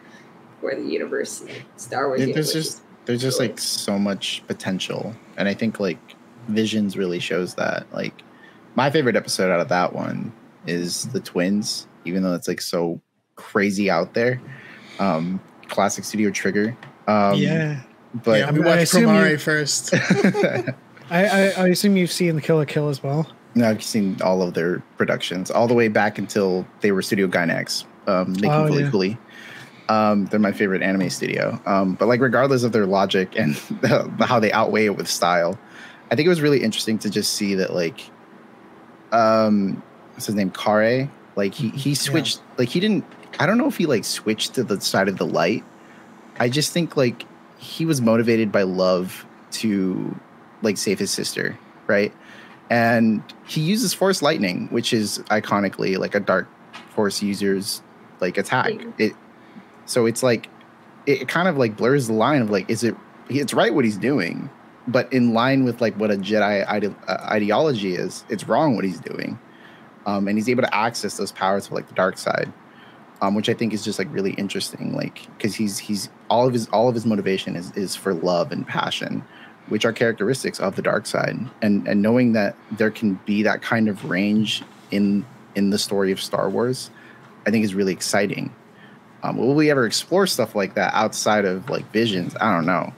[0.61, 1.43] for the universe,
[1.77, 2.19] Star Wars.
[2.19, 2.53] There- universe.
[2.53, 5.97] there's just there's just like so much potential and i think like
[6.47, 8.13] visions really shows that like
[8.75, 10.31] my favorite episode out of that one
[10.67, 13.01] is the twins even though it's like so
[13.35, 14.39] crazy out there
[14.99, 16.77] um classic studio trigger
[17.09, 17.81] um yeah
[18.23, 19.93] but yeah, we I watched assume Promare you- first.
[21.09, 24.17] I, I i assume you've seen the Kill la Kill as well no, i've seen
[24.21, 28.51] all of their productions all the way back until they were studio Gainax um making
[28.51, 28.89] Oh, Fully yeah.
[28.91, 29.17] Fully.
[29.89, 31.59] um they're my favorite anime studio.
[31.65, 35.57] Um but like regardless of their logic and the, how they outweigh it with style
[36.11, 37.99] i think it was really interesting to just see that like
[39.11, 39.81] um
[40.13, 40.51] what's his name?
[40.51, 41.09] Karre?
[41.35, 43.03] Like he he switched like he didn't
[43.39, 45.63] i don't know if he like switched to the side of the light.
[46.39, 47.25] I just think like
[47.57, 50.15] he was motivated by love to
[50.61, 51.57] like save his sister
[51.87, 52.13] right
[52.73, 56.47] and he uses force lightning which is iconically like a dark
[56.89, 57.81] force user's
[58.19, 58.73] like attack.
[58.97, 59.13] It
[59.85, 60.49] so it's like
[61.05, 62.95] it kind of like blurs the line of like is it
[63.29, 64.49] it's right what he's doing
[64.87, 68.85] but in line with like what a jedi ide- uh, ideology is it's wrong what
[68.85, 69.39] he's doing.
[70.05, 72.51] Um, and he's able to access those powers of like the dark side
[73.21, 76.53] um, which i think is just like really interesting like because he's he's all of
[76.53, 79.23] his all of his motivation is is for love and passion
[79.69, 81.37] which are characteristics of the dark side.
[81.61, 85.25] And and knowing that there can be that kind of range in
[85.55, 86.89] in the story of star wars
[87.45, 88.53] i think is really exciting.
[89.21, 92.35] Um, will we ever explore stuff like that outside of like visions?
[92.41, 92.93] I don't know.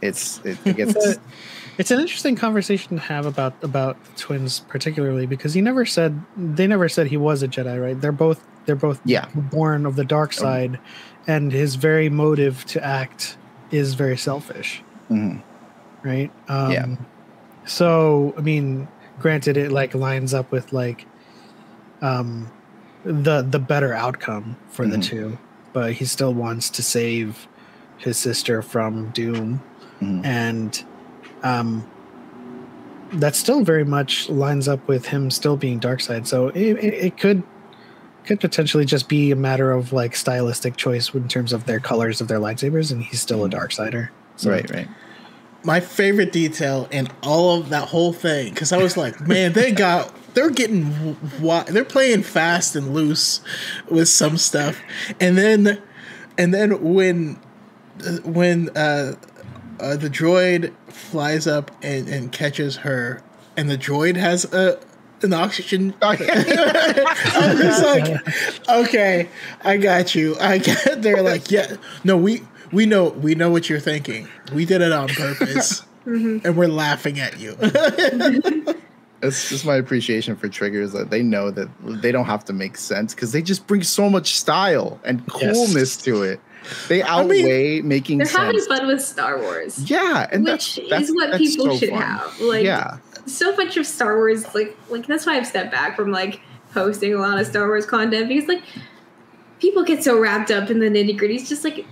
[0.00, 0.94] It's it, it gets
[1.78, 6.20] it's an interesting conversation to have about about the twins particularly because he never said
[6.36, 8.00] they never said he was a jedi right?
[8.00, 9.28] They're both they're both Yeah.
[9.34, 10.78] born of the dark side
[11.26, 13.36] and his very motive to act
[13.70, 14.82] is very selfish.
[15.10, 15.42] Mhm.
[16.02, 16.86] Right um Yeah.
[17.64, 18.86] so i mean
[19.20, 21.06] granted it like lines up with like
[22.02, 22.50] um
[23.04, 25.02] the the better outcome for the Mhm.
[25.02, 25.38] two
[25.72, 27.46] but he still wants to save
[27.98, 29.60] his sister from doom
[30.00, 30.24] Mhm.
[30.24, 30.84] and
[31.42, 31.84] um
[33.12, 36.94] that still very much lines up with him still being dark side so it, it,
[36.94, 37.42] it could
[38.26, 42.20] could potentially just be a matter of like stylistic choice in terms of their colors
[42.20, 44.86] of their lightsabers and he's still a dark sider so right right
[45.64, 49.72] my favorite detail in all of that whole thing because I was like, man, they
[49.72, 51.16] got they're getting
[51.68, 53.40] they're playing fast and loose
[53.90, 54.80] with some stuff,
[55.20, 55.82] and then
[56.36, 57.34] and then when
[58.24, 59.14] when uh,
[59.80, 63.22] uh, the droid flies up and, and catches her,
[63.56, 64.78] and the droid has a
[65.22, 65.94] an oxygen.
[66.02, 66.14] I
[67.58, 67.82] was
[68.68, 69.28] like, okay,
[69.62, 70.36] I got you.
[70.38, 71.02] I got.
[71.02, 72.42] They're like, yeah, no, we
[72.72, 74.28] we know we know what you're thinking.
[74.52, 76.46] We did it on purpose, mm-hmm.
[76.46, 77.56] and we're laughing at you.
[79.20, 82.76] It's just my appreciation for triggers that they know that they don't have to make
[82.76, 85.56] sense because they just bring so much style and Yes.
[85.56, 86.40] coolness to it.
[86.86, 88.78] They I mean, outweigh making they're having sense.
[88.78, 89.90] fun with Star Wars.
[89.90, 92.00] Yeah, and which that's, that's is what that's people so should fun.
[92.02, 92.40] have.
[92.40, 96.12] Like yeah, so much of Star Wars, like like that's why I've stepped back from
[96.12, 96.40] like
[96.72, 98.62] posting a lot of Star Wars content because like
[99.58, 101.34] people get so wrapped up in the nitty gritty.
[101.34, 101.84] It's just like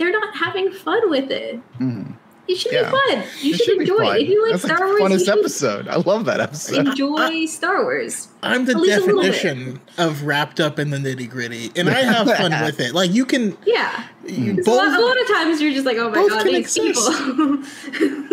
[0.00, 1.60] they're not having fun with it.
[1.78, 2.14] Mhm.
[2.48, 2.90] It should Yeah.
[2.90, 3.22] be fun.
[3.42, 4.22] You It should, be enjoy it.
[4.22, 5.86] If you like That's Star like Wars, the you funnest episode.
[5.88, 6.88] I love that episode.
[6.88, 8.26] enjoy Star Wars.
[8.42, 9.32] I'm the At least a little bit.
[9.32, 12.92] definition of wrapped up in the nitty gritty, and I have fun with it.
[12.92, 14.02] Like you can, Yeah.
[14.26, 16.42] you Because A, lot, a lot of times you're just like, oh my both god,
[16.42, 17.08] can these exist.
[17.08, 17.58] people.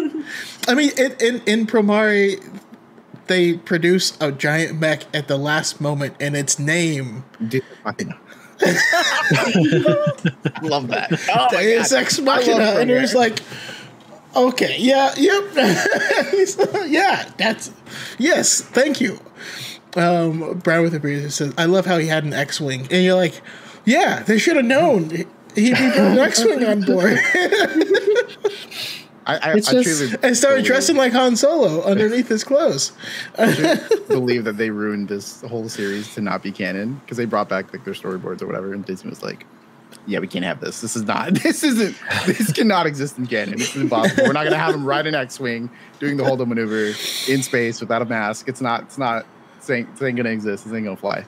[0.67, 2.41] I mean, in in, in Promare,
[3.27, 8.15] they produce a giant mech at the last moment, and its name Dude, fucking-
[10.61, 11.09] love that.
[11.33, 11.99] Oh my Deus God.
[11.99, 13.39] Ex Machina, and it was like,
[14.35, 15.43] okay, yeah, yep,
[16.87, 17.71] yeah, that's
[18.17, 19.19] yes, thank you.
[19.95, 23.15] Um, Brown with a beard says, "I love how he had an X-wing," and you're
[23.15, 23.41] like,
[23.85, 27.17] yeah, they should have known he'd be an X-wing on board.
[29.27, 32.93] I, I, It's I just- truly And started dressing like Han Solo underneath his clothes.
[33.37, 37.49] I believe that they ruined this whole series to not be canon because they brought
[37.49, 39.45] back like their storyboards or whatever, and Disney was like,
[40.05, 40.81] "Yeah, we can't have this.
[40.81, 41.33] This is not.
[41.43, 41.95] This isn't.
[42.25, 43.57] This cannot exist in canon.
[43.57, 44.23] This is impossible.
[44.25, 46.93] We're not gonna have him ride an X-wing doing the holdo maneuver
[47.31, 48.47] in space without a mask.
[48.47, 48.83] It's not.
[48.83, 49.25] It's not.
[49.57, 50.63] This ain't, ain't gonna exist.
[50.63, 51.25] This ain't gonna fly."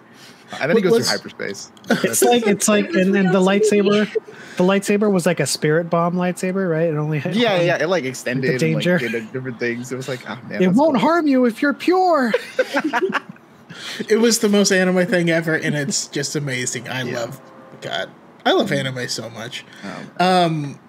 [0.60, 1.72] And then he goes What's- through hyperspace.
[2.04, 4.12] It's like it's like and then the lightsaber,
[4.58, 6.88] the lightsaber was like a spirit bomb lightsaber, right?
[6.90, 7.78] It only had Yeah, yeah.
[7.82, 9.00] It like extended and, danger.
[9.00, 9.92] like did different things.
[9.92, 11.00] It was like, oh man, It won't cool.
[11.08, 12.34] harm you if you're pure.
[14.10, 16.90] It was the most anime thing ever, and it's just amazing.
[16.90, 17.20] I Yeah.
[17.20, 17.42] love
[17.82, 18.10] God.
[18.46, 19.64] I love anime so much.
[19.84, 20.80] Um, Um,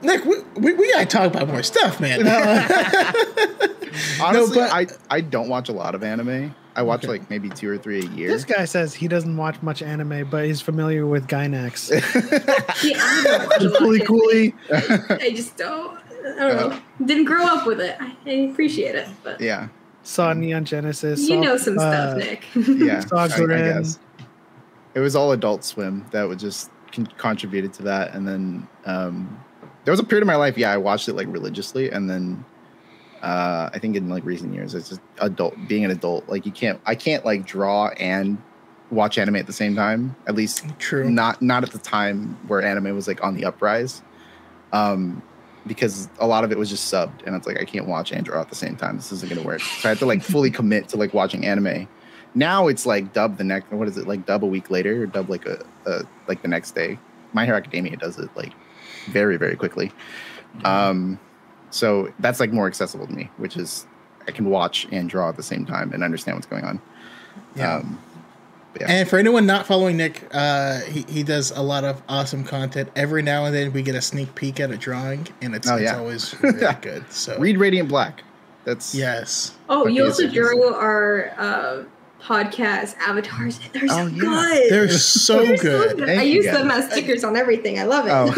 [0.00, 2.20] Nick, we, we, we gotta talk about more stuff, man.
[4.22, 6.54] Honestly, but- I I don't watch a lot of anime.
[6.74, 7.08] I watch Okay.
[7.12, 8.28] like maybe two or three a year.
[8.30, 11.90] This guy says he doesn't watch much anime, but he's familiar with Gainax.
[12.82, 14.54] Yeah, I don't watch a Cooly cooly.
[14.70, 15.98] I just don't.
[16.24, 16.80] I don't know.
[17.04, 17.96] Didn't grow up with it.
[18.00, 19.68] I, I appreciate it, but Yeah,
[20.02, 21.20] saw Neon Genesis.
[21.28, 22.44] you saw, know some uh, stuff, Nick.
[22.54, 23.00] yeah.
[23.00, 23.98] Saw I, I guess
[24.94, 29.38] it was all Adult Swim that would just con- contributed to that, and then um,
[29.84, 30.56] there was a period of my life.
[30.56, 32.44] Yeah, I watched it like religiously, and then
[33.22, 36.28] uh, I think in like recent years, it's just adult being an adult.
[36.28, 38.40] Like you can't, I can't like draw and
[38.90, 40.14] watch anime at the same time.
[40.26, 41.10] At least True.
[41.10, 44.02] not not at the time where anime was like on the uprise
[44.72, 45.22] um
[45.66, 48.24] because a lot of it was just subbed and it's like i can't watch and
[48.24, 50.22] draw at the same time this isn't going to work so i had to like
[50.22, 51.86] fully commit to like watching anime
[52.34, 55.06] now it's like dub the next what is it like dub a week later or
[55.06, 56.98] dub like a, a like the next day
[57.32, 58.52] my hero academia does it like
[59.06, 59.92] very very quickly
[60.64, 61.18] um
[61.72, 63.86] so that's like more accessible to me which is
[64.28, 66.80] i can watch and draw at the same time and understand what's going on
[67.56, 67.76] Yeah.
[67.78, 67.98] um
[68.80, 68.86] yeah.
[68.88, 72.88] And for anyone not following Nick, uh, he, he does a lot of awesome content.
[72.96, 75.76] Every now and then we get a sneak peek at a drawing, and it's, Oh,
[75.76, 77.04] it's always really good.
[77.12, 78.22] So read radiant black
[78.64, 81.82] that's yes, Oh, you also drew our uh,
[82.22, 83.58] podcast avatars.
[83.72, 84.18] They're so Oh, yeah.
[84.20, 84.70] good.
[84.72, 85.96] they're so They're so good.
[85.98, 86.08] good.
[86.08, 87.78] I use them as stickers on everything.
[87.78, 88.10] I love it.
[88.12, 88.32] Oh.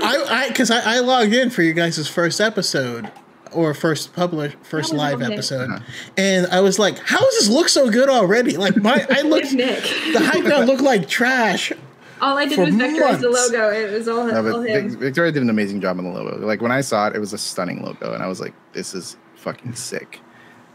[0.02, 3.10] I I because I, I logged in for you guys' first episode
[3.52, 5.80] or first publish first live episode, Uh-huh.
[6.18, 9.52] and I was like, "How does this look so good already?" Like my I looked
[9.52, 9.82] Nick.
[10.12, 11.72] the high ground looked like trash.
[12.20, 13.70] all I did for was vectorize the logo.
[13.70, 14.98] It was all, No, all but him.
[14.98, 16.36] Victoria did an amazing job on the logo.
[16.44, 18.92] Like when I saw it, it was a stunning logo, and I was like, "This
[18.94, 20.20] is fucking sick,"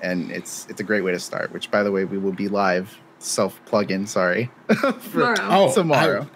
[0.04, 1.52] and it's it's a great way to start.
[1.52, 4.06] Which, by the way, we will be live self plug in.
[4.06, 4.52] Sorry,
[5.12, 5.36] Tomorrow.
[5.40, 6.28] Oh, tomorrow.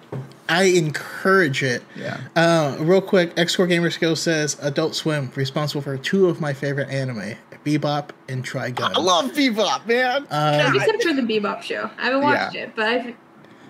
[0.49, 1.84] I encourage it.
[1.95, 6.53] yeah, Uh, real quick, Xcore Gamer Skill says Adult Swim responsible for two of my
[6.53, 7.35] favorite anime,
[7.65, 8.95] Bebop and Trigun.
[8.95, 10.26] I love Bebop, man.
[10.31, 11.89] Uh, Except for the Bebop show.
[11.98, 13.06] I haven't watched it, but I've.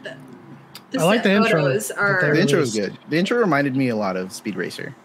[0.04, 0.16] The,
[0.92, 1.66] the I like the intro
[1.98, 2.22] are.
[2.34, 2.94] the intro was released.
[3.00, 3.10] good.
[3.10, 4.96] The intro reminded me a lot of Speed Racer.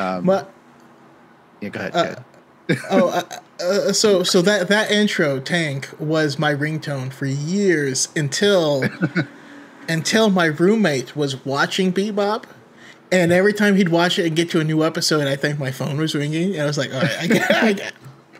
[0.00, 0.52] Um, but
[1.60, 1.94] yeah, go ahead.
[1.94, 2.24] uh, go ahead.
[2.90, 3.22] Oh, uh,
[3.62, 8.84] uh, so so that that intro tank was my ringtone for years until
[9.88, 12.44] until my roommate was watching Bebop,
[13.12, 15.70] and every time he'd watch it and get to a new episode, I think my
[15.70, 17.92] phone was ringing, and I was like, all right, I got, I got,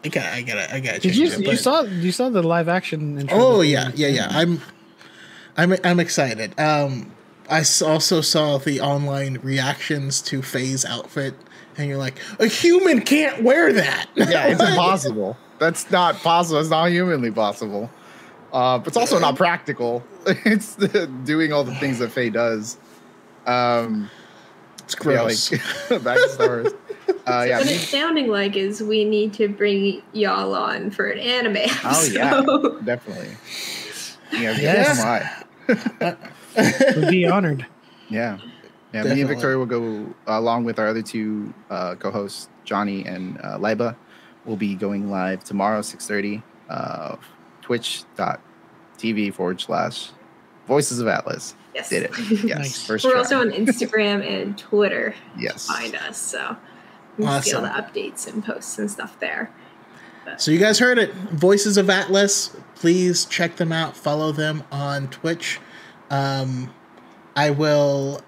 [0.04, 0.94] I got, I got, I got.
[0.96, 1.02] It.
[1.02, 3.38] Did you you saw you saw the live action intro?
[3.38, 4.28] Oh yeah, yeah, yeah.
[4.30, 4.60] I'm,
[5.56, 6.58] I'm, I'm excited.
[6.58, 7.12] Um,
[7.48, 11.34] I also saw the online reactions to Faye's outfit,
[11.78, 14.06] and you're like, a human can't wear that.
[14.14, 15.36] yeah, it's impossible.
[15.58, 16.60] That's not possible.
[16.60, 17.90] It's not humanly possible.
[18.52, 20.02] Uh, but it's also not practical.
[20.44, 22.78] It's the, doing all the things that Faye does.
[23.46, 24.10] Um,
[24.80, 25.52] It's gross.
[25.52, 25.58] Yeah,
[25.90, 26.72] like back to Star Wars.
[27.26, 31.06] Uh, yeah, what me- it's sounding like is we need to bring y'all on for
[31.08, 32.16] an anime episode.
[32.20, 33.36] oh yeah, definitely.
[34.32, 35.44] Yeah, Yes.
[35.68, 36.96] yes.
[36.96, 37.64] would be honored.
[38.08, 38.38] Yeah.
[38.92, 43.04] Yeah, me and Victoria will go uh, along with our other two uh, co-hosts, Johnny
[43.04, 43.96] and uh, Liba.
[44.44, 47.16] We'll be going live tomorrow, 6.30, uh,
[47.62, 50.10] twitch.tv forward slash
[50.66, 51.54] Voices of Atlas.
[51.74, 51.90] Yes.
[51.90, 52.18] Did it.
[52.44, 52.58] Yes.
[52.58, 52.86] Nice.
[52.86, 53.20] First We're try.
[53.20, 55.14] also on Instagram and Twitter.
[55.38, 55.66] Yes.
[55.66, 56.56] Find us, so
[57.18, 59.52] you can see all the updates and posts and stuff there.
[60.38, 61.14] So you guys heard it.
[61.14, 62.56] Voices of Atlas.
[62.74, 63.96] Please check them out.
[63.96, 65.60] Follow them on Twitch.
[66.10, 66.74] Um,
[67.36, 68.20] I will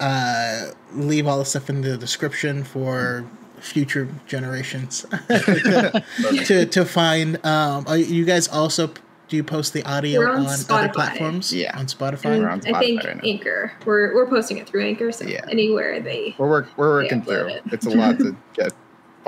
[0.00, 3.26] uh, leave all the stuff in the description for
[3.60, 6.02] future generations to,
[6.46, 7.44] to, to find.
[7.44, 8.90] Um, are you guys also
[9.28, 11.52] do you post the audio We're on, on other platforms?
[11.52, 11.76] Yeah.
[11.78, 12.26] on Spotify.
[12.26, 13.20] And We're on I think right.
[13.22, 13.72] Anchor.
[13.84, 15.44] We're we're posting it through Anchor, so Yeah.
[15.50, 17.48] anywhere they We're, work, we're working through.
[17.48, 17.62] it.
[17.72, 18.72] It's a lot to get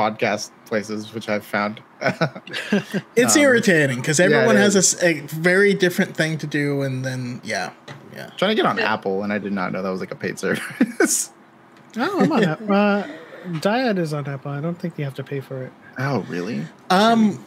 [0.00, 1.82] podcast places, which I've found.
[3.16, 4.94] It's Um, irritating because yeah, everyone has a is.
[4.94, 7.72] s- a, very different thing to do, and then yeah,
[8.14, 8.30] yeah.
[8.36, 8.92] Trying to get on Yeah.
[8.94, 11.30] Apple, and I did not know that was like a paid service.
[11.96, 12.72] Oh, I'm on Apple.
[12.72, 13.06] Uh,
[13.60, 14.52] Dyad is on Apple.
[14.52, 15.72] I don't think you have to pay for it.
[15.98, 16.64] Oh, really?
[16.88, 17.44] Um,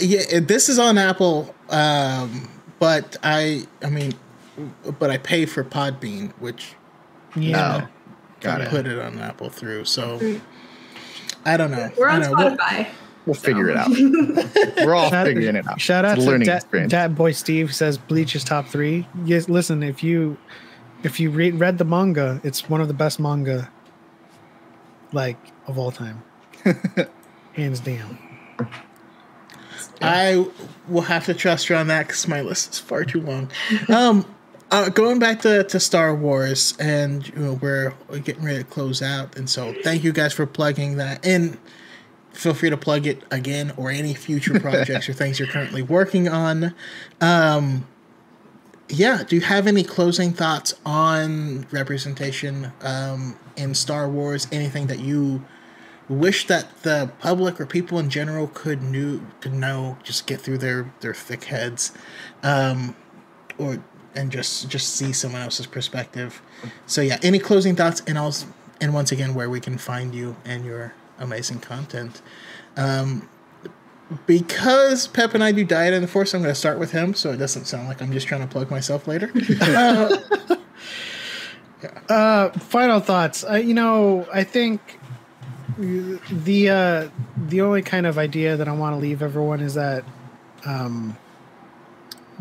[0.00, 1.54] yeah, this is on Apple.
[1.68, 2.48] Um,
[2.78, 4.12] but I, I mean,
[5.00, 6.74] but I pay for Podbean, which
[7.34, 7.82] Yeah.
[7.84, 7.88] Oh,
[8.40, 8.70] got can it.
[8.70, 9.84] put it on Apple through.
[9.86, 10.20] So
[11.44, 11.90] I don't know.
[11.98, 12.44] We're I on don't know.
[12.50, 12.86] What- Spotify.
[13.24, 13.88] We'll figure it out.
[14.84, 15.80] We're all Shout, figuring it out.
[15.80, 16.90] shout out it's a to learning Dat, experience.
[16.90, 19.06] Dat Boy Steve says Bleach is top three.
[19.24, 20.36] Yes, listen, if you
[21.04, 23.70] if you read read the manga, it's one of the best manga
[25.12, 25.36] like
[25.68, 26.20] of all time.
[27.54, 28.18] Hands down.
[30.00, 30.44] I
[30.88, 33.50] will have to trust you on that because my list is far too long.
[33.88, 34.24] um,
[34.72, 37.92] uh, going back to, to Star Wars, and you know, we're
[38.24, 41.58] getting ready to close out, and so thank you guys for plugging that in.
[42.32, 46.26] Feel free to plug it again or any future projects or things you're currently working
[46.26, 46.74] on.
[47.20, 47.86] Um,
[48.88, 54.48] yeah, do you have any closing thoughts on representation um, in Star Wars?
[54.50, 55.44] Anything that you
[56.08, 60.58] wish that the public or people in general could knew could know just get through
[60.58, 61.92] their their thick heads
[62.42, 62.94] um
[63.56, 63.82] or
[64.14, 66.42] and just just see someone else's perspective
[66.86, 68.46] so yeah any closing thoughts and also
[68.80, 72.20] and once again where we can find you and your amazing content
[72.76, 73.28] um
[74.26, 77.14] because Pep and I do Dyad in the Force, I'm going to start with him,
[77.14, 79.32] so it doesn't sound like I'm just trying to plug myself later.
[79.60, 80.18] Uh,
[82.08, 83.44] Uh, final thoughts.
[83.44, 84.98] Uh, you know, I think
[85.78, 90.04] the uh, the only kind of idea that I want to leave everyone is that
[90.64, 91.16] um,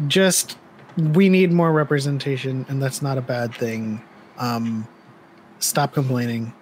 [0.07, 0.57] just
[0.97, 4.01] we need more representation, and that's not a bad thing.
[4.37, 4.87] Um,
[5.59, 6.53] stop complaining.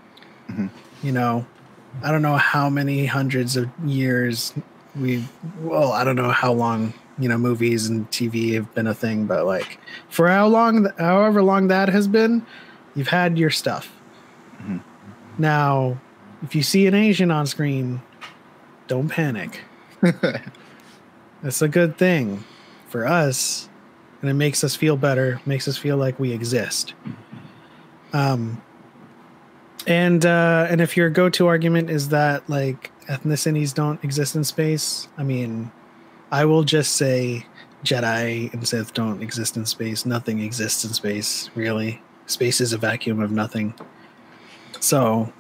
[1.04, 1.46] You know,
[2.04, 4.54] I don't know how many hundreds of years
[4.96, 5.24] we.
[5.62, 9.26] Well, I don't know how long you know movies and TV have been a thing,
[9.26, 9.80] but like
[10.10, 12.46] for how long, however long that has been,
[12.96, 13.92] you've had your stuff.
[15.40, 15.98] Now,
[16.44, 18.02] if you see an Asian on screen,
[18.88, 19.62] don't panic.
[21.42, 22.44] That's a good thing
[22.90, 23.69] for us,
[24.22, 26.94] and it makes us feel better, makes us feel like we exist.
[28.14, 28.62] Um,
[29.88, 35.08] and uh, and if your go-to argument is that like ethnicities don't exist in space,
[35.18, 35.72] I mean,
[36.32, 37.46] I will just say
[37.84, 40.06] Jedi and Sith don't exist in space.
[40.06, 42.02] Nothing exists in space, really.
[42.26, 43.74] Space is a vacuum of nothing.
[44.80, 45.32] So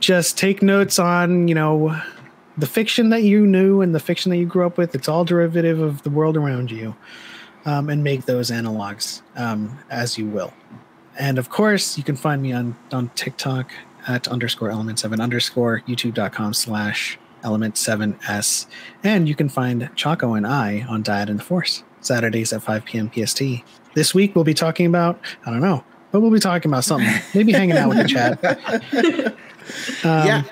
[0.00, 2.00] just take notes on, you know,
[2.58, 4.94] the fiction that you knew and the fiction that you grew up with.
[4.94, 6.94] It's all derivative of the world around you.
[7.64, 10.52] Um, and make those analogs um, as you will.
[11.18, 13.70] And of course, you can find me on, on TikTok
[14.08, 18.66] at underscore element seven underscore youtube.com slash element 7s.
[19.02, 22.84] And you can find Chaco and I on Dyad in the Force, Saturdays at 5
[22.84, 23.10] p.m.
[23.10, 23.42] PST.
[23.94, 27.12] This week we'll be talking about, I don't know, but we'll be talking about something.
[27.34, 29.36] Maybe hanging out with the chat.
[30.02, 30.42] Um, yeah.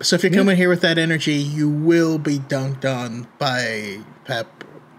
[0.00, 4.53] So if you're coming here with that energy, you will be dunked on by Pep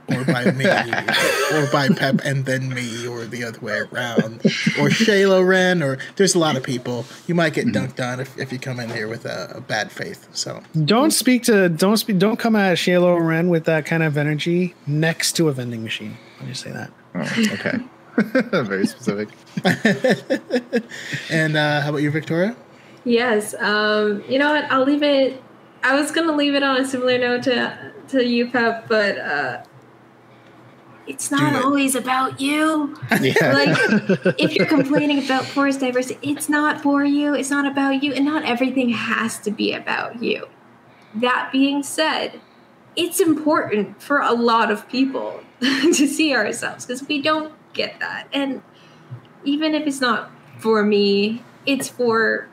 [0.10, 4.36] or by me or by Pep and then me or the other way around
[4.77, 7.06] or Shayla Ren or there's a lot of people.
[7.27, 9.91] You might get dunked on if, if you come in here with a, a bad
[9.91, 10.27] faith.
[10.34, 14.18] So Don't speak to don't speak don't come at Shayla Ren with that kind of
[14.18, 16.18] energy next to a vending machine.
[16.40, 16.91] Let me say that.
[17.15, 17.80] Oh, okay.
[18.64, 19.30] Very specific.
[21.30, 22.56] and uh, how about you, Victoria?
[23.03, 23.53] Yes.
[23.60, 24.65] Um, you know what?
[24.72, 25.41] I'll leave it.
[25.84, 29.64] I was gonna leave it on a similar note to to you, Pep, but uh,
[31.07, 31.64] it's not it.
[31.64, 32.98] always about you.
[33.22, 33.53] Yeah.
[33.53, 37.34] Like, if you're complaining about forest diversity, it's not for you.
[37.34, 40.48] It's not about you, and not everything has to be about you.
[41.15, 42.40] That being said,
[42.95, 48.27] it's important for a lot of people to see ourselves because we don't get that,
[48.34, 48.61] and
[49.44, 50.30] even if it's not
[50.60, 52.48] for me, it's for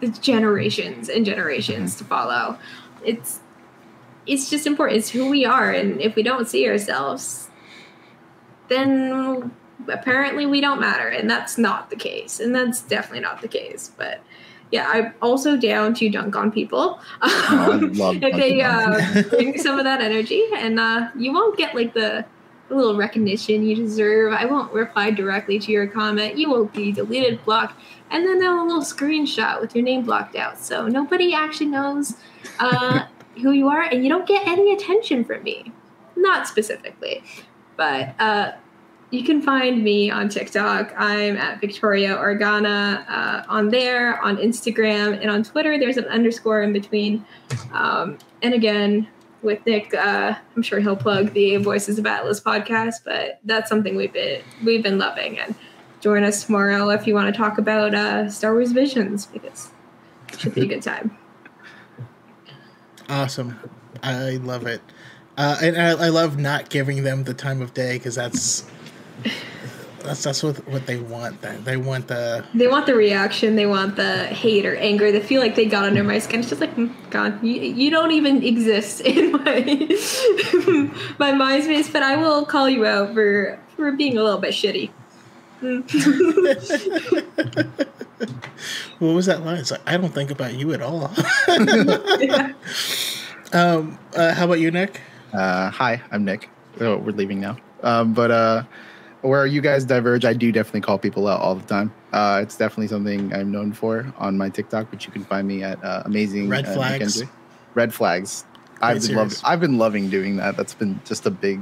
[0.00, 2.58] the generations and generations to follow.
[3.04, 3.40] It's
[4.26, 4.98] it's just important.
[4.98, 7.50] It's who we are, and if we don't see ourselves,
[8.68, 9.50] then
[9.88, 13.90] apparently we don't matter, and that's not the case, and that's definitely not the case.
[13.96, 14.20] But
[14.70, 19.84] yeah, I'm also down to dunk on people Oh, if they uh, bring some of
[19.84, 22.24] that energy, and uh, you won't get like the
[22.68, 24.32] the little recognition you deserve.
[24.32, 26.36] I won't reply directly to your comment.
[26.36, 27.80] You will be deleted, blocked,
[28.10, 30.58] and then a little screenshot with your name blocked out.
[30.58, 32.16] So nobody actually knows
[32.58, 33.04] uh,
[33.42, 35.72] who you are, and you don't get any attention from me.
[36.16, 37.22] Not specifically,
[37.76, 38.52] but uh,
[39.10, 40.92] you can find me on TikTok.
[40.96, 45.78] I'm at Victoria Organa uh, on there, on Instagram, and on Twitter.
[45.78, 47.24] There's an underscore in between.
[47.72, 49.08] Um, and again,
[49.42, 53.94] with Nick, uh, I'm sure he'll plug the Voices of Atlas podcast, but that's something
[53.94, 55.38] we've been we've been loving.
[55.38, 55.54] And
[56.00, 59.70] join us tomorrow if you want to talk about uh, Star Wars Visions because
[60.32, 61.16] it Should be a good time.
[63.08, 63.56] Awesome.
[64.02, 64.80] I love it.
[65.36, 68.64] Uh, and I, I love not giving them the time of day because that's
[70.06, 71.42] that's that's what what they want.
[71.42, 73.56] That they want the They want the reaction.
[73.56, 75.12] They want the hate or anger.
[75.12, 76.40] They feel like they got under my skin.
[76.40, 81.90] It's just like, mm, God, you, you don't even exist in my my mind space.
[81.90, 84.90] But I will call you out for for being a little bit shitty.
[88.98, 89.58] what was that line?
[89.58, 91.10] It's like I don't think about you at all.
[91.48, 92.52] Yeah.
[93.52, 95.00] um, uh, how about you, Nick?
[95.32, 96.48] Uh, hi, I'm Nick.
[96.80, 97.56] Oh, we're leaving now.
[97.82, 98.62] Um, but uh,
[99.22, 101.92] where you guys diverge, I do definitely call people out all the time.
[102.12, 105.62] Uh, it's definitely something I'm known for on my TikTok, which you can find me
[105.62, 107.22] at uh, amazing Red uh, flags.
[107.74, 108.44] Red flags.
[108.80, 109.44] I've been lov- serious.
[109.44, 110.56] I've been loving doing that.
[110.56, 111.60] That's been just a big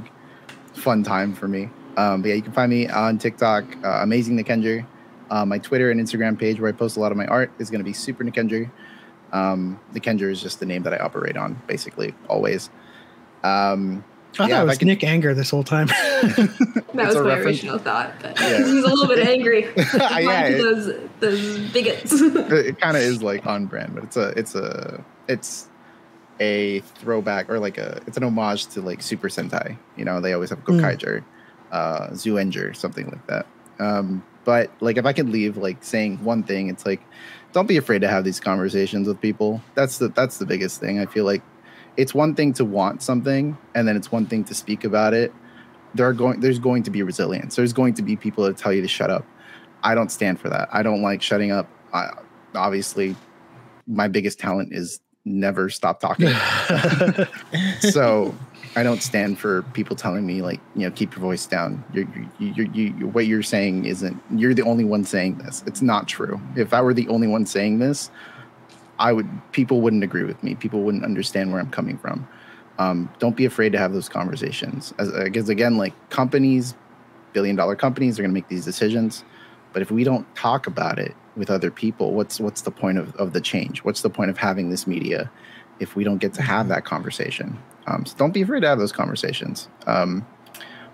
[0.73, 1.69] fun time for me.
[1.97, 4.85] Um, but yeah, you can find me on TikTok, uh, amazing Nikendra.
[5.29, 7.69] Uh, my Twitter and Instagram page where I post a lot of my art is
[7.69, 8.69] going to be super Nikendra.
[9.31, 12.69] Um, Nikendra is just the name that I operate on, basically always.
[13.45, 14.03] Um,
[14.37, 15.87] I Yeah, thought it was could- Nick Anger this whole time.
[16.95, 18.57] That was a my reference- original thought, but Yeah.
[18.65, 19.63] he was a little bit angry.
[19.77, 22.11] Yeah, it- those those bigots.
[22.13, 25.67] it kind of is like on brand, but it's a it's a it's
[26.39, 29.77] a throwback or like a it's an homage to like Super Sentai.
[29.97, 30.79] You know, they always have Mm.
[30.81, 31.23] Gokaiger,
[31.71, 33.45] uh, Zuenger, something like that.
[33.79, 37.01] Um, but like if I could leave like saying one thing, it's like
[37.53, 39.61] don't be afraid to have these conversations with people.
[39.75, 40.99] That's the that's the biggest thing.
[40.99, 41.41] I feel like
[41.97, 45.33] it's one thing to want something, and then it's one thing to speak about it.
[45.93, 47.55] There are going there's going to be resilience.
[47.55, 49.25] There's going to be people that tell you to shut up.
[49.83, 50.67] I don't stand for that.
[50.71, 51.69] I don't like shutting up.
[51.93, 52.09] I,
[52.55, 53.15] obviously,
[53.87, 56.29] my biggest talent is never stop talking.
[57.79, 58.35] so
[58.75, 61.83] I don't stand for people telling me like you know keep your voice down.
[61.93, 62.07] You're,
[62.39, 64.21] you you you you what you're saying isn't.
[64.31, 65.63] You're the only one saying this.
[65.65, 66.41] It's not true.
[66.55, 68.11] If I were the only one saying this,
[68.99, 69.29] I would.
[69.51, 70.55] People wouldn't agree with me.
[70.55, 72.27] People wouldn't understand where I'm coming from.
[72.77, 74.93] Um, don't be afraid to have those conversations.
[74.97, 76.75] As because again, like companies,
[77.33, 79.23] billion dollar companies are going to make these decisions.
[79.73, 83.15] But if we don't talk about it with other people, what's what's the point of,
[83.15, 83.83] of the change?
[83.83, 85.29] What's the point of having this media
[85.79, 87.57] if we don't get to have that conversation?
[87.87, 89.67] Um, so don't be afraid to have those conversations.
[89.85, 90.25] Um,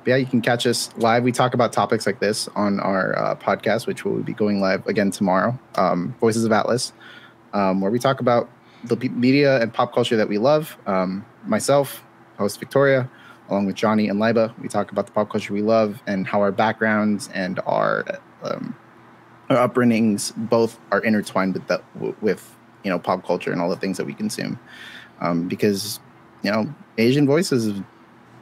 [0.03, 1.23] but yeah, you can catch us live.
[1.23, 4.85] We talk about topics like this on our uh, podcast, which will be going live
[4.87, 5.57] again tomorrow.
[5.75, 6.91] Um, Voices of Atlas,
[7.53, 8.49] um, where we talk about
[8.83, 10.77] the media and pop culture that we love.
[10.87, 12.03] Um, myself,
[12.37, 13.09] host Victoria,
[13.49, 16.41] along with Johnny and Liba, we talk about the pop culture we love and how
[16.41, 18.05] our backgrounds and our
[18.43, 18.75] um,
[19.49, 21.83] our upbringings both are intertwined with that
[22.21, 24.59] with you know pop culture and all the things that we consume.
[25.19, 25.99] Um, because
[26.41, 27.83] you know Asian voices have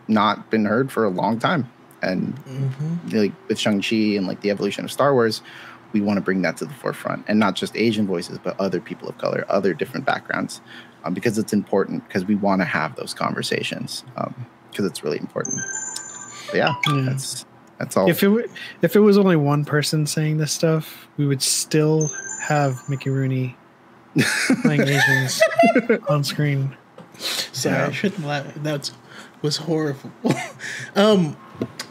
[0.07, 1.69] not been heard for a long time,
[2.01, 3.17] and Mm-hmm.
[3.17, 5.41] like with Shang Chi and like the evolution of Star Wars,
[5.91, 8.79] we want to bring that to the forefront, and not just Asian voices, but other
[8.79, 10.61] people of color, other different backgrounds,
[11.03, 12.07] um, because it's important.
[12.07, 14.03] Because we want to have those conversations,
[14.71, 15.59] because it's really important.
[16.47, 17.01] But yeah, Yeah.
[17.07, 17.45] that's
[17.77, 18.09] that's all.
[18.09, 18.47] If it w-
[18.81, 22.09] if it was only one person saying this stuff, we would still
[22.41, 23.55] have Mickey Rooney
[24.63, 25.41] playing Asians
[26.09, 26.75] on screen.
[27.17, 27.87] Sorry, Yeah.
[27.87, 28.45] I shouldn't laugh.
[28.63, 28.91] That
[29.41, 30.11] was horrible.
[30.95, 31.35] um,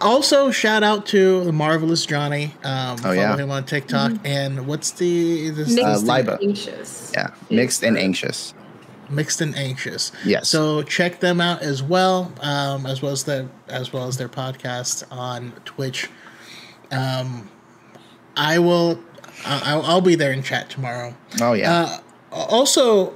[0.01, 2.55] also, shout out to the marvelous Johnny.
[2.65, 3.37] Um, follow yeah.
[3.37, 4.13] him on TikTok.
[4.25, 6.13] And what's the this, Mixed Uh.
[6.15, 6.39] Liba.
[6.43, 7.13] anxious.
[7.15, 8.55] yeah, mixed and anxious.
[9.11, 10.13] mixed and anxious.
[10.25, 10.49] Yes.
[10.49, 14.29] So check them out as well, um, as well as the as well as their
[14.29, 16.09] podcast on Twitch.
[16.91, 17.51] Um,
[18.37, 19.01] I will.
[19.47, 21.15] I- I'll, I'll be there in chat tomorrow.
[21.41, 21.73] oh yeah.
[21.73, 21.99] Uh,
[22.33, 23.15] also,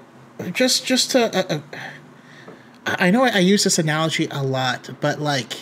[0.53, 1.61] just just to, uh, uh,
[2.87, 5.53] I I know I, I use this analogy a lot, but like,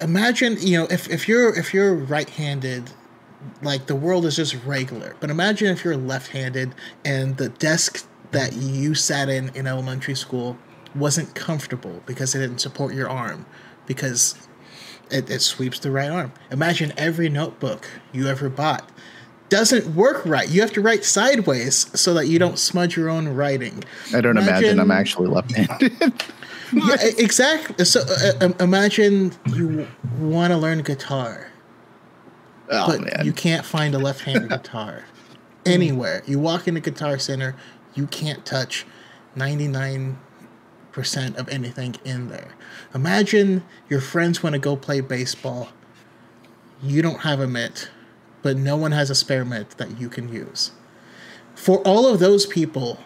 [0.00, 2.90] imagine you know if if you're if you're right-handed,
[3.62, 5.16] like the world is just regular.
[5.20, 10.58] But imagine if you're left-handed and the desk that you sat in in elementary school
[10.94, 13.46] wasn't comfortable because it didn't support your arm
[13.86, 14.48] because
[15.10, 16.32] it, it sweeps the right arm.
[16.50, 18.90] Imagine every notebook you ever bought
[19.48, 20.48] doesn't work right.
[20.48, 23.82] You have to write sideways so that you don't smudge your own writing.
[24.14, 26.12] I don't imagine, I'm actually left-handed.
[26.72, 27.84] Yeah, exactly.
[27.84, 29.86] So uh, um, imagine you
[30.18, 31.50] want to learn guitar,
[32.70, 33.26] oh but man.
[33.26, 35.04] you can't find a left-handed guitar
[35.66, 36.22] anywhere.
[36.26, 37.54] You walk into Guitar Center,
[37.94, 38.86] you can't touch
[39.36, 40.16] 99%
[41.36, 42.54] of anything in there.
[42.94, 45.68] Imagine your friends want to go play baseball.
[46.82, 47.90] You don't have a mitt,
[48.42, 50.72] but no one has a spare mitt that you can use.
[51.54, 53.00] For all of those people,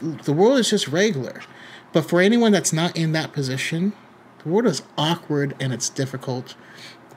[0.00, 1.40] the world is just regular.
[1.96, 3.94] But for anyone that's not in that position,
[4.44, 6.54] the world is awkward and it's difficult.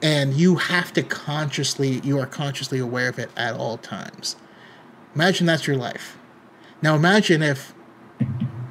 [0.00, 4.36] And you have to consciously, you are consciously aware of it at all times.
[5.14, 6.16] Imagine that's your life.
[6.80, 7.74] Now imagine if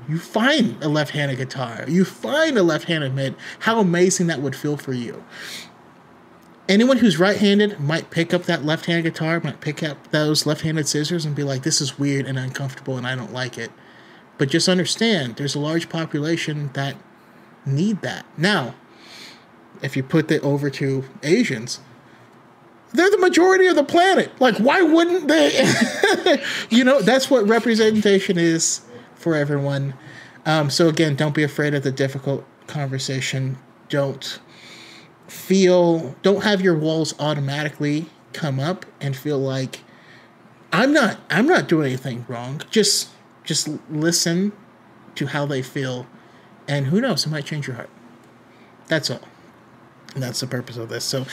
[0.08, 4.78] you find a left-handed guitar, you find a left-handed mid, how amazing that would feel
[4.78, 5.24] for you.
[6.68, 11.24] Anyone who's right-handed might pick up that left-handed guitar, might pick up those left-handed scissors
[11.24, 13.70] and be like, "This is weird and uncomfortable, and I don't like it."
[14.40, 16.96] But just understand, there's a large population that
[17.66, 18.26] need that.
[18.38, 18.74] Now,
[19.82, 21.82] if you put it over to Asians,
[22.94, 24.32] they're the majority of the planet.
[24.40, 25.72] Like, why wouldn't they?
[26.70, 28.82] you know, that's what representation is
[29.14, 29.94] for everyone.
[30.46, 33.58] Um, so, again, don't be afraid of the difficult conversation.
[33.90, 34.40] Don't
[35.28, 39.82] feel, don't have your walls automatically come up and feel like
[40.72, 42.62] I'm not, I'm not doing anything wrong.
[42.72, 43.10] Just,
[43.50, 44.54] just listen
[45.16, 46.06] to how they feel,
[46.68, 47.90] and who knows, it might change your heart.
[48.88, 49.22] That's all.
[50.14, 51.04] And that's the purpose of this.
[51.04, 51.26] So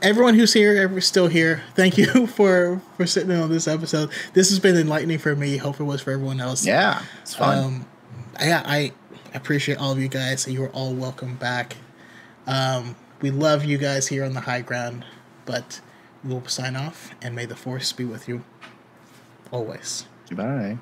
[0.00, 4.10] everyone who's here, ever still here, thank you for for sitting on this episode.
[4.32, 5.56] This has been enlightening for me.
[5.56, 6.64] Hope it was for everyone else.
[6.64, 7.64] Yeah, it's fun.
[7.64, 7.86] Um,
[8.40, 8.92] yeah, I
[9.34, 10.46] appreciate all of you guys.
[10.46, 11.76] You are all welcome back.
[12.46, 15.04] Um, we love you guys here on the high ground,
[15.46, 15.80] but
[16.22, 18.44] we'll sign off and may the force be with you
[19.50, 20.06] always.
[20.28, 20.78] Goodbye.